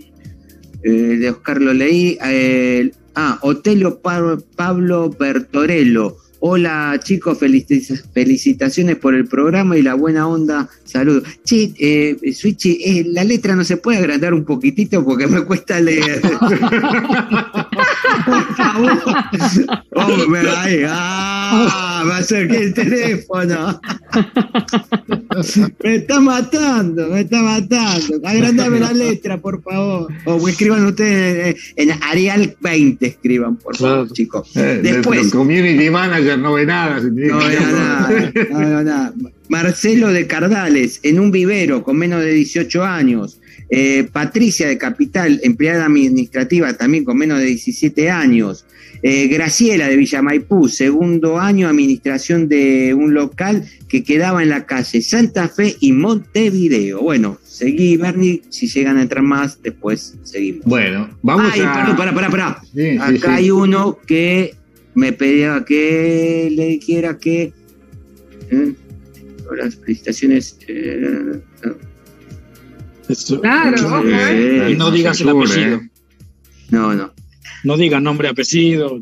eh, 0.84 0.90
de 0.92 1.30
Oscar 1.30 1.62
lo 1.62 1.74
leí. 1.74 2.18
eh, 2.24 2.92
ah, 3.16 3.38
Otelio 3.42 4.00
Pa- 4.00 4.38
Pablo 4.56 5.10
Bertorello. 5.10 6.16
Hola 6.42 6.98
chicos, 7.04 7.38
felici- 7.38 8.02
felicitaciones 8.14 8.96
por 8.96 9.14
el 9.14 9.28
programa 9.28 9.76
y 9.78 9.82
la 9.82 9.94
buena 9.96 10.26
onda. 10.26 10.70
Saludos. 10.86 11.24
Che, 11.44 11.74
eh, 11.78 12.16
Switchy, 12.34 12.80
eh, 12.82 13.04
la 13.08 13.26
letra 13.26 13.58
no 13.58 13.66
se 13.66 13.76
puede 13.76 13.98
agrandar 14.00 14.34
un 14.34 14.46
poquitito 14.46 15.04
porque 15.04 15.28
me 15.28 15.42
cuesta 15.44 15.82
leer. 15.82 16.22
por 18.26 18.56
favor. 18.56 19.04
Hombre, 19.96 20.50
ahí. 20.50 20.84
Ah, 20.88 21.99
me 22.06 22.14
acerqué 22.14 22.58
el 22.58 22.74
teléfono. 22.74 23.80
Me 25.84 25.96
está 25.96 26.20
matando, 26.20 27.08
me 27.10 27.22
está 27.22 27.42
matando. 27.42 28.20
Agrandame 28.24 28.80
la 28.80 28.92
letra, 28.94 29.38
por 29.40 29.62
favor. 29.62 30.12
O 30.26 30.48
escriban 30.48 30.86
ustedes 30.86 31.56
eh, 31.56 31.74
en 31.76 31.92
Arial 32.04 32.56
20, 32.60 33.06
escriban, 33.06 33.56
por 33.58 33.76
favor, 33.78 33.90
Claro. 33.90 34.04
Eh, 34.10 34.14
chicos. 34.14 34.50
nuestro 34.56 34.82
Después, 34.82 35.32
community 35.32 35.90
manager 35.90 36.38
no 36.40 36.54
ve 36.54 36.66
nada. 36.66 37.00
no 37.00 37.14
veo 37.38 37.60
nada, 37.72 38.10
no 38.50 38.60
veo 38.60 38.84
nada. 38.84 39.14
Marcelo 39.50 40.10
de 40.10 40.28
Cardales, 40.28 41.00
en 41.04 41.20
un 41.20 41.32
vivero 41.32 41.84
con 41.84 41.98
menos 41.98 42.22
de 42.22 42.32
18 42.34 42.84
años. 42.84 43.40
Eh, 43.72 44.08
Patricia 44.12 44.68
de 44.68 44.78
Capital, 44.78 45.40
empleada 45.44 45.86
administrativa 45.86 46.74
también 46.74 47.06
con 47.06 47.18
menos 47.18 47.40
de 47.40 47.46
17 47.46 48.10
años. 48.10 48.66
Eh, 49.02 49.28
Graciela 49.28 49.88
de 49.88 49.96
Villa 49.96 50.22
Maipú, 50.22 50.68
segundo 50.68 51.40
año, 51.40 51.70
administración 51.70 52.50
de 52.50 52.94
un 52.94 53.14
local 53.14 53.64
que 53.88 54.04
quedaba 54.04 54.44
en 54.44 54.50
la 54.50 54.66
calle 54.66 55.02
Santa 55.02 55.48
Fe 55.48 55.78
y 55.80 55.94
Montevideo. 55.94 57.02
Bueno, 57.02 57.38
seguí, 57.44 57.96
Bernie, 57.96 58.42
si 58.50 58.68
llegan 58.68 58.98
a 58.98 59.04
entrar 59.04 59.24
más, 59.24 59.62
después 59.62 60.18
seguimos. 60.24 60.66
Bueno, 60.66 61.10
vamos 61.22 61.52
Ay, 61.54 61.62
a. 61.62 61.96
pará, 61.96 62.14
pará, 62.14 62.30
pará. 62.30 62.62
Sí, 62.74 62.92
sí, 62.92 62.98
Acá 62.98 63.18
sí. 63.38 63.44
hay 63.44 63.52
uno 63.52 64.00
que 64.06 64.56
me 64.96 65.14
pedía 65.14 65.64
que 65.66 66.50
le 66.52 66.66
dijera 66.68 67.18
que. 67.18 67.54
¿eh? 68.52 68.74
Las 69.58 69.76
felicitaciones. 69.76 70.58
Eso. 73.10 73.42
Claro, 73.42 73.88
ojo, 73.88 74.04
¿eh? 74.08 74.70
Y 74.72 74.76
no 74.76 74.92
digas 74.92 75.20
el 75.22 75.30
apellido. 75.30 75.78
¿eh? 75.78 75.90
no, 76.70 76.94
no. 76.94 77.12
No 77.64 77.76
digas 77.78 78.02
nombre, 78.02 78.30
apellido. 78.30 79.02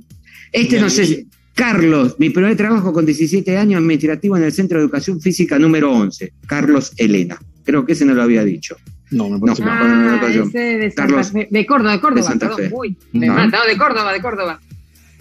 Este 0.51 0.79
no 0.81 0.89
sé. 0.89 1.25
Carlos, 1.53 2.15
mi 2.19 2.29
primer 2.29 2.55
trabajo 2.55 2.93
con 2.93 3.05
17 3.05 3.57
años 3.57 3.79
administrativo 3.79 4.37
en 4.37 4.43
el 4.43 4.51
Centro 4.53 4.77
de 4.77 4.83
Educación 4.85 5.19
Física 5.21 5.57
número 5.59 5.91
11. 5.91 6.33
Carlos 6.45 6.93
Elena. 6.97 7.37
Creo 7.65 7.85
que 7.85 7.93
ese 7.93 8.05
no 8.05 8.13
lo 8.13 8.21
había 8.23 8.43
dicho. 8.43 8.77
No, 9.11 9.29
me 9.29 9.39
parece 9.39 9.63
No. 9.63 9.71
que 9.71 9.75
no. 9.75 9.87
no, 9.87 9.95
no, 10.05 10.11
Ah, 10.11 10.19
no, 10.21 10.43
ese 10.45 10.59
de 10.59 10.91
Santa 10.91 11.01
Carlos. 11.01 11.31
Fe. 11.31 11.47
De 11.49 11.65
Córdoba, 11.65 11.91
de 11.93 11.99
Córdoba, 11.99 12.21
De 12.21 12.27
Santa 12.27 12.47
perdón. 12.55 12.69
Fe. 12.69 12.75
Uy, 12.75 12.97
me 13.13 13.27
No. 13.27 13.33
mata. 13.33 13.57
No, 13.57 13.65
de 13.65 13.77
Córdoba, 13.77 14.13
de 14.13 14.21
Córdoba. 14.21 14.59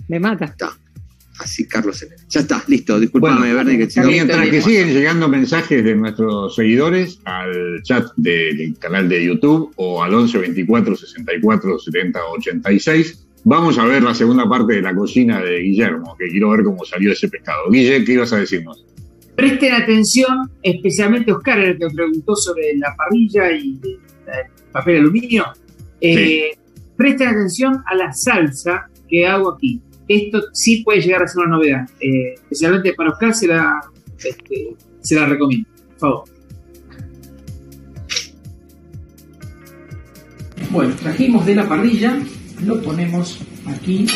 Me 0.08 0.20
mata. 0.20 0.54
Así, 1.38 1.66
Carlos 1.66 2.02
Elena. 2.02 2.22
Ya 2.28 2.40
está, 2.40 2.62
listo. 2.66 2.98
Disculpame, 2.98 3.38
Bueno, 3.40 3.54
Bernie, 3.56 3.78
que 3.78 3.90
si 3.90 4.00
Mientras 4.00 4.48
que 4.48 4.62
siguen 4.62 4.92
llegando 4.92 5.28
mensajes 5.28 5.84
de 5.84 5.94
nuestros 5.94 6.54
seguidores 6.54 7.20
al 7.24 7.82
chat 7.82 8.06
del 8.16 8.76
canal 8.78 9.08
de 9.08 9.24
YouTube 9.24 9.72
o 9.76 10.02
al 10.02 10.14
11 10.14 10.38
24 10.38 10.96
64 10.96 11.78
70 11.78 12.20
86, 12.38 13.26
vamos 13.44 13.78
a 13.78 13.84
ver 13.84 14.02
la 14.02 14.14
segunda 14.14 14.48
parte 14.48 14.74
de 14.74 14.82
la 14.82 14.94
cocina 14.94 15.40
de 15.40 15.60
Guillermo, 15.60 16.16
que 16.18 16.28
quiero 16.28 16.50
ver 16.50 16.64
cómo 16.64 16.84
salió 16.84 17.12
ese 17.12 17.28
pescado. 17.28 17.70
Guille, 17.70 18.04
¿qué 18.04 18.12
ibas 18.12 18.32
a 18.32 18.38
decirnos? 18.38 18.84
Presten 19.36 19.74
atención, 19.74 20.50
especialmente 20.62 21.30
Oscar, 21.30 21.60
el 21.60 21.78
que 21.78 21.88
preguntó 21.94 22.34
sobre 22.34 22.74
la 22.76 22.94
parrilla 22.96 23.52
y 23.52 23.78
el 23.82 24.72
papel 24.72 25.00
aluminio. 25.00 25.44
Eh, 26.00 26.56
Presten 26.96 27.28
atención 27.28 27.82
a 27.86 27.94
la 27.94 28.12
salsa 28.12 28.88
que 29.08 29.26
hago 29.26 29.52
aquí. 29.52 29.80
Esto 30.08 30.42
sí 30.52 30.82
puede 30.82 31.00
llegar 31.00 31.22
a 31.22 31.28
ser 31.28 31.44
una 31.44 31.56
novedad. 31.56 31.88
Eh, 32.00 32.34
especialmente 32.34 32.94
para 32.94 33.10
Oscar 33.10 33.34
se 33.34 33.46
la, 33.48 33.80
este, 34.18 34.74
se 35.00 35.14
la 35.14 35.26
recomiendo. 35.26 35.68
por 35.90 35.98
favor. 35.98 36.24
Bueno, 40.70 40.94
trajimos 40.96 41.46
de 41.46 41.54
la 41.54 41.68
parrilla, 41.68 42.18
lo 42.64 42.82
ponemos 42.82 43.38
aquí 43.66 44.06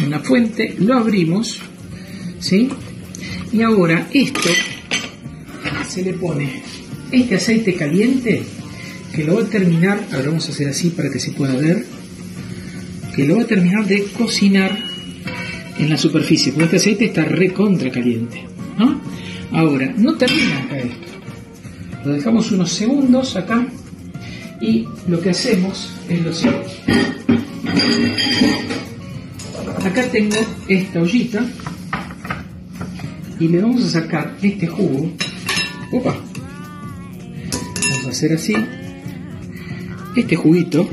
en 0.00 0.10
la 0.10 0.20
fuente, 0.20 0.74
lo 0.78 0.94
abrimos, 0.94 1.60
¿sí? 2.40 2.68
Y 3.52 3.62
ahora 3.62 4.08
esto 4.12 4.48
se 5.86 6.02
le 6.02 6.14
pone 6.14 6.62
este 7.12 7.36
aceite 7.36 7.74
caliente 7.74 8.42
que 9.14 9.24
lo 9.24 9.36
va 9.36 9.42
a 9.42 9.46
terminar, 9.46 10.00
ahora 10.12 10.28
vamos 10.28 10.48
a 10.48 10.52
hacer 10.52 10.68
así 10.68 10.90
para 10.90 11.10
que 11.10 11.18
se 11.18 11.32
pueda 11.32 11.56
ver, 11.56 11.84
que 13.18 13.26
lo 13.26 13.34
va 13.34 13.42
a 13.42 13.46
terminar 13.46 13.84
de 13.84 14.04
cocinar 14.16 14.78
en 15.76 15.90
la 15.90 15.96
superficie, 15.96 16.52
porque 16.52 16.66
este 16.66 16.76
aceite 16.76 17.06
está 17.06 17.24
recontra 17.24 17.90
caliente, 17.90 18.44
¿no? 18.78 19.00
Ahora, 19.50 19.92
no 19.96 20.14
termina 20.14 20.60
acá 20.60 20.78
esto. 20.78 21.08
Lo 22.04 22.12
dejamos 22.12 22.52
unos 22.52 22.70
segundos 22.70 23.34
acá 23.34 23.66
y 24.60 24.86
lo 25.08 25.20
que 25.20 25.30
hacemos 25.30 25.92
es 26.08 26.24
lo 26.24 26.32
siguiente. 26.32 26.70
Acá 29.84 30.04
tengo 30.12 30.36
esta 30.68 31.02
ollita 31.02 31.44
y 33.40 33.48
le 33.48 33.60
vamos 33.60 33.84
a 33.84 33.90
sacar 33.90 34.36
este 34.40 34.68
jugo. 34.68 35.10
Opa. 35.90 36.16
Vamos 37.90 38.06
a 38.06 38.10
hacer 38.10 38.34
así. 38.34 38.54
Este 40.14 40.36
juguito 40.36 40.88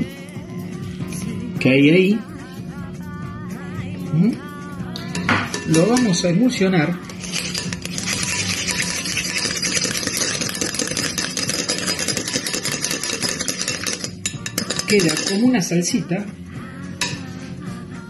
que 1.66 1.72
hay 1.72 1.90
ahí. 1.90 2.20
Lo 5.66 5.86
vamos 5.86 6.24
a 6.24 6.28
emulsionar 6.28 6.96
queda 14.86 15.12
como 15.28 15.48
una 15.48 15.60
salsita 15.60 16.24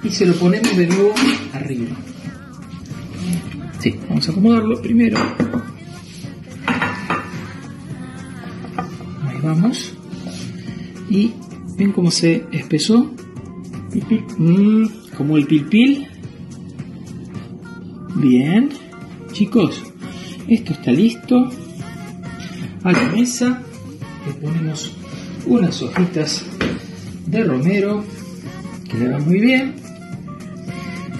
y 0.02 0.10
se 0.10 0.26
lo 0.26 0.34
ponemos 0.34 0.76
de 0.76 0.86
nuevo 0.88 1.14
arriba. 1.54 1.96
Sí, 3.78 3.98
vamos 4.06 4.28
a 4.28 4.32
acomodarlo 4.32 4.82
primero. 4.82 5.16
Ahí 9.24 9.38
vamos. 9.42 9.94
Y 11.08 11.32
ven 11.78 11.92
cómo 11.92 12.10
se 12.10 12.44
espesó. 12.52 13.14
Mm, 14.38 14.86
como 15.16 15.36
el 15.36 15.46
pilpil. 15.46 16.06
Bien. 18.16 18.68
Chicos, 19.32 19.82
esto 20.48 20.72
está 20.72 20.90
listo. 20.92 21.50
A 22.82 22.92
la 22.92 23.08
mesa 23.10 23.62
le 24.26 24.32
ponemos 24.34 24.92
unas 25.46 25.82
hojitas 25.82 26.44
de 27.26 27.44
romero 27.44 28.04
que 28.88 28.98
le 28.98 29.08
van 29.08 29.24
muy 29.24 29.40
bien. 29.40 29.74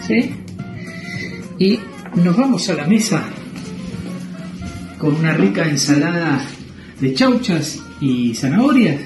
¿sí? 0.07 0.31
Y 1.59 1.81
nos 2.23 2.37
vamos 2.37 2.69
a 2.69 2.75
la 2.75 2.87
mesa 2.87 3.25
con 4.99 5.15
una 5.15 5.35
rica 5.35 5.69
ensalada 5.69 6.41
de 7.01 7.15
chauchas 7.15 7.83
y 8.01 8.35
zanahorias. 8.35 9.01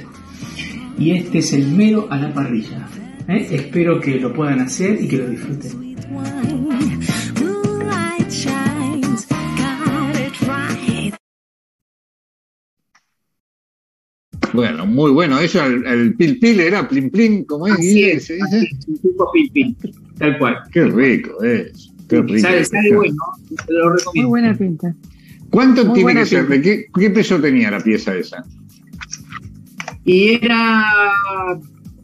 Y 0.98 1.12
este 1.12 1.38
es 1.38 1.52
el 1.52 1.66
mero 1.68 2.08
a 2.10 2.16
la 2.18 2.32
parrilla. 2.32 2.86
¿Eh? 3.30 3.46
Espero 3.50 4.00
que 4.00 4.16
lo 4.18 4.32
puedan 4.32 4.60
hacer 4.60 5.00
y 5.02 5.08
que 5.08 5.16
lo 5.18 5.28
disfruten. 5.28 5.96
Bueno, 14.52 14.84
muy 14.86 15.12
bueno. 15.12 15.38
Eso, 15.38 15.64
el, 15.64 15.86
el 15.86 16.14
pil 16.14 16.38
pil 16.38 16.60
era 16.60 16.88
plin 16.88 17.10
plin, 17.10 17.44
como 17.44 17.66
es, 17.68 17.78
es, 17.78 18.26
se 18.26 18.38
así 18.42 18.56
dice. 18.56 18.76
es, 18.78 18.88
un 18.88 18.98
tipo 18.98 19.30
pil 19.32 19.50
pil, 19.52 19.76
tal 20.18 20.38
cual. 20.38 20.58
Qué 20.72 20.84
rico 20.86 21.42
es. 21.42 21.90
Qué 22.08 22.20
rico. 22.22 22.40
Sale, 22.40 22.64
sale 22.64 22.96
bueno, 22.96 23.14
te 23.66 23.72
lo 23.72 23.84
Muy 23.90 23.98
recomiendo. 23.98 24.28
buena 24.28 24.54
pinta. 24.58 24.94
¿Cuánto 25.50 25.84
Muy 25.84 25.94
tiene 25.94 26.14
que 26.14 26.26
ser? 26.26 26.40
pinta. 26.48 26.54
¿De 26.54 26.62
qué, 26.62 26.86
qué 26.98 27.10
peso 27.10 27.40
tenía 27.40 27.70
la 27.70 27.80
pieza 27.80 28.14
esa? 28.16 28.44
Y 30.04 30.30
era 30.44 30.84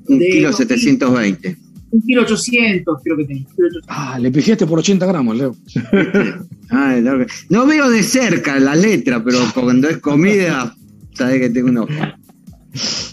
Un 0.08 0.18
de 0.18 0.28
kilo 0.28 0.48
dos 0.48 0.56
720. 0.58 1.56
un 1.90 2.00
kilo 2.02 2.22
800, 2.22 3.00
creo 3.02 3.16
que 3.16 3.22
un 3.22 3.30
800. 3.30 3.82
Ah, 3.88 4.18
le 4.18 4.30
pifiaste 4.30 4.66
por 4.66 4.78
80 4.78 5.06
gramos, 5.06 5.36
Leo. 5.36 5.56
Ay, 6.70 7.00
no, 7.02 7.12
no 7.48 7.66
veo 7.66 7.88
de 7.90 8.02
cerca 8.02 8.58
la 8.58 8.74
letra, 8.74 9.22
pero 9.24 9.38
cuando 9.54 9.88
es 9.88 9.98
comida, 9.98 10.74
sabes 11.14 11.40
que 11.40 11.50
tengo 11.50 11.68
uno. 11.68 11.86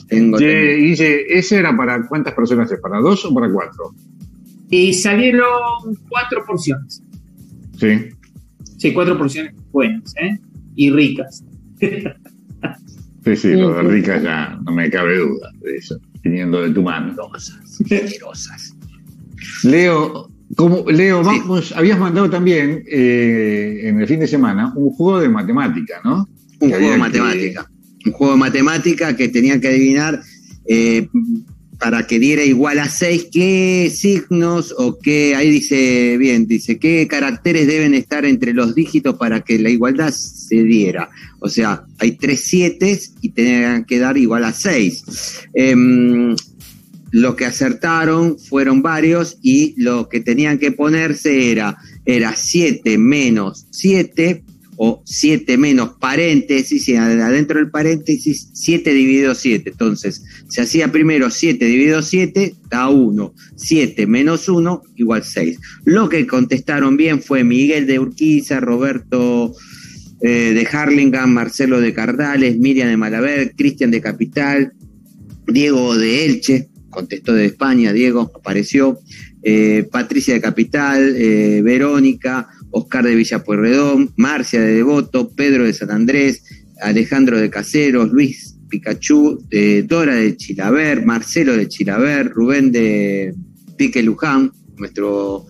Tengo, 0.08 0.38
Che, 0.38 0.46
tengo. 0.46 0.78
Guille, 0.78 1.38
¿ese 1.38 1.58
era 1.58 1.76
para 1.76 2.06
cuántas 2.08 2.34
personas 2.34 2.72
es? 2.72 2.80
¿Para 2.80 3.00
dos 3.00 3.24
o 3.26 3.34
para 3.34 3.52
cuatro? 3.52 3.94
Y 4.70 4.94
salieron 4.94 5.46
cuatro 6.10 6.44
porciones. 6.46 7.02
Sí. 7.80 8.10
Sí, 8.78 8.92
cuatro 8.92 9.18
porciones 9.18 9.54
buenas, 9.72 10.14
¿eh? 10.22 10.38
Y 10.76 10.90
ricas. 10.92 11.44
Sí, 13.26 13.38
sí, 13.38 13.54
lo 13.54 13.74
de 13.74 13.84
rica 13.84 14.22
ya 14.22 14.60
no 14.66 14.74
me 14.74 14.90
cabe 14.90 15.18
duda 15.18 15.50
de 15.62 15.78
eso, 15.78 15.98
viniendo 16.24 16.62
de 16.62 16.70
tu 16.72 16.82
mano. 16.84 17.16
Generosas. 17.86 18.76
Leo, 19.64 20.30
como, 20.56 20.90
Leo, 20.90 21.24
vamos, 21.24 21.72
habías 21.76 22.00
mandado 22.00 22.30
también 22.30 22.84
eh, 22.88 23.82
en 23.84 24.00
el 24.00 24.08
fin 24.08 24.20
de 24.20 24.28
semana 24.28 24.72
un 24.76 24.92
juego 24.92 25.20
de 25.20 25.30
matemática, 25.30 25.96
¿no? 26.04 26.28
Un 26.60 26.70
Que 26.70 26.76
juego 26.78 26.88
de 26.88 26.94
que- 26.94 26.98
matemática. 27.00 27.70
Un 28.06 28.12
juego 28.12 28.34
de 28.34 28.40
matemática 28.40 29.16
que 29.16 29.30
tenía 29.30 29.60
que 29.62 29.68
adivinar 29.70 30.20
eh, 30.68 31.08
para 31.80 32.08
que 32.08 32.20
diera 32.20 32.44
igual 32.44 32.80
a 32.80 32.90
6 32.90 33.28
qué 33.32 33.92
signos 33.94 34.74
o 34.78 35.00
qué, 35.00 35.36
ahí 35.36 35.50
dice 35.50 36.18
bien, 36.18 36.48
dice 36.48 36.80
qué 36.80 37.08
caracteres 37.08 37.68
deben 37.68 37.94
estar 37.94 38.26
entre 38.26 38.54
los 38.54 38.76
dígitos 38.76 39.16
para 39.16 39.42
que 39.42 39.60
la 39.60 39.70
igualdad 39.70 40.12
se 40.12 40.64
diera. 40.64 41.10
O 41.40 41.50
sea, 41.50 41.86
hay 42.00 42.12
tres 42.14 42.46
siete 42.46 43.00
y 43.22 43.30
tenían 43.30 43.86
que 43.86 44.00
dar 44.00 44.18
igual 44.18 44.46
a 44.46 44.54
6. 44.54 45.04
lo 47.12 47.36
que 47.36 47.46
acertaron 47.46 48.40
fueron 48.40 48.82
varios 48.82 49.38
y 49.42 49.76
lo 49.78 50.10
que 50.10 50.20
tenían 50.20 50.58
que 50.58 50.72
ponerse 50.72 51.52
era, 51.52 51.78
era 52.06 52.36
7 52.36 52.98
menos 52.98 53.68
7 53.72 54.44
o 54.86 55.02
7 55.06 55.58
menos 55.58 55.92
paréntesis 55.98 56.90
y 56.90 56.98
adentro 56.98 57.58
del 57.58 57.72
paréntesis 57.72 58.50
7 58.52 58.94
dividido 58.94 59.34
7. 59.34 59.70
Entonces, 59.70 60.26
se 60.50 60.62
hacía 60.62 60.92
primero 60.92 61.30
7 61.30 61.64
dividido 61.64 62.02
7 62.02 62.54
da 62.70 62.90
1. 62.90 63.34
7 63.56 64.08
menos 64.08 64.50
1 64.50 64.84
igual 64.98 65.24
6. 65.24 65.58
Lo 65.86 66.10
que 66.10 66.28
contestaron 66.28 66.98
bien 66.98 67.22
fue 67.22 67.46
Miguel 67.46 67.88
de 67.88 68.00
Urquiza, 68.00 68.60
Roberto 68.60 69.56
eh, 70.22 70.52
de 70.54 70.68
Harlingham, 70.70 71.32
Marcelo 71.32 71.80
de 71.80 71.94
Cardales, 71.94 72.60
Miriam 72.60 72.90
de 72.90 72.98
Malaver, 72.98 73.54
Cristian 73.56 73.90
de 73.90 74.02
Capital, 74.02 74.74
Diego 75.48 75.96
de 75.96 76.26
Elche, 76.26 76.68
contestó 76.90 77.32
de 77.32 77.46
España, 77.46 77.94
Diego 77.94 78.30
apareció, 78.36 79.00
eh, 79.44 79.88
Patricia 79.90 80.34
de 80.34 80.42
Capital, 80.42 81.16
eh, 81.16 81.62
Verónica, 81.64 82.50
Oscar 82.74 83.06
de 83.06 83.16
Villa 83.16 83.44
Pueyrredón, 83.44 84.12
Marcia 84.18 84.60
de 84.60 84.74
Devoto, 84.74 85.30
Pedro 85.30 85.64
de 85.64 85.74
San 85.74 85.92
Andrés, 85.92 86.44
Alejandro 86.82 87.40
de 87.40 87.50
Caseros, 87.50 88.12
Luis 88.12 88.56
Pikachu, 88.68 89.46
eh, 89.52 89.84
Dora 89.88 90.16
de 90.16 90.36
Chilaver, 90.36 91.06
Marcelo 91.06 91.56
de 91.56 91.68
Chilaver, 91.68 92.30
Rubén 92.30 92.72
de 92.72 93.34
Pique 93.78 94.02
Luján, 94.02 94.52
nuestro 94.78 95.46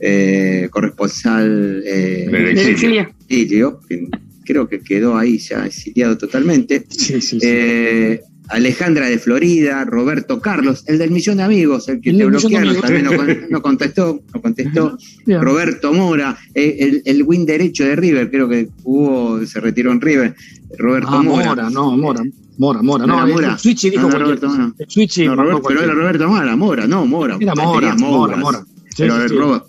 eh, 0.00 0.68
corresponsal 0.70 1.82
eh, 1.86 2.28
exilio. 2.56 3.08
exilio, 3.28 3.80
que 3.88 4.08
creo 4.44 4.68
que 4.68 4.80
quedó 4.80 5.16
ahí 5.16 5.38
ya 5.38 5.66
exiliado 5.66 6.18
totalmente. 6.18 6.84
Sí, 6.88 7.20
sí, 7.20 7.38
sí. 7.38 7.38
Eh, 7.42 8.20
Alejandra 8.48 9.06
de 9.06 9.18
Florida, 9.18 9.84
Roberto 9.84 10.40
Carlos, 10.40 10.84
el 10.86 10.98
del 10.98 11.10
millón 11.10 11.38
de 11.38 11.42
amigos, 11.42 11.88
el 11.88 12.00
que 12.00 12.10
El 12.10 12.18
te 12.18 12.24
bloquearon, 12.26 12.76
también 12.80 13.04
no, 13.04 13.16
con- 13.16 13.36
no 13.50 13.62
contestó, 13.62 14.20
no 14.34 14.40
contestó. 14.42 14.96
Bien. 15.26 15.40
Roberto 15.42 15.92
Mora, 15.92 16.36
eh, 16.54 16.76
el, 16.80 17.02
el 17.04 17.22
win 17.24 17.44
derecho 17.44 17.84
de 17.84 17.96
River, 17.96 18.30
creo 18.30 18.48
que 18.48 18.68
jugó, 18.82 19.44
se 19.46 19.60
retiró 19.60 19.90
en 19.92 20.00
River. 20.00 20.34
Roberto 20.78 21.08
Ah, 21.12 21.22
Mora. 21.22 21.46
Mora, 21.46 21.70
no, 21.70 21.96
Mora. 21.96 22.22
Mora, 22.58 22.82
Mora. 22.82 23.06
No 23.06 23.20
No, 23.20 23.26
Mora. 23.32 23.52
el 23.52 23.58
Switch 23.58 23.82
dijo 23.90 24.08
No, 24.08 24.18
Roberto. 24.18 24.48
Mora. 24.48 24.58
No, 24.58 24.66
marcó 24.76 25.42
Roberto- 25.42 25.62
pero 25.68 25.82
era 25.82 25.92
Roberto 25.94 26.28
Mora, 26.28 26.56
Mora, 26.56 26.86
no, 26.86 27.06
Mora. 27.06 27.36
Era 27.40 27.54
Mora, 27.54 27.94
Mora. 27.96 28.36
Mora. 28.36 28.58
Sí, 28.90 28.94
Pero 29.02 29.22
sí, 29.22 29.28
sí. 29.28 29.34
Robert. 29.34 29.64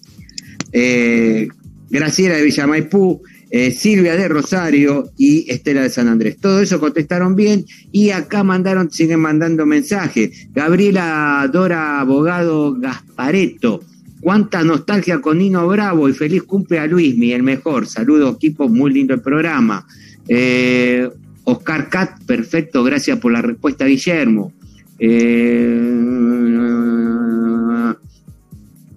Eh, 0.71 1.47
Graciela 1.89 2.35
de 2.35 2.43
Villamaipú, 2.43 3.21
eh, 3.49 3.71
Silvia 3.71 4.15
de 4.15 4.27
Rosario 4.27 5.11
y 5.17 5.49
Estela 5.51 5.81
de 5.81 5.89
San 5.89 6.07
Andrés. 6.07 6.37
Todo 6.37 6.61
eso 6.61 6.79
contestaron 6.79 7.35
bien 7.35 7.65
y 7.91 8.09
acá 8.09 8.43
mandaron, 8.43 8.91
siguen 8.91 9.21
mandando 9.21 9.65
mensajes. 9.65 10.47
Gabriela 10.53 11.49
Dora 11.51 11.99
Abogado 11.99 12.75
Gaspareto. 12.77 13.81
Cuánta 14.19 14.63
nostalgia 14.63 15.21
con 15.21 15.37
Nino 15.37 15.67
Bravo 15.67 16.09
y 16.09 16.13
feliz 16.13 16.43
cumple 16.43 16.79
a 16.79 16.87
Luismi, 16.87 17.31
el 17.33 17.43
mejor. 17.43 17.87
Saludos, 17.87 18.35
equipo, 18.35 18.67
muy 18.67 18.91
lindo 18.91 19.13
el 19.13 19.21
programa. 19.21 19.85
Eh, 20.27 21.07
Oscar 21.43 21.87
Cat, 21.87 22.23
perfecto, 22.25 22.83
gracias 22.83 23.19
por 23.19 23.31
la 23.31 23.41
respuesta, 23.41 23.85
Guillermo. 23.85 24.51
Eh, 24.99 25.93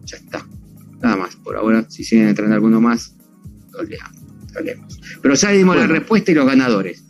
ya 0.05 0.17
está. 0.17 0.45
Nada 1.01 1.17
más, 1.17 1.37
por 1.37 1.57
ahora, 1.57 1.85
si 1.89 2.03
siguen 2.03 2.29
entrando 2.29 2.55
alguno 2.55 2.81
más, 2.81 3.15
lo 3.73 3.83
leamos. 3.85 4.20
Pero 5.23 5.35
ya 5.35 5.51
dimos 5.51 5.77
la 5.77 5.87
respuesta 5.87 6.31
y 6.31 6.35
los 6.35 6.47
ganadores. 6.47 7.05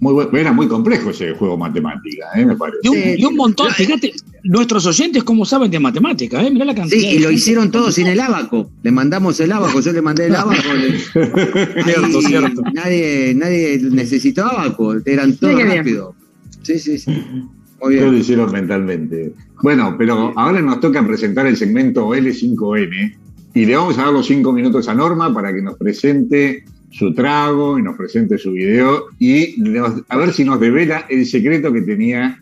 Muy 0.00 0.28
era 0.34 0.52
muy 0.52 0.68
complejo 0.68 1.10
ese 1.10 1.32
juego 1.32 1.56
matemática, 1.58 2.26
¿eh? 2.36 2.46
me 2.46 2.54
parece. 2.56 2.78
Y 2.84 2.88
un, 2.88 2.94
Sí. 2.94 3.14
y 3.18 3.24
un 3.24 3.34
montón, 3.34 3.68
fíjate, 3.72 4.12
nuestros 4.44 4.86
oyentes 4.86 5.24
cómo 5.24 5.44
saben 5.44 5.72
de 5.72 5.80
matemáticas, 5.80 6.46
¿eh? 6.46 6.52
Mirá 6.52 6.66
la 6.66 6.74
cantidad. 6.76 7.00
Sí, 7.00 7.16
y 7.16 7.18
lo 7.18 7.32
hicieron 7.32 7.72
todos 7.72 7.96
sin 7.96 8.06
el 8.06 8.20
abaco. 8.20 8.70
Le 8.84 8.92
mandamos 8.92 9.40
el 9.40 9.50
abaco, 9.50 9.80
yo 9.80 9.92
le 9.92 10.00
mandé 10.00 10.26
el 10.26 10.36
abaco. 10.36 10.72
le- 10.72 10.98
Cierto, 11.00 12.04
Ahí 12.04 12.22
cierto. 12.22 12.62
Nadie, 12.72 13.34
nadie 13.34 13.80
necesitó 13.90 14.44
abaco, 14.44 14.94
eran 15.04 15.34
todos 15.36 15.56
qué 15.56 15.64
bien. 15.64 15.78
rápido. 15.78 16.14
Sí, 16.62 16.78
sí, 16.78 16.96
sí. 16.98 17.10
Muy 17.10 17.50
Todos 17.80 17.92
lo 17.94 18.10
bien. 18.10 18.14
hicieron 18.18 18.52
mentalmente. 18.52 19.32
Bueno, 19.64 19.96
pero 19.98 20.32
ahora 20.38 20.62
nos 20.62 20.78
toca 20.78 21.04
presentar 21.04 21.48
el 21.48 21.56
segmento 21.56 22.06
L5N 22.14 23.16
y 23.58 23.66
le 23.66 23.76
vamos 23.76 23.98
a 23.98 24.04
dar 24.04 24.12
los 24.12 24.26
cinco 24.26 24.52
minutos 24.52 24.88
a 24.88 24.94
Norma 24.94 25.32
para 25.34 25.52
que 25.52 25.60
nos 25.62 25.76
presente 25.76 26.64
su 26.90 27.12
trago 27.12 27.78
y 27.78 27.82
nos 27.82 27.96
presente 27.96 28.38
su 28.38 28.52
video 28.52 29.06
y 29.18 29.54
nos- 29.58 30.02
a 30.08 30.16
ver 30.16 30.32
si 30.32 30.44
nos 30.44 30.60
devela 30.60 31.06
el 31.08 31.26
secreto 31.26 31.72
que 31.72 31.82
tenía 31.82 32.40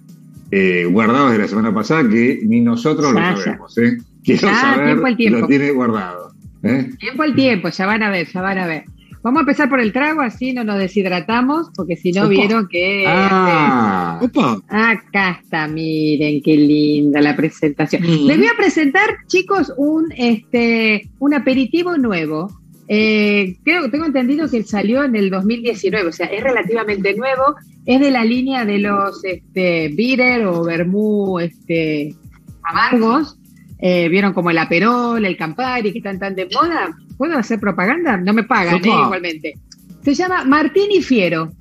eh, 0.51 0.85
guardado 0.91 1.27
desde 1.31 1.43
la 1.43 1.49
semana 1.49 1.75
pasada 1.75 2.09
que 2.09 2.41
ni 2.47 2.61
nosotros 2.61 3.13
Ya, 3.15 3.31
lo 3.33 3.37
sabemos. 3.39 3.79
¿eh? 3.79 3.97
Quiero 4.23 4.49
Ya, 4.49 4.61
saber, 4.61 4.87
tiempo 4.87 5.07
al 5.07 5.17
tiempo. 5.17 5.39
lo 5.41 5.47
tiene 5.49 5.71
guardado. 5.73 6.33
¿eh? 6.63 6.91
Tiempo 7.01 7.23
al 7.23 7.35
tiempo, 7.35 7.69
ya 7.71 7.87
van 7.87 8.03
a 8.03 8.11
ver, 8.11 8.29
ya 8.33 8.43
van 8.43 8.59
a 8.59 8.67
ver. 8.67 8.85
Vamos 9.27 9.41
a 9.41 9.43
empezar 9.43 9.69
por 9.69 9.81
el 9.81 9.93
trago, 9.93 10.21
así 10.21 10.53
no 10.53 10.63
nos 10.63 10.79
deshidratamos, 10.79 11.71
porque 11.75 11.97
si 11.97 12.13
no 12.13 12.27
Opa. 12.27 12.29
vieron 12.29 12.69
que... 12.69 13.03
Ah, 13.09 14.21
Opa, 14.23 14.63
Acá 14.69 15.41
está, 15.43 15.67
miren 15.67 16.41
qué 16.41 16.57
linda 16.57 17.21
la 17.21 17.35
presentación. 17.35 18.03
Mm. 18.03 18.27
Les 18.29 18.39
voy 18.39 18.47
a 18.47 18.57
presentar, 18.57 19.17
chicos, 19.27 19.73
un 19.77 20.13
este 20.17 21.11
un 21.19 21.35
aperitivo 21.35 21.99
nuevo. 21.99 22.57
Eh, 22.87 23.57
creo, 23.65 23.91
tengo 23.91 24.05
entendido 24.05 24.49
que 24.49 24.63
salió 24.63 25.03
en 25.03 25.17
el 25.17 25.29
2019, 25.29 26.07
o 26.07 26.13
sea, 26.13 26.27
es 26.27 26.45
relativamente 26.45 27.13
nuevo. 27.17 27.57
Es 27.85 27.99
de 27.99 28.13
la 28.13 28.25
línea 28.25 28.65
de 28.65 28.79
los 28.79 29.25
este, 29.25 29.89
bitter 29.89 30.47
o 30.47 30.63
vermú 30.63 31.41
este, 31.41 32.15
amargos. 32.63 33.41
Eh, 33.81 34.09
Vieron 34.09 34.33
como 34.33 34.51
el 34.51 34.59
Aperol, 34.59 35.25
el 35.25 35.37
Campari, 35.37 35.91
que 35.91 35.99
están 35.99 36.21
tan 36.21 36.37
de 36.37 36.47
moda. 36.47 36.97
¿Puedo 37.17 37.37
hacer 37.39 37.59
propaganda? 37.61 38.17
No 38.17 38.33
me 38.33 38.45
pagan, 38.45 38.77
eh, 38.77 38.81
igualmente. 38.89 39.55
Se 40.03 40.15
llama 40.15 40.45
Martini 40.45 41.03
Fiero. 41.03 41.53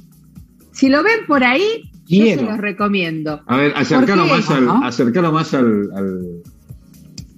Si 0.71 0.89
lo 0.89 1.01
ven 1.03 1.21
por 1.27 1.43
ahí, 1.43 1.89
yo 2.07 2.25
se 2.25 2.41
los 2.43 2.57
recomiendo. 2.57 3.41
a 3.47 3.57
ver, 3.57 3.73
acercalo 3.75 4.23
¿Por 4.27 4.31
qué? 4.31 4.37
más 4.37 4.49
al, 4.51 4.83
acercalo 4.83 5.31
más 5.31 5.53
al, 5.53 5.89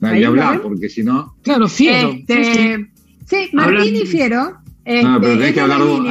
y 0.01 0.23
hablar, 0.23 0.61
porque 0.61 0.89
si 0.89 1.03
no, 1.03 1.35
claro, 1.43 1.67
fiero. 1.67 2.09
Este, 2.09 2.43
Sí, 2.43 2.53
sí. 2.53 2.85
sí, 3.25 3.49
Martini 3.53 3.99
Hablan- 4.01 4.07
Fiero. 4.07 4.57
Este, 4.85 5.05
Ah, 5.07 5.17
pero 5.21 5.33
tenés 5.37 5.53
que 5.53 5.61
hablar 5.61 5.81
vos. 5.83 6.01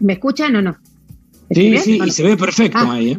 ¿Me 0.00 0.12
escuchan 0.14 0.56
o 0.56 0.62
no? 0.62 0.76
¿Me 1.50 1.56
Sí, 1.56 1.78
sí, 1.78 1.98
no? 1.98 2.06
y 2.06 2.10
se 2.10 2.22
ve 2.22 2.36
perfecto 2.36 2.78
Ah. 2.80 2.92
ahí, 2.94 3.10
¿eh? 3.12 3.18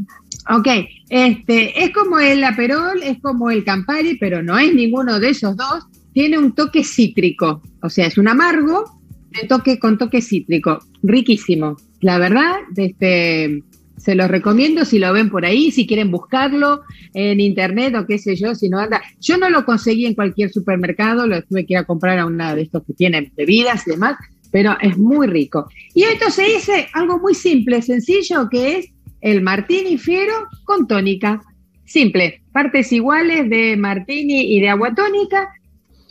Ok, 0.50 0.68
este, 1.10 1.84
es 1.84 1.92
como 1.94 2.20
el 2.20 2.44
Aperol, 2.44 3.02
es 3.04 3.20
como 3.22 3.52
el 3.52 3.64
Campari, 3.64 4.18
pero 4.18 4.42
no 4.42 4.58
es 4.58 4.74
ninguno 4.74 5.20
de 5.20 5.30
esos 5.30 5.56
dos. 5.56 5.86
Tiene 6.14 6.38
un 6.38 6.54
toque 6.54 6.84
cítrico, 6.84 7.62
o 7.82 7.90
sea, 7.90 8.08
es 8.08 8.18
un 8.18 8.28
amargo 8.28 9.02
de 9.32 9.48
toque 9.48 9.80
con 9.80 9.98
toque 9.98 10.22
cítrico, 10.22 10.80
riquísimo. 11.04 11.78
La 12.02 12.18
verdad, 12.18 12.56
este, 12.76 13.64
se 14.02 14.16
los 14.16 14.30
recomiendo 14.30 14.84
si 14.84 15.00
lo 15.00 15.14
ven 15.14 15.30
por 15.30 15.46
ahí, 15.46 15.72
si 15.72 15.86
quieren 15.86 16.10
buscarlo 16.10 16.82
en 17.14 17.40
internet 17.40 17.96
o 17.96 18.08
qué 18.08 18.18
sé 18.18 18.36
yo, 18.36 18.56
si 18.56 18.68
no 18.68 18.80
anda. 18.80 19.02
Yo 19.20 19.38
no 19.38 19.50
lo 19.50 19.64
conseguí 19.64 20.06
en 20.06 20.16
cualquier 20.16 20.52
supermercado, 20.52 21.28
lo 21.28 21.42
tuve 21.44 21.66
que 21.66 21.74
ir 21.74 21.78
a 21.78 21.86
comprar 21.86 22.18
a 22.20 22.26
una 22.26 22.56
de 22.56 22.64
estos 22.64 22.84
que 22.86 22.94
tienen 22.94 23.32
bebidas 23.38 23.88
y 23.88 23.92
demás, 23.92 24.18
pero 24.52 24.76
es 24.82 24.98
muy 24.98 25.28
rico. 25.28 25.70
Y 25.94 26.04
esto 26.04 26.30
se 26.32 26.44
dice 26.44 26.88
algo 26.94 27.20
muy 27.20 27.36
simple, 27.36 27.82
sencillo, 27.82 28.50
que 28.50 28.78
es 28.78 28.90
el 29.22 29.42
martini 29.42 29.98
fiero 29.98 30.34
con 30.64 30.88
tónica. 30.88 31.42
Simple, 31.86 32.42
partes 32.52 32.92
iguales 32.92 33.50
de 33.50 33.78
martini 33.78 34.56
y 34.56 34.62
de 34.62 34.70
agua 34.70 34.96
tónica, 34.96 35.50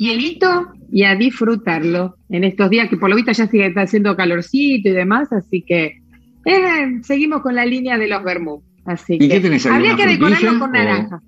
hielito 0.01 0.69
y 0.91 1.05
a 1.05 1.15
disfrutarlo 1.15 2.17
en 2.31 2.45
estos 2.45 2.71
días 2.71 2.89
que 2.89 2.97
por 2.97 3.11
lo 3.11 3.17
visto 3.17 3.33
ya 3.33 3.47
sigue 3.47 3.67
está 3.67 3.83
haciendo 3.83 4.17
calorcito 4.17 4.89
y 4.89 4.93
demás, 4.93 5.33
así 5.33 5.63
que 5.63 5.99
eh, 6.47 7.01
seguimos 7.03 7.43
con 7.43 7.55
la 7.55 7.67
línea 7.67 7.99
de 7.99 8.09
los 8.09 8.25
vermú. 8.25 8.63
Así 8.87 9.19
¿Y 9.21 9.29
que 9.29 9.41
tenés 9.41 9.67
habría 9.67 9.95
que 9.95 10.07
decorarlo 10.07 10.59
con 10.59 10.71
o- 10.71 10.73
naranja. 10.73 11.21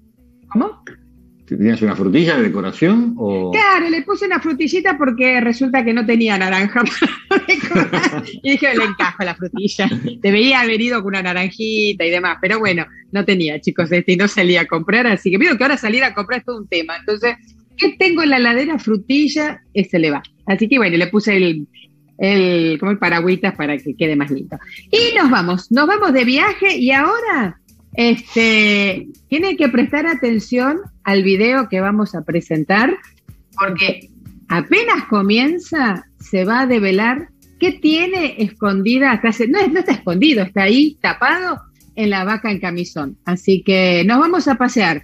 ¿Cómo? 0.49 0.83
¿tenías 1.45 1.83
una 1.83 1.95
frutilla 1.95 2.37
de 2.37 2.45
decoración? 2.45 3.15
O... 3.19 3.51
Claro, 3.51 3.91
le 3.91 4.01
puse 4.03 4.25
una 4.25 4.41
frutillita 4.41 4.97
porque 4.97 5.39
resulta 5.41 5.85
que 5.85 5.93
no 5.93 6.07
tenía 6.07 6.39
naranja 6.39 6.83
para 7.29 7.45
decorar. 7.45 8.25
Y 8.43 8.53
dije, 8.53 8.75
le 8.75 8.85
encajo 8.85 9.23
la 9.23 9.35
frutilla. 9.35 9.87
Debería 10.21 10.61
haber 10.61 10.81
ido 10.81 11.03
con 11.03 11.09
una 11.09 11.23
naranjita 11.23 12.07
y 12.07 12.11
demás, 12.11 12.39
pero 12.41 12.59
bueno, 12.59 12.87
no 13.11 13.25
tenía, 13.27 13.61
chicos, 13.61 13.93
este, 13.93 14.13
y 14.13 14.17
no 14.17 14.29
salía 14.29 14.63
a 14.63 14.67
comprar, 14.67 15.07
así 15.07 15.31
que 15.31 15.37
veo 15.37 15.59
que 15.59 15.65
ahora 15.65 15.77
salir 15.77 16.03
a 16.05 16.15
comprar 16.15 16.41
es 16.41 16.47
todo 16.47 16.59
un 16.59 16.69
tema. 16.69 16.97
Entonces, 16.97 17.37
¿qué 17.83 17.97
tengo 17.99 18.23
en 18.23 18.31
la 18.31 18.39
ladera? 18.39 18.79
Frutilla, 18.79 19.61
ese 19.75 19.99
le 19.99 20.11
va. 20.11 20.23
Así 20.47 20.69
que 20.69 20.79
bueno, 20.79 20.97
le 20.97 21.09
puse 21.09 21.37
el, 21.37 21.67
el, 22.19 22.79
como 22.79 22.93
el 22.93 22.99
paragüitas 22.99 23.55
para 23.55 23.77
que 23.77 23.95
quede 23.97 24.17
más 24.17 24.31
lindo. 24.31 24.57
Y 24.91 25.17
nos 25.17 25.31
vamos, 25.31 25.71
nos 25.73 25.87
vamos 25.87 26.13
de 26.13 26.25
viaje 26.25 26.77
y 26.77 26.93
ahora 26.93 27.61
este, 27.95 29.09
tienen 29.29 29.57
que 29.57 29.69
prestar 29.69 30.07
atención 30.07 30.79
al 31.05 31.23
video 31.23 31.69
que 31.69 31.81
vamos 31.81 32.15
a 32.15 32.23
presentar 32.23 32.97
porque 33.59 34.09
apenas 34.49 35.05
comienza 35.09 36.05
se 36.21 36.45
va 36.45 36.61
a 36.61 36.67
develar 36.67 37.29
qué 37.59 37.73
tiene 37.73 38.37
escondida, 38.39 39.21
no, 39.49 39.67
no 39.69 39.81
está 39.81 39.93
escondido, 39.93 40.43
está 40.43 40.63
ahí 40.65 40.97
tapado 41.01 41.61
en 41.95 42.11
la 42.11 42.25
vaca 42.25 42.51
en 42.51 42.61
camisón. 42.61 43.19
Así 43.25 43.63
que 43.63 44.05
nos 44.07 44.19
vamos 44.19 44.49
a 44.49 44.55
pasear 44.55 45.03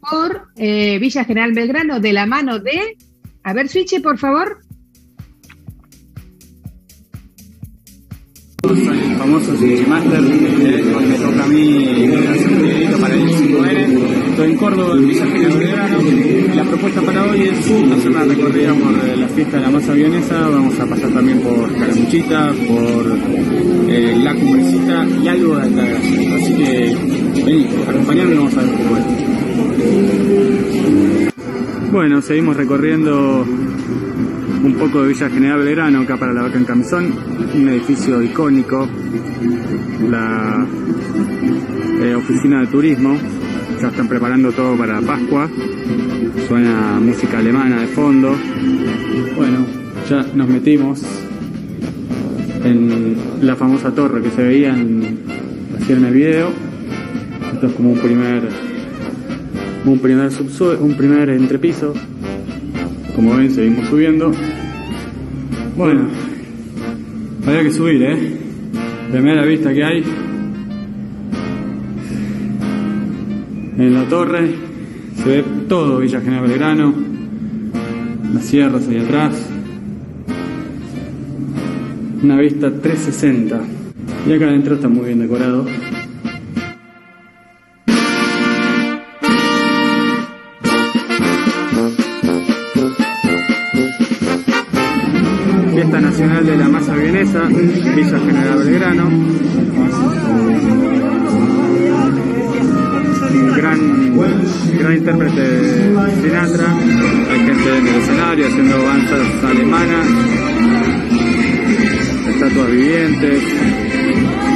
por 0.00 0.48
eh, 0.56 0.98
Villa 0.98 1.24
General 1.24 1.52
Belgrano 1.52 2.00
de 2.00 2.12
la 2.12 2.26
mano 2.26 2.58
de... 2.58 2.96
A 3.42 3.52
ver, 3.52 3.68
Switch, 3.68 4.00
por 4.02 4.18
favor. 4.18 4.60
el 8.62 9.16
famoso 9.16 9.56
City 9.56 9.84
Master, 9.88 10.20
eh, 10.20 10.94
me 11.08 11.14
toca 11.14 11.44
a 11.44 11.48
mí 11.48 12.04
hacer 12.28 12.52
un 12.52 12.62
videito 12.62 12.98
para 12.98 13.14
el 13.14 13.28
5N. 13.28 14.30
Estoy 14.30 14.50
en 14.50 14.56
Córdoba, 14.56 14.94
en 14.96 15.08
Villa 15.08 15.26
General 15.26 15.58
Belgrano. 15.58 15.98
La 16.54 16.64
propuesta 16.64 17.00
para 17.02 17.24
hoy 17.24 17.42
es 17.42 17.58
hacer 17.58 18.10
una 18.10 18.24
recorrida 18.24 18.74
por 18.74 19.08
eh, 19.08 19.16
la 19.16 19.28
fiesta 19.28 19.56
de 19.56 19.62
la 19.62 19.70
masa 19.70 19.92
vienesa. 19.94 20.48
Vamos 20.48 20.78
a 20.78 20.86
pasar 20.86 21.10
también 21.10 21.40
por 21.40 21.74
Caramuchita, 21.74 22.52
por 22.68 23.18
eh, 23.88 24.16
La 24.22 24.34
Cumbrecita 24.34 25.06
y 25.22 25.28
algo 25.28 25.56
de 25.56 25.62
Altagracia. 25.62 26.34
Así 26.36 26.54
que 26.54 26.96
vení, 27.44 27.68
vamos 28.36 28.56
a 28.56 28.62
ver 28.62 28.70
cómo 28.74 28.96
es. 28.96 29.69
Bueno, 31.92 32.22
seguimos 32.22 32.56
recorriendo 32.56 33.44
un 34.62 34.74
poco 34.74 35.02
de 35.02 35.08
Villa 35.08 35.28
General 35.28 35.58
Belgrano, 35.58 36.00
acá 36.00 36.16
para 36.16 36.32
la 36.32 36.42
Vaca 36.42 36.58
en 36.58 36.64
Camisón, 36.64 37.12
un 37.54 37.68
edificio 37.68 38.22
icónico, 38.22 38.88
la 40.08 40.66
eh, 42.02 42.14
oficina 42.14 42.60
de 42.60 42.66
turismo, 42.68 43.16
ya 43.80 43.88
están 43.88 44.08
preparando 44.08 44.52
todo 44.52 44.76
para 44.76 45.00
Pascua, 45.00 45.48
suena 46.46 47.00
música 47.00 47.38
alemana 47.38 47.80
de 47.80 47.86
fondo, 47.88 48.36
bueno, 49.36 49.66
ya 50.08 50.24
nos 50.34 50.48
metimos 50.48 51.02
en 52.64 53.16
la 53.42 53.56
famosa 53.56 53.94
torre 53.94 54.22
que 54.22 54.30
se 54.30 54.42
veía 54.42 54.74
en, 54.74 55.18
en 55.88 56.04
el 56.04 56.14
video, 56.14 56.50
esto 57.52 57.66
es 57.66 57.72
como 57.72 57.92
un 57.92 57.98
primer, 57.98 58.48
un 59.84 59.98
primer 59.98 60.30
un 60.80 60.94
primer 60.94 61.30
entrepiso, 61.30 61.94
como 63.14 63.36
ven, 63.36 63.50
seguimos 63.50 63.88
subiendo. 63.88 64.32
Bueno, 65.76 66.08
había 67.46 67.62
que 67.62 67.70
subir, 67.72 68.02
¿eh? 68.02 68.36
Primera 69.10 69.44
vista 69.44 69.72
que 69.72 69.84
hay. 69.84 70.04
En 73.78 73.94
la 73.94 74.04
torre 74.04 74.54
se 75.16 75.28
ve 75.28 75.44
todo 75.68 75.98
Villa 75.98 76.20
General 76.20 76.46
Belgrano. 76.46 76.94
Las 78.34 78.44
sierras 78.44 78.86
ahí 78.88 78.98
atrás. 78.98 79.48
Una 82.22 82.36
vista 82.38 82.70
360. 82.70 83.60
Y 84.28 84.32
acá 84.32 84.46
adentro 84.46 84.74
está 84.74 84.88
muy 84.88 85.06
bien 85.06 85.20
decorado. 85.20 85.64
General 96.30 96.46
de 96.46 96.56
la 96.56 96.68
Masa 96.68 96.94
Vienesa, 96.94 97.42
Villa 97.48 98.18
General 98.20 98.58
Belgrano. 98.58 99.10
Gran, 103.56 103.80
gran 104.78 104.96
intérprete 104.96 105.40
de 105.40 106.22
Sinatra. 106.22 106.66
Hay 107.32 107.38
gente 107.46 107.78
en 107.78 107.86
el 107.88 107.94
escenario 107.96 108.46
haciendo 108.46 108.78
danzas 108.80 109.44
alemanas, 109.44 110.06
estatuas 112.28 112.70
vivientes, 112.70 113.42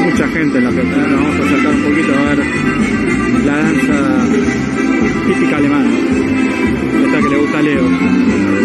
mucha 0.05 0.29
gente 0.29 0.59
en 0.59 0.65
la 0.65 0.71
fiesta. 0.71 0.97
Nos 0.97 1.23
vamos 1.23 1.41
a 1.41 1.45
acercar 1.45 1.75
un 1.75 1.83
poquito 1.83 2.13
a 2.15 2.23
ver 2.23 2.39
la 3.47 3.57
danza 3.57 4.27
típica 5.27 5.57
alemana. 5.57 5.91
Esta 7.05 7.19
que 7.19 7.29
le 7.29 7.37
gusta 7.37 7.59
a 7.59 7.63
Leo. 7.63 8.64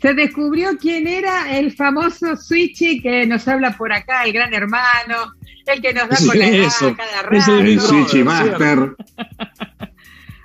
Se 0.00 0.14
descubrió 0.14 0.78
quién 0.78 1.06
era 1.06 1.58
el 1.58 1.72
famoso 1.72 2.36
Switchy 2.36 3.02
que 3.02 3.26
nos 3.26 3.46
habla 3.46 3.76
por 3.76 3.92
acá, 3.92 4.24
el 4.24 4.32
gran 4.32 4.54
hermano, 4.54 5.34
el 5.66 5.82
que 5.82 5.92
nos 5.92 6.08
da 6.08 6.16
con 6.16 6.38
la 6.38 6.46
Eso, 6.46 6.96
cada 6.96 7.22
rato. 7.22 7.58
El 7.58 7.80
Switchy 7.80 8.22
Master. 8.22 8.96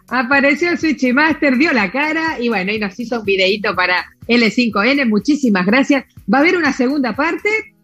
Apareció 0.07 0.69
el 0.71 0.77
Switchy 0.77 1.13
Master, 1.13 1.57
dio 1.57 1.73
la 1.73 1.91
cara 1.91 2.37
y 2.39 2.49
bueno, 2.49 2.71
y 2.71 2.79
nos 2.79 2.99
hizo 2.99 3.19
un 3.19 3.25
videíto 3.25 3.75
para 3.75 4.05
L5N. 4.27 5.07
Muchísimas 5.07 5.65
gracias. 5.65 6.05
Va 6.31 6.39
a 6.39 6.41
haber 6.41 6.57
una 6.57 6.73
segunda 6.73 7.15
parte. 7.15 7.74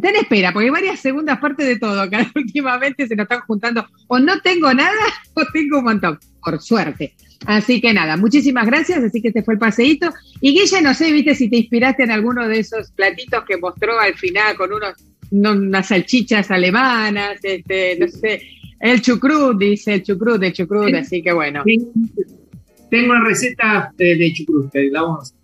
Ten 0.00 0.16
espera, 0.16 0.52
porque 0.52 0.66
hay 0.66 0.70
varias 0.70 1.00
segundas 1.00 1.38
partes 1.38 1.66
de 1.66 1.78
todo. 1.78 2.00
Acá 2.00 2.30
últimamente 2.34 3.06
se 3.06 3.16
nos 3.16 3.24
están 3.24 3.40
juntando. 3.40 3.86
O 4.06 4.18
no 4.18 4.40
tengo 4.40 4.72
nada 4.72 4.92
o 5.34 5.42
tengo 5.52 5.78
un 5.78 5.84
montón. 5.84 6.18
Por 6.42 6.60
suerte. 6.62 7.14
Así 7.46 7.80
que 7.80 7.92
nada, 7.92 8.16
muchísimas 8.16 8.66
gracias. 8.66 9.02
Así 9.02 9.20
que 9.20 9.28
este 9.28 9.42
fue 9.42 9.54
el 9.54 9.60
paseíto. 9.60 10.12
Y 10.40 10.52
Guille, 10.52 10.80
no 10.82 10.94
sé, 10.94 11.12
viste 11.12 11.34
si 11.34 11.48
te 11.50 11.56
inspiraste 11.56 12.04
en 12.04 12.10
alguno 12.10 12.46
de 12.48 12.60
esos 12.60 12.90
platitos 12.92 13.44
que 13.46 13.56
mostró 13.56 13.98
al 13.98 14.14
final 14.14 14.56
con 14.56 14.72
unos, 14.72 14.94
no- 15.30 15.52
unas 15.52 15.88
salchichas 15.88 16.50
alemanas, 16.50 17.38
este, 17.42 17.96
no 17.98 18.08
sé. 18.08 18.42
El 18.80 19.02
chucrut, 19.02 19.58
dice 19.58 19.94
el 19.94 20.02
chucrut, 20.04 20.42
el 20.42 20.52
chucrut, 20.52 20.94
así 20.94 21.20
que 21.22 21.32
bueno. 21.32 21.62
Tengo 22.90 23.10
una 23.12 23.24
receta 23.24 23.92
de, 23.96 24.32
chucrut, 24.32 24.72
que 24.72 24.88
la 24.90 25.02
vamos 25.02 25.32
a. 25.32 25.37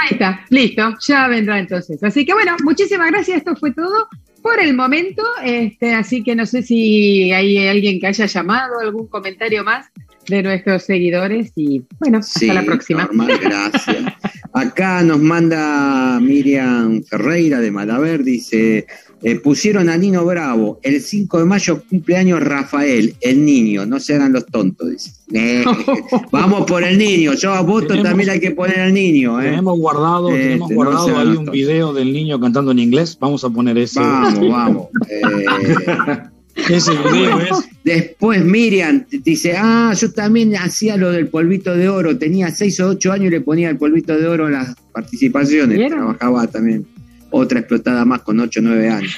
Ahí 0.00 0.10
está, 0.12 0.44
listo, 0.50 0.96
ya 1.06 1.26
vendrá 1.26 1.58
entonces. 1.58 2.02
Así 2.04 2.24
que 2.24 2.32
bueno, 2.32 2.56
muchísimas 2.62 3.10
gracias, 3.10 3.38
esto 3.38 3.56
fue 3.56 3.72
todo 3.72 4.08
por 4.42 4.60
el 4.60 4.74
momento. 4.74 5.24
Este, 5.44 5.92
así 5.92 6.22
que 6.22 6.36
no 6.36 6.46
sé 6.46 6.62
si 6.62 7.32
hay 7.32 7.66
alguien 7.66 7.98
que 7.98 8.06
haya 8.06 8.26
llamado, 8.26 8.78
algún 8.80 9.08
comentario 9.08 9.64
más 9.64 9.86
de 10.28 10.42
nuestros 10.42 10.84
seguidores 10.84 11.52
y 11.56 11.82
bueno, 11.98 12.18
hasta 12.18 12.54
la 12.54 12.62
próxima. 12.64 13.04
Normal, 13.06 13.40
gracias. 13.42 14.04
Acá 14.52 15.02
nos 15.02 15.18
manda 15.18 16.20
Miriam 16.20 17.02
Ferreira 17.02 17.58
de 17.58 17.70
Malaver, 17.72 18.22
dice, 18.22 18.86
eh, 19.22 19.36
pusieron 19.36 19.88
a 19.88 19.96
Nino 19.96 20.24
Bravo, 20.24 20.78
el 20.82 21.00
5 21.00 21.38
de 21.40 21.44
mayo 21.44 21.82
cumpleaños 21.88 22.40
Rafael, 22.42 23.14
el 23.20 23.44
niño, 23.44 23.84
no 23.86 23.98
se 24.00 24.14
hagan 24.14 24.32
los 24.32 24.46
tontos, 24.46 24.90
dice. 24.90 25.10
Eh, 25.32 25.64
vamos 26.32 26.64
por 26.66 26.82
el 26.84 26.96
niño, 26.98 27.34
yo 27.34 27.52
a 27.52 27.60
voto 27.62 27.88
Tenemos- 27.88 28.04
también 28.08 28.30
hay 28.30 28.40
que 28.40 28.50
poner 28.52 28.80
al 28.80 28.94
niño, 28.94 29.40
¿eh? 29.40 29.46
Tenemos 29.50 29.78
guardado, 29.78 30.30
Este, 30.30 30.42
tenemos 30.44 30.72
guardado 30.72 31.18
ahí 31.18 31.36
un 31.36 31.46
video 31.50 31.92
del 31.92 32.12
niño 32.12 32.40
cantando 32.40 32.70
en 32.72 32.78
inglés. 32.78 33.16
Vamos 33.20 33.42
a 33.44 33.50
poner 33.50 33.76
ese. 33.78 34.00
Vamos, 34.00 34.48
vamos. 34.50 34.86
Eh, 35.08 35.44
Ese 36.68 36.90
video 36.92 37.38
es. 37.40 37.68
Después 37.84 38.44
Miriam 38.44 39.04
dice, 39.24 39.54
ah, 39.56 39.94
yo 39.98 40.10
también 40.12 40.56
hacía 40.56 40.96
lo 40.96 41.12
del 41.12 41.28
polvito 41.28 41.74
de 41.76 41.88
oro, 41.88 42.18
tenía 42.18 42.50
6 42.50 42.80
o 42.80 42.88
8 42.88 43.12
años 43.12 43.26
y 43.28 43.30
le 43.30 43.40
ponía 43.40 43.70
el 43.70 43.76
polvito 43.78 44.16
de 44.18 44.26
oro 44.26 44.46
en 44.48 44.54
las 44.54 44.74
participaciones, 44.92 45.78
¿Vieron? 45.78 45.98
trabajaba 45.98 46.46
también 46.48 46.84
otra 47.30 47.60
explotada 47.60 48.04
más 48.04 48.22
con 48.22 48.40
8 48.40 48.60
o 48.60 48.62
9 48.62 48.90
años. 48.90 49.16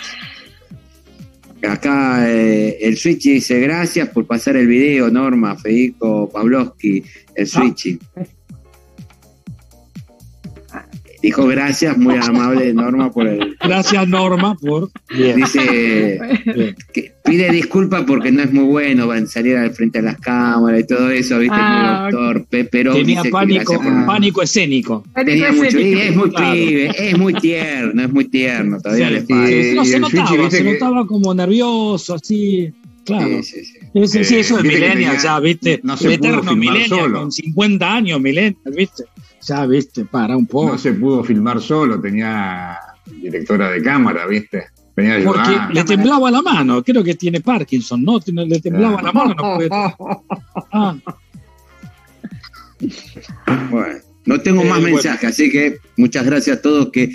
Acá 1.62 2.30
eh, 2.30 2.78
el 2.80 2.96
Switchy 2.96 3.34
dice, 3.34 3.60
gracias 3.60 4.08
por 4.08 4.26
pasar 4.26 4.56
el 4.56 4.66
video, 4.66 5.10
Norma, 5.10 5.56
Federico, 5.56 6.30
Pavlovsky, 6.30 7.04
el 7.34 7.46
Switchy. 7.46 7.98
Dijo 11.22 11.46
gracias, 11.46 11.98
muy 11.98 12.16
amable 12.16 12.72
Norma 12.72 13.10
por 13.12 13.26
el... 13.28 13.56
Gracias, 13.62 14.08
Norma, 14.08 14.54
por. 14.54 14.90
Bien. 15.14 15.36
Dice, 15.36 16.18
bien. 16.54 16.74
que 16.94 17.12
pide 17.24 17.50
disculpas 17.50 18.04
porque 18.06 18.32
no 18.32 18.42
es 18.42 18.52
muy 18.52 18.64
bueno 18.64 19.06
van 19.06 19.24
a 19.24 19.26
salir 19.26 19.56
al 19.56 19.70
frente 19.72 19.98
de 19.98 20.06
las 20.06 20.18
cámaras 20.18 20.80
y 20.80 20.86
todo 20.86 21.10
eso, 21.10 21.38
¿viste? 21.38 21.54
Ah, 21.58 22.04
Muy 22.04 22.12
doctor, 22.12 22.46
pe- 22.48 22.64
pero 22.64 22.92
Tenía 22.94 23.06
dice 23.06 23.22
que 23.24 23.30
pánico, 23.30 23.72
gracias 23.78 24.06
pánico 24.06 24.42
escénico. 24.42 25.04
Tenía 25.14 25.52
mucho, 25.52 25.78
y 25.78 25.92
es 26.00 26.16
muy 26.16 26.30
Claro. 26.30 26.52
pibe, 26.54 26.90
es 27.10 27.18
muy 27.18 27.34
tierno, 27.34 28.02
es 28.02 28.12
muy 28.12 28.24
tierno, 28.24 28.80
todavía 28.80 29.08
Sí, 29.08 29.12
le 29.14 29.20
sí, 29.20 29.26
falta. 29.28 29.46
sí. 29.50 29.74
no 29.74 29.84
se 29.84 30.00
notaba, 30.00 30.50
se 30.50 30.58
que- 30.64 30.72
notaba 30.72 31.06
como 31.06 31.34
nervioso, 31.34 32.14
así. 32.14 32.72
Claro. 33.04 33.42
Sí, 33.42 33.42
sí, 33.42 33.64
sí. 33.64 33.78
Ese, 33.94 34.24
sí, 34.24 34.34
Eh, 34.36 34.40
eso 34.40 34.56
viste 34.58 34.68
que 34.70 34.74
millennial, 34.80 35.18
ya, 35.22 35.40
viste. 35.40 35.80
no 35.82 35.96
se 35.96 36.12
el 36.14 36.18
pudo 36.20 36.28
eterno 36.30 36.56
millennial, 36.56 37.12
con 37.12 37.32
50 37.32 37.92
años, 37.94 38.20
millennial, 38.20 38.56
viste. 38.76 39.04
Ya, 39.42 39.66
viste, 39.66 40.04
para 40.04 40.36
un 40.36 40.46
poco. 40.46 40.72
No 40.72 40.78
se 40.78 40.92
pudo 40.92 41.24
filmar 41.24 41.60
solo, 41.60 42.00
tenía 42.00 42.76
directora 43.06 43.70
de 43.70 43.82
cámara, 43.82 44.26
¿viste? 44.26 44.66
Porque 44.94 45.58
le 45.72 45.84
temblaba 45.84 46.30
la 46.30 46.42
mano, 46.42 46.82
creo 46.82 47.02
que 47.02 47.14
tiene 47.14 47.40
Parkinson, 47.40 48.02
¿no? 48.04 48.20
Le 48.26 48.60
temblaba 48.60 49.00
la 49.00 49.12
mano, 49.12 49.34
no 49.34 49.54
puede. 49.56 49.68
Ah, 50.72 50.94
Bueno, 53.70 53.98
no 54.26 54.40
tengo 54.40 54.62
Eh, 54.62 54.68
más 54.68 54.80
bueno. 54.80 54.94
mensajes, 54.96 55.30
así 55.30 55.50
que 55.50 55.78
muchas 55.96 56.24
gracias 56.24 56.58
a 56.58 56.62
todos 56.62 56.90
que 56.90 57.14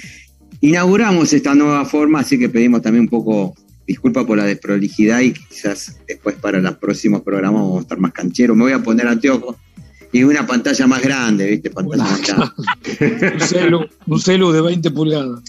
inauguramos 0.62 1.32
esta 1.34 1.54
nueva 1.56 1.86
forma, 1.86 2.20
así 2.22 2.38
que 2.40 2.50
pedimos 2.50 2.82
también 2.82 3.04
un 3.04 3.10
poco 3.10 3.54
disculpa 3.88 4.26
por 4.26 4.38
la 4.38 4.46
desprolijidad 4.46 5.20
y 5.22 5.34
quizás 5.34 6.00
después 6.08 6.36
para 6.38 6.60
los 6.60 6.76
próximos 6.78 7.22
programas 7.22 7.62
vamos 7.62 7.78
a 7.80 7.82
estar 7.82 8.00
más 8.00 8.12
cancheros. 8.14 8.58
Me 8.58 8.64
voy 8.64 8.74
a 8.74 8.82
poner 8.82 9.08
anteojos 9.08 9.58
y 10.12 10.24
una 10.24 10.46
pantalla 10.48 10.88
más 10.88 11.02
grande, 11.02 11.50
¿viste? 11.52 11.70
Pantalla 11.70 12.04
más 12.04 12.22
grande. 12.22 13.34
un, 13.34 13.40
celu, 13.42 13.86
un 14.08 14.20
celu 14.20 14.52
de 14.52 14.62
20 14.62 14.92
pulgadas. 14.92 15.42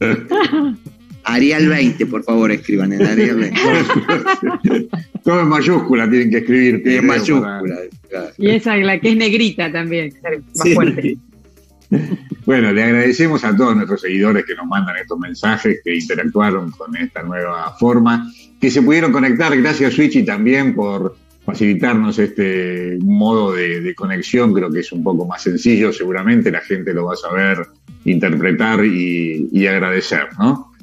Arial 1.24 1.68
20, 1.68 2.06
por 2.06 2.24
favor, 2.24 2.50
escriban 2.50 2.92
en 2.92 3.04
Arial 3.04 3.36
20. 3.36 3.60
Todo 5.24 5.40
en 5.42 5.48
mayúscula 5.48 6.08
tienen 6.08 6.30
que 6.30 6.38
escribir. 6.38 6.82
En 6.86 7.06
mayúscula. 7.06 7.60
para-. 8.10 8.30
Y 8.38 8.48
esa, 8.50 8.76
la 8.78 8.98
que 8.98 9.10
es 9.10 9.16
negrita 9.16 9.70
también, 9.70 10.12
más 10.22 10.32
Sí. 10.62 10.74
fuerte. 10.74 11.18
Bueno, 12.44 12.70
le 12.72 12.82
agradecemos 12.82 13.44
a 13.44 13.54
todos 13.56 13.74
nuestros 13.76 14.00
seguidores 14.02 14.44
que 14.46 14.54
nos 14.54 14.66
mandan 14.66 14.96
estos 14.96 15.18
mensajes, 15.18 15.80
que 15.84 15.96
interactuaron 15.96 16.70
con 16.70 16.94
esta 16.96 17.22
nueva 17.22 17.74
forma, 17.78 18.30
que 18.60 18.70
se 18.70 18.80
pudieron 18.82 19.10
conectar. 19.12 19.54
Gracias, 19.56 19.94
Switchy, 19.94 20.22
también 20.24 20.74
por 20.74 21.16
facilitarnos 21.48 22.18
este 22.18 22.98
modo 23.00 23.54
de, 23.54 23.94
conexión. 23.94 24.52
Creo 24.52 24.70
que 24.70 24.80
es 24.80 24.92
un 24.92 25.02
poco 25.02 25.24
más 25.24 25.42
sencillo, 25.42 25.94
seguramente 25.94 26.50
la 26.50 26.60
gente 26.60 26.92
lo 26.92 27.06
va 27.06 27.14
a 27.14 27.16
saber 27.16 27.66
interpretar 28.04 28.84
y, 28.84 29.66
agradecer, 29.66 30.28
¿no? 30.38 30.74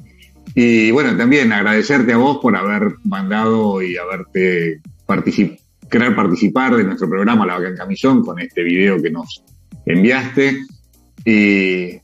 Y 0.56 0.90
bueno, 0.90 1.16
también 1.16 1.52
agradecerte 1.52 2.14
a 2.14 2.16
vos 2.16 2.38
por 2.38 2.56
haber 2.56 2.96
mandado 3.04 3.80
y 3.80 3.96
haberte 3.96 4.80
particip 5.06 5.56
participar 5.88 6.74
de 6.74 6.82
nuestro 6.82 7.08
programa 7.08 7.46
La 7.46 7.54
Vaca 7.58 7.68
en 7.68 7.76
Camisón 7.76 8.24
con 8.24 8.40
este 8.40 8.64
video 8.64 9.00
que 9.00 9.10
nos 9.12 9.44
enviaste. 9.84 10.58
Y. 11.24 12.00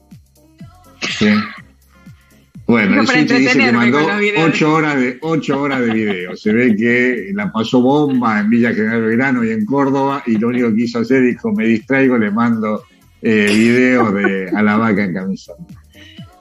Bueno, 2.73 3.03
el 3.03 3.27
dice 3.27 3.59
que 3.59 3.71
mandó 3.71 3.99
videos. 4.19 4.49
ocho 4.49 4.73
horas, 4.73 4.97
de, 4.97 5.19
ocho 5.21 5.61
horas 5.61 5.81
de 5.81 5.93
video. 5.93 6.35
Se 6.35 6.55
ve 6.55 6.75
que 6.75 7.31
la 7.35 7.53
pasó 7.53 7.83
bomba 7.83 8.41
en 8.41 8.49
Villa 8.49 8.73
General 8.73 9.03
Belgrano 9.03 9.45
y 9.45 9.51
en 9.51 9.67
Córdoba, 9.67 10.23
y 10.27 10.39
lo 10.39 10.49
único 10.49 10.71
que 10.71 10.77
quiso 10.77 11.01
hacer 11.01 11.23
dijo: 11.23 11.53
Me 11.53 11.67
distraigo, 11.67 12.17
le 12.17 12.31
mando 12.31 12.83
eh, 13.21 13.47
video 13.55 14.11
de 14.13 14.49
a 14.57 14.63
la 14.63 14.79
vaca 14.79 15.05
en 15.05 15.13
camisón. 15.13 15.57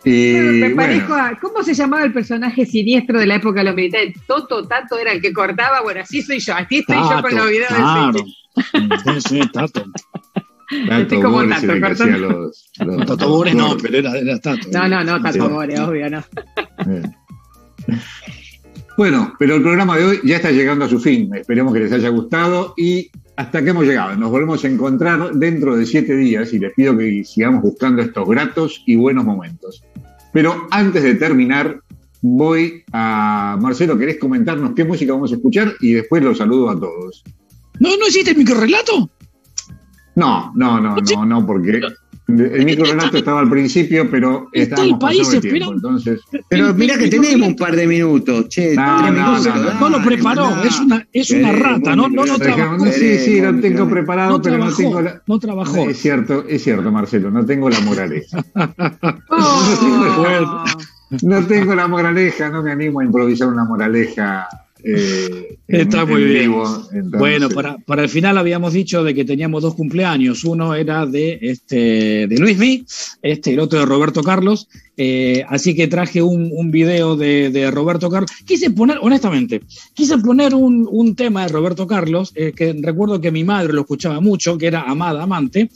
Y 0.05 0.35
Me 0.35 0.69
parezco 0.69 1.09
bueno, 1.09 1.23
a. 1.23 1.37
¿Cómo 1.37 1.63
se 1.63 1.73
llamaba 1.73 2.05
el 2.05 2.13
personaje 2.13 2.65
siniestro 2.65 3.19
de 3.19 3.25
la 3.25 3.35
época 3.35 3.59
de 3.59 3.65
los 3.65 3.75
militares? 3.75 4.15
Toto 4.25 4.65
Tato 4.65 4.97
era 4.97 5.11
el 5.11 5.21
que 5.21 5.33
cortaba. 5.33 5.81
Bueno, 5.81 5.99
así 5.99 6.21
soy 6.21 6.39
yo. 6.39 6.55
Así 6.55 6.77
estoy 6.77 6.95
yo 6.95 7.21
con 7.21 7.35
los 7.35 7.49
videos 7.49 7.73
claro. 7.73 8.13
de. 8.13 9.19
Sí, 9.19 9.21
sí, 9.27 9.41
Tato. 9.51 9.83
Como 11.21 11.39
hacía 11.39 12.17
los- 12.17 12.69
los- 12.79 13.05
Tato 13.05 13.45
no, 13.53 13.77
pero 13.81 13.97
era, 13.97 14.17
era 14.17 14.39
Tato. 14.39 14.67
No, 14.71 14.87
no, 14.87 15.03
no, 15.03 15.21
Tato 15.21 15.33
Sí. 15.33 15.39
Bores, 15.53 15.79
obvio, 15.79 16.09
no. 16.09 16.23
Bueno, 18.97 19.33
pero 19.39 19.55
el 19.55 19.61
programa 19.63 19.97
de 19.97 20.03
hoy 20.05 20.19
ya 20.23 20.35
está 20.35 20.51
llegando 20.51 20.85
a 20.85 20.89
su 20.89 20.99
fin. 20.99 21.33
Esperemos 21.35 21.73
que 21.73 21.79
les 21.79 21.91
haya 21.91 22.09
gustado 22.09 22.73
y 22.77 23.09
hasta 23.35 23.63
que 23.63 23.69
hemos 23.71 23.85
llegado. 23.85 24.15
Nos 24.15 24.29
volvemos 24.29 24.63
a 24.63 24.67
encontrar 24.67 25.31
dentro 25.33 25.75
de 25.75 25.85
siete 25.85 26.15
días 26.15 26.53
y 26.53 26.59
les 26.59 26.73
pido 26.73 26.95
que 26.97 27.23
sigamos 27.23 27.63
buscando 27.63 28.01
estos 28.01 28.27
gratos 28.27 28.83
y 28.85 28.95
buenos 28.97 29.23
momentos. 29.25 29.83
Pero 30.33 30.67
antes 30.71 31.01
de 31.03 31.15
terminar, 31.15 31.79
voy 32.21 32.83
a 32.91 33.57
Marcelo, 33.59 33.97
¿querés 33.97 34.19
comentarnos 34.19 34.73
qué 34.75 34.83
música 34.83 35.13
vamos 35.13 35.31
a 35.31 35.35
escuchar? 35.35 35.73
Y 35.79 35.93
después 35.93 36.21
los 36.21 36.37
saludo 36.37 36.69
a 36.69 36.79
todos. 36.79 37.23
¿No, 37.79 37.89
no 37.97 38.07
hiciste 38.07 38.31
el 38.31 38.37
microrelato? 38.37 39.09
No, 40.15 40.51
no, 40.55 40.79
no, 40.81 40.95
no, 40.97 41.25
no, 41.25 41.45
porque 41.45 41.81
el 42.27 42.65
microrenato 42.65 43.17
estaba 43.17 43.41
al 43.41 43.49
principio, 43.49 44.09
pero 44.09 44.47
Está 44.53 44.75
estábamos 44.83 44.93
el 44.93 44.99
país 44.99 45.19
pasando 45.19 45.41
de 45.41 45.49
tiempo, 45.49 45.73
esperando. 45.73 45.87
entonces. 45.89 46.21
Pero 46.49 46.73
mira 46.73 46.97
que 46.97 47.07
tenemos 47.09 47.47
un 47.49 47.55
par 47.55 47.75
de 47.75 47.87
minutos, 47.87 48.47
che. 48.49 48.75
No, 48.75 48.97
tres 49.01 49.13
no, 49.13 49.31
minutos, 49.31 49.55
no, 49.55 49.63
no. 49.73 49.79
No 49.79 49.89
lo 49.89 50.03
preparó, 50.05 50.63
es 50.63 50.79
una, 50.79 51.07
es 51.11 51.31
una 51.31 51.49
Eh, 51.49 51.53
rata, 51.55 51.95
no, 51.95 52.07
no, 52.09 52.25
no, 52.25 52.37
trabajó. 52.37 52.85
Sí, 52.87 53.17
sí, 53.19 53.41
lo 53.41 53.59
tengo 53.59 53.89
preparado, 53.89 54.31
No 54.31 54.41
pero 54.41 54.57
no 54.59 54.71
tengo 54.73 54.91
trabajó, 54.91 55.01
la. 55.01 55.21
no 55.27 55.39
trabajó. 55.39 55.89
Es 55.89 55.97
cierto, 55.97 56.45
es 56.47 56.63
cierto, 56.63 56.91
Marcelo, 56.91 57.31
no 57.31 57.45
tengo 57.45 57.69
la 57.69 57.79
moraleja. 57.81 58.43
No 61.23 61.45
tengo 61.45 61.75
la 61.75 61.89
moraleja, 61.89 62.47
no 62.49 62.63
me 62.63 62.71
animo 62.71 63.01
a 63.01 63.03
improvisar 63.03 63.49
una 63.49 63.65
moraleja. 63.65 64.47
Eh, 64.83 65.57
en- 65.67 65.81
Está 65.81 66.05
muy 66.05 66.21
en 66.23 66.27
bien. 66.29 66.41
vivo, 66.51 66.63
entonces- 66.91 67.19
Bueno, 67.19 67.49
para, 67.49 67.77
para 67.79 68.03
el 68.03 68.09
final 68.09 68.37
habíamos 68.37 68.73
dicho 68.73 69.03
de 69.03 69.13
que 69.13 69.25
teníamos 69.25 69.61
dos 69.63 69.75
cumpleaños. 69.75 70.43
Uno 70.43 70.75
era 70.75 71.05
de 71.05 71.39
este 71.41 72.27
de 72.27 72.37
Luismi, 72.37 72.85
este, 73.21 73.53
el 73.53 73.59
otro 73.59 73.79
de 73.79 73.85
Roberto 73.85 74.21
Carlos. 74.23 74.67
Eh, 74.97 75.43
así 75.49 75.73
que 75.73 75.87
traje 75.87 76.21
un, 76.21 76.51
un 76.53 76.69
video 76.69 77.15
de, 77.15 77.49
de 77.49 77.71
Roberto 77.71 78.09
Carlos. 78.09 78.29
Quise 78.45 78.69
poner, 78.71 78.97
honestamente, 79.01 79.61
quise 79.93 80.17
poner 80.19 80.53
un, 80.53 80.87
un 80.91 81.15
tema 81.15 81.43
de 81.43 81.47
Roberto 81.53 81.87
Carlos, 81.87 82.31
eh, 82.35 82.51
que 82.55 82.73
recuerdo 82.79 83.19
que 83.19 83.31
mi 83.31 83.43
madre 83.43 83.73
lo 83.73 83.81
escuchaba 83.81 84.19
mucho, 84.19 84.57
que 84.57 84.67
era 84.67 84.81
Amada 84.83 85.23
Amante, 85.23 85.69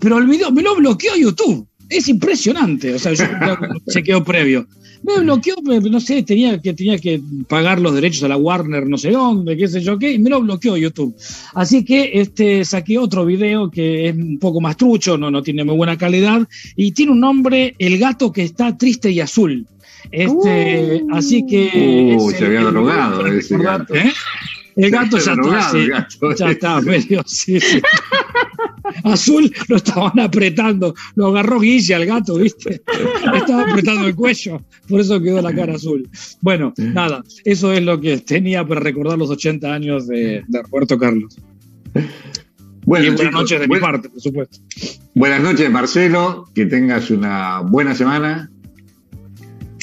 pero 0.00 0.18
el 0.18 0.26
video 0.26 0.50
me 0.50 0.62
lo 0.62 0.74
bloqueó 0.76 1.16
YouTube. 1.16 1.66
Es 1.88 2.08
impresionante, 2.08 2.94
o 2.94 2.98
sea, 2.98 3.12
yo 3.12 3.24
se 3.86 4.02
quedó 4.02 4.24
previo. 4.24 4.66
Me 5.02 5.20
bloqueó, 5.20 5.54
no 5.62 6.00
sé, 6.00 6.22
tenía 6.24 6.60
que, 6.60 6.72
tenía 6.74 6.98
que 6.98 7.20
pagar 7.48 7.80
los 7.80 7.94
derechos 7.94 8.24
a 8.24 8.28
la 8.28 8.36
Warner, 8.36 8.86
no 8.86 8.98
sé 8.98 9.12
dónde, 9.12 9.56
qué 9.56 9.68
sé 9.68 9.80
yo 9.80 9.98
qué, 9.98 10.12
y 10.12 10.18
me 10.18 10.28
lo 10.28 10.40
bloqueó 10.40 10.76
YouTube. 10.76 11.14
Así 11.54 11.84
que 11.84 12.10
este, 12.14 12.64
saqué 12.64 12.98
otro 12.98 13.24
video 13.24 13.70
que 13.70 14.08
es 14.08 14.16
un 14.16 14.38
poco 14.38 14.60
más 14.60 14.76
trucho, 14.76 15.16
no, 15.16 15.30
no 15.30 15.42
tiene 15.42 15.64
muy 15.64 15.76
buena 15.76 15.96
calidad, 15.96 16.46
y 16.74 16.92
tiene 16.92 17.12
un 17.12 17.20
nombre, 17.20 17.74
El 17.78 17.98
gato 17.98 18.32
que 18.32 18.42
está 18.42 18.76
triste 18.76 19.10
y 19.10 19.20
azul. 19.20 19.66
Este, 20.10 21.04
así 21.12 21.44
que. 21.46 22.16
Uh, 22.18 22.30
se 22.30 22.46
había 22.46 22.62
drogado 22.62 23.26
ese 23.26 23.58
gato. 23.58 23.94
¿eh? 23.94 24.12
El 24.76 24.90
gato 24.90 25.18
Se 25.18 25.26
ya 25.26 25.32
está, 25.32 25.42
drogado 25.42 25.70
sí, 25.72 25.78
el 25.78 25.90
gato. 25.90 26.34
ya 26.34 26.50
está 26.50 26.80
medio, 26.80 27.22
sí, 27.26 27.60
sí. 27.60 27.82
Azul 29.04 29.52
lo 29.68 29.76
estaban 29.76 30.18
apretando, 30.20 30.94
lo 31.14 31.28
agarró 31.28 31.60
Guille 31.60 31.94
al 31.94 32.06
gato, 32.06 32.36
¿viste? 32.36 32.82
Estaba 33.34 33.70
apretando 33.70 34.06
el 34.06 34.14
cuello, 34.14 34.62
por 34.88 35.00
eso 35.00 35.20
quedó 35.20 35.42
la 35.42 35.54
cara 35.54 35.74
azul. 35.74 36.08
Bueno, 36.40 36.72
nada, 36.76 37.22
eso 37.44 37.72
es 37.72 37.82
lo 37.82 38.00
que 38.00 38.18
tenía 38.18 38.66
para 38.66 38.80
recordar 38.80 39.18
los 39.18 39.30
80 39.30 39.72
años 39.72 40.06
de, 40.06 40.44
de 40.46 40.62
Roberto 40.62 40.98
Carlos. 40.98 41.36
Bueno, 42.84 43.04
y 43.04 43.08
buenas 43.08 43.26
chicos, 43.26 43.40
noches 43.42 43.60
de 43.60 43.68
mi 43.68 43.78
parte, 43.78 44.08
por 44.08 44.20
supuesto. 44.20 44.58
Buenas 45.14 45.42
noches, 45.42 45.70
Marcelo. 45.70 46.48
Que 46.54 46.64
tengas 46.64 47.10
una 47.10 47.60
buena 47.60 47.94
semana. 47.94 48.50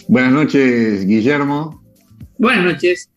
Buenas 0.07 0.31
noches, 0.31 1.05
Guillermo. 1.05 1.83
Buenas 2.37 2.65
noches. 2.65 3.11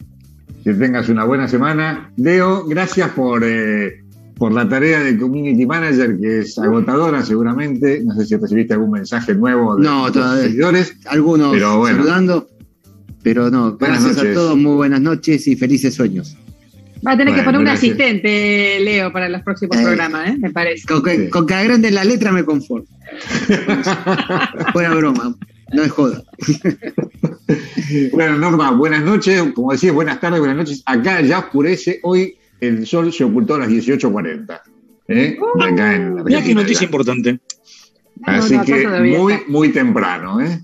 Que 0.62 0.74
tengas 0.74 1.08
una 1.08 1.24
buena 1.24 1.48
semana. 1.48 2.12
Leo, 2.16 2.66
gracias 2.66 3.10
por, 3.12 3.42
eh, 3.44 4.04
por 4.38 4.52
la 4.52 4.68
tarea 4.68 5.00
de 5.02 5.18
Community 5.18 5.66
Manager, 5.66 6.16
que 6.20 6.38
es 6.40 6.58
agotadora 6.58 7.22
seguramente. 7.24 8.02
No 8.04 8.14
sé 8.14 8.24
si 8.26 8.36
recibiste 8.36 8.74
algún 8.74 8.92
mensaje 8.92 9.34
nuevo 9.34 9.76
de 9.76 9.82
No, 9.82 10.10
todavía. 10.12 10.44
seguidores. 10.44 10.94
Algunos 11.06 11.52
Pero 11.52 11.78
bueno. 11.78 11.98
saludando, 11.98 12.48
pero 13.22 13.50
no, 13.50 13.72
Buenas 13.76 14.02
gracias 14.04 14.16
noches. 14.16 14.30
a 14.30 14.34
todos, 14.40 14.56
muy 14.56 14.74
buenas 14.76 15.00
noches 15.00 15.46
y 15.48 15.56
felices 15.56 15.94
sueños. 15.94 16.36
Va 17.06 17.12
a 17.12 17.16
tener 17.16 17.34
que 17.34 17.42
poner 17.42 17.58
un 17.60 17.64
gracias. 17.64 17.92
asistente, 17.92 18.80
Leo, 18.80 19.12
para 19.12 19.28
los 19.28 19.42
próximos 19.42 19.76
Eh. 19.76 19.82
programas, 19.84 20.30
¿eh? 20.30 20.36
me 20.40 20.50
parece. 20.50 20.86
Con 20.86 21.02
que, 21.02 21.16
Sí. 21.24 21.28
con 21.30 21.46
que 21.46 21.54
agranden 21.54 21.94
la 21.94 22.04
letra 22.04 22.32
me 22.32 22.44
conformo. 22.44 22.86
Fuera 24.72 24.94
broma, 24.94 25.34
no 25.72 25.82
es 25.82 25.90
joda. 25.92 26.22
Bueno, 28.12 28.38
Norma, 28.38 28.70
buenas 28.72 29.02
noches. 29.04 29.42
Como 29.54 29.72
decías, 29.72 29.94
buenas 29.94 30.20
tardes, 30.20 30.38
buenas 30.40 30.56
noches. 30.56 30.82
Acá 30.86 31.20
ya 31.22 31.38
oscurece. 31.40 32.00
Hoy 32.02 32.34
el 32.60 32.86
sol 32.86 33.12
se 33.12 33.24
ocultó 33.24 33.54
a 33.54 33.58
las 33.58 33.68
18.40. 33.68 34.60
¿eh? 35.08 35.38
Acá 35.60 35.94
en 35.94 36.24
Mira 36.24 36.42
qué 36.42 36.54
noticia 36.54 36.84
importante. 36.84 37.40
Así 38.24 38.54
No, 38.54 38.56
no, 38.56 38.62
acá 38.62 38.76
que 38.76 39.16
muy, 39.16 39.34
muy 39.48 39.68
temprano. 39.70 40.40
¿eh? 40.40 40.60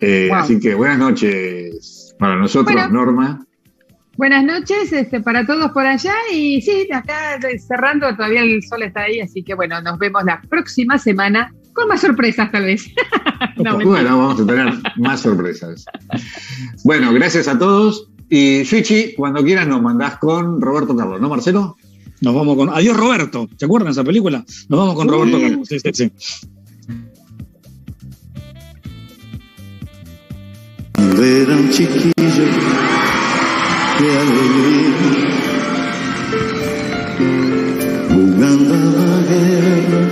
Eh, 0.00 0.28
Wow. 0.30 0.38
Así 0.38 0.60
que 0.60 0.74
buenas 0.74 0.98
noches 0.98 2.14
para 2.18 2.36
nosotros, 2.36 2.74
Bueno. 2.74 2.88
Norma. 2.90 3.46
Buenas 4.16 4.44
noches 4.44 4.92
este, 4.92 5.20
para 5.20 5.44
todos 5.44 5.72
por 5.72 5.84
allá 5.84 6.14
y 6.32 6.62
sí, 6.62 6.88
acá 6.90 7.36
eh, 7.36 7.58
cerrando, 7.58 8.14
todavía 8.16 8.42
el 8.42 8.62
sol 8.62 8.82
está 8.82 9.02
ahí, 9.02 9.20
así 9.20 9.42
que 9.42 9.54
bueno, 9.54 9.80
nos 9.82 9.98
vemos 9.98 10.24
la 10.24 10.40
próxima 10.48 10.96
semana 10.96 11.52
con 11.74 11.86
más 11.88 12.00
sorpresas 12.00 12.50
tal 12.50 12.64
vez. 12.64 12.86
No. 13.56 13.78
Bueno, 13.78 14.18
vamos 14.18 14.40
a 14.40 14.46
tener 14.46 14.72
más 14.96 15.20
sorpresas. 15.20 15.84
Bueno, 16.84 17.12
gracias 17.12 17.48
a 17.48 17.58
todos. 17.58 18.08
Y 18.28 18.64
Switchy, 18.64 19.14
cuando 19.14 19.44
quieras 19.44 19.68
nos 19.68 19.80
mandás 19.82 20.18
con 20.18 20.60
Roberto 20.60 20.96
Carlos, 20.96 21.20
¿no, 21.20 21.28
Marcelo? 21.28 21.76
Nos 22.20 22.34
vamos 22.34 22.56
con. 22.56 22.70
Adiós, 22.70 22.96
Roberto. 22.96 23.48
¿Se 23.56 23.66
acuerdan 23.66 23.86
de 23.86 23.92
esa 23.92 24.04
película? 24.04 24.44
Nos 24.68 24.80
vamos 24.80 24.94
con 24.94 25.08
Roberto 25.08 25.40
Carlos. 25.40 25.68
Sí, 25.68 25.78
sí, 25.78 25.90
sí. 25.92 26.10
Ver 31.18 31.50
a 31.50 31.56
un 31.56 31.70
chiquillo, 31.70 32.12
qué 33.98 34.18
alegría, 34.18 35.36
jugando 38.08 38.74
a 38.74 38.76
la 38.92 39.20
guerra, 39.28 40.02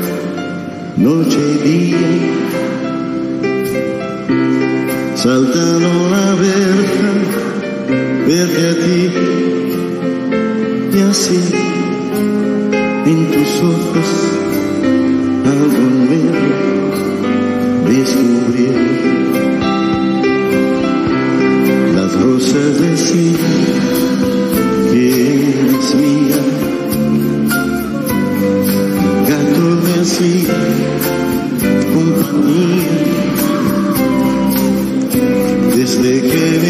noche 0.97 1.41
y 1.41 1.69
día, 1.69 2.13
saltando 5.15 5.91
la 6.11 6.35
verja, 6.35 7.14
verte 8.27 8.69
a 8.69 8.75
ti, 8.75 9.11
y 10.93 11.01
así, 11.03 11.41
en 13.07 13.31
tus 13.31 13.63
ojos, 13.63 14.09
algo 15.45 15.85
nuevo, 16.07 16.33
descubrir. 17.89 18.77
Las 21.95 22.13
rosas 22.21 22.81
decían 22.81 23.37
que 24.91 25.05
eres 25.61 25.95
mía. 25.97 26.41
Gato 29.29 29.65
me 29.85 29.95
hacía 30.01 30.59
compañía. 31.95 32.95
Desde 35.77 36.13
que 36.23 36.64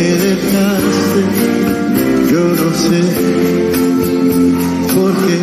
sé 2.89 3.03
por 4.95 5.11
qué 5.23 5.39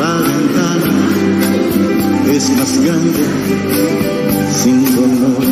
la 0.00 0.14
ventana 0.28 0.94
es 2.34 2.44
más 2.58 2.72
grande 2.84 3.24
sin 4.60 4.78
color. 4.96 5.44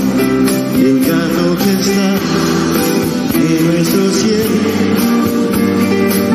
Y 0.79 0.85
el 0.85 0.99
gato 1.01 1.45
que 1.63 1.73
está 1.81 2.09
en 3.49 3.61
nuestro 3.69 4.05
cielo 4.11 4.61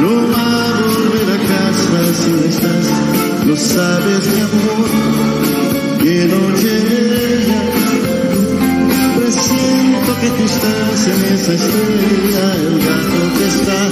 no 0.02 0.14
va 0.34 0.50
a 0.64 0.82
volver 0.92 1.28
a 1.36 1.40
casa 1.52 2.00
si 2.20 2.30
no 2.32 2.44
estás. 2.54 2.86
No 3.48 3.56
sabes 3.56 4.22
mi 4.34 4.42
amor, 4.50 4.90
hay 10.30 10.42
distancia 10.42 11.14
en 11.14 11.24
esa 11.34 11.54
estrella, 11.54 12.56
el 12.56 12.80
gato 12.80 13.22
que 13.38 13.48
está. 13.48 13.90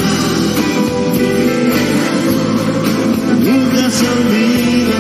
Nunca 3.40 3.92
se 3.92 4.06
olvida 4.18 5.00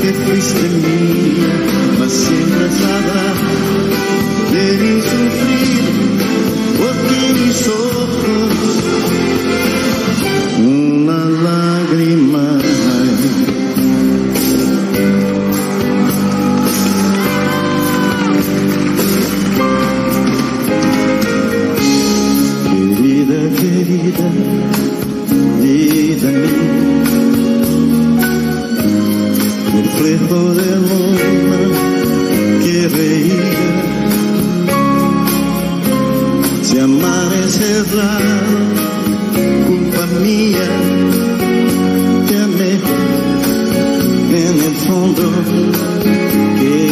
que 0.00 0.10
fuiste 0.12 0.68
mía, 0.68 1.54
mas 1.98 2.12
siempre 2.12 2.70
sabrá 2.70 3.26
de 4.52 4.66
mi 4.78 5.00
sufrir, 5.02 5.84
porque 6.78 7.16
mis 7.34 7.68
ojos 7.68 8.06
una 10.58 11.24
lágrima. 11.24 11.65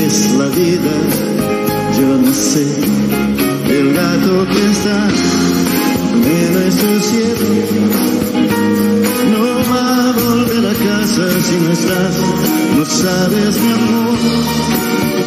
Es 0.05 0.33
la 0.33 0.49
vida, 0.49 0.95
yo 1.99 2.17
no 2.19 2.33
sé, 2.33 2.67
el 3.69 3.95
gato 3.95 4.47
que 4.53 4.71
está 4.71 5.09
en 6.25 6.53
nuestro 6.53 7.01
cielo. 7.01 7.49
No 9.33 9.45
va 9.71 10.09
a 10.09 10.13
volver 10.13 10.67
a 10.67 10.75
casa 10.75 11.25
si 11.47 11.57
no 11.57 11.71
estás, 11.73 12.15
no 12.77 12.85
sabes 12.85 13.61
mi 13.61 13.73
amor, 13.73 14.19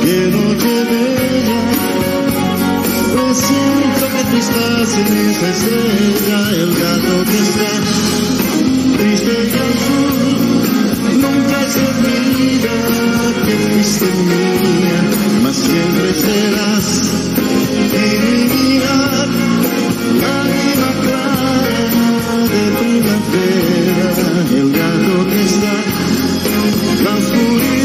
que 0.03 0.17
noche 0.35 0.75
bella, 0.91 1.63
pues 3.13 3.37
siento 3.37 4.05
que 4.13 4.23
tú 4.29 4.37
estás 4.45 4.89
en 4.97 5.09
esa 5.29 5.49
estrella, 5.49 6.39
el 6.63 6.71
gato 6.75 7.13
que 7.29 7.37
está 7.47 7.71
triste 8.97 9.51
ya 9.53 10.46
se 11.69 11.79
olvida 11.79 12.75
que 13.45 13.55
fuiste 13.67 14.05
mía, 14.05 14.99
mas 15.43 15.55
siempre 15.55 16.13
serás 16.13 16.85
divinidad, 17.91 19.27
lágrima 20.23 20.89
clara 21.03 21.81
de 22.53 22.63
primavera, 22.79 24.09
el 24.59 24.71
gato 24.71 25.29
que 25.29 25.39
está 25.45 25.75
la 27.03 27.15
oscuridad. 27.15 27.76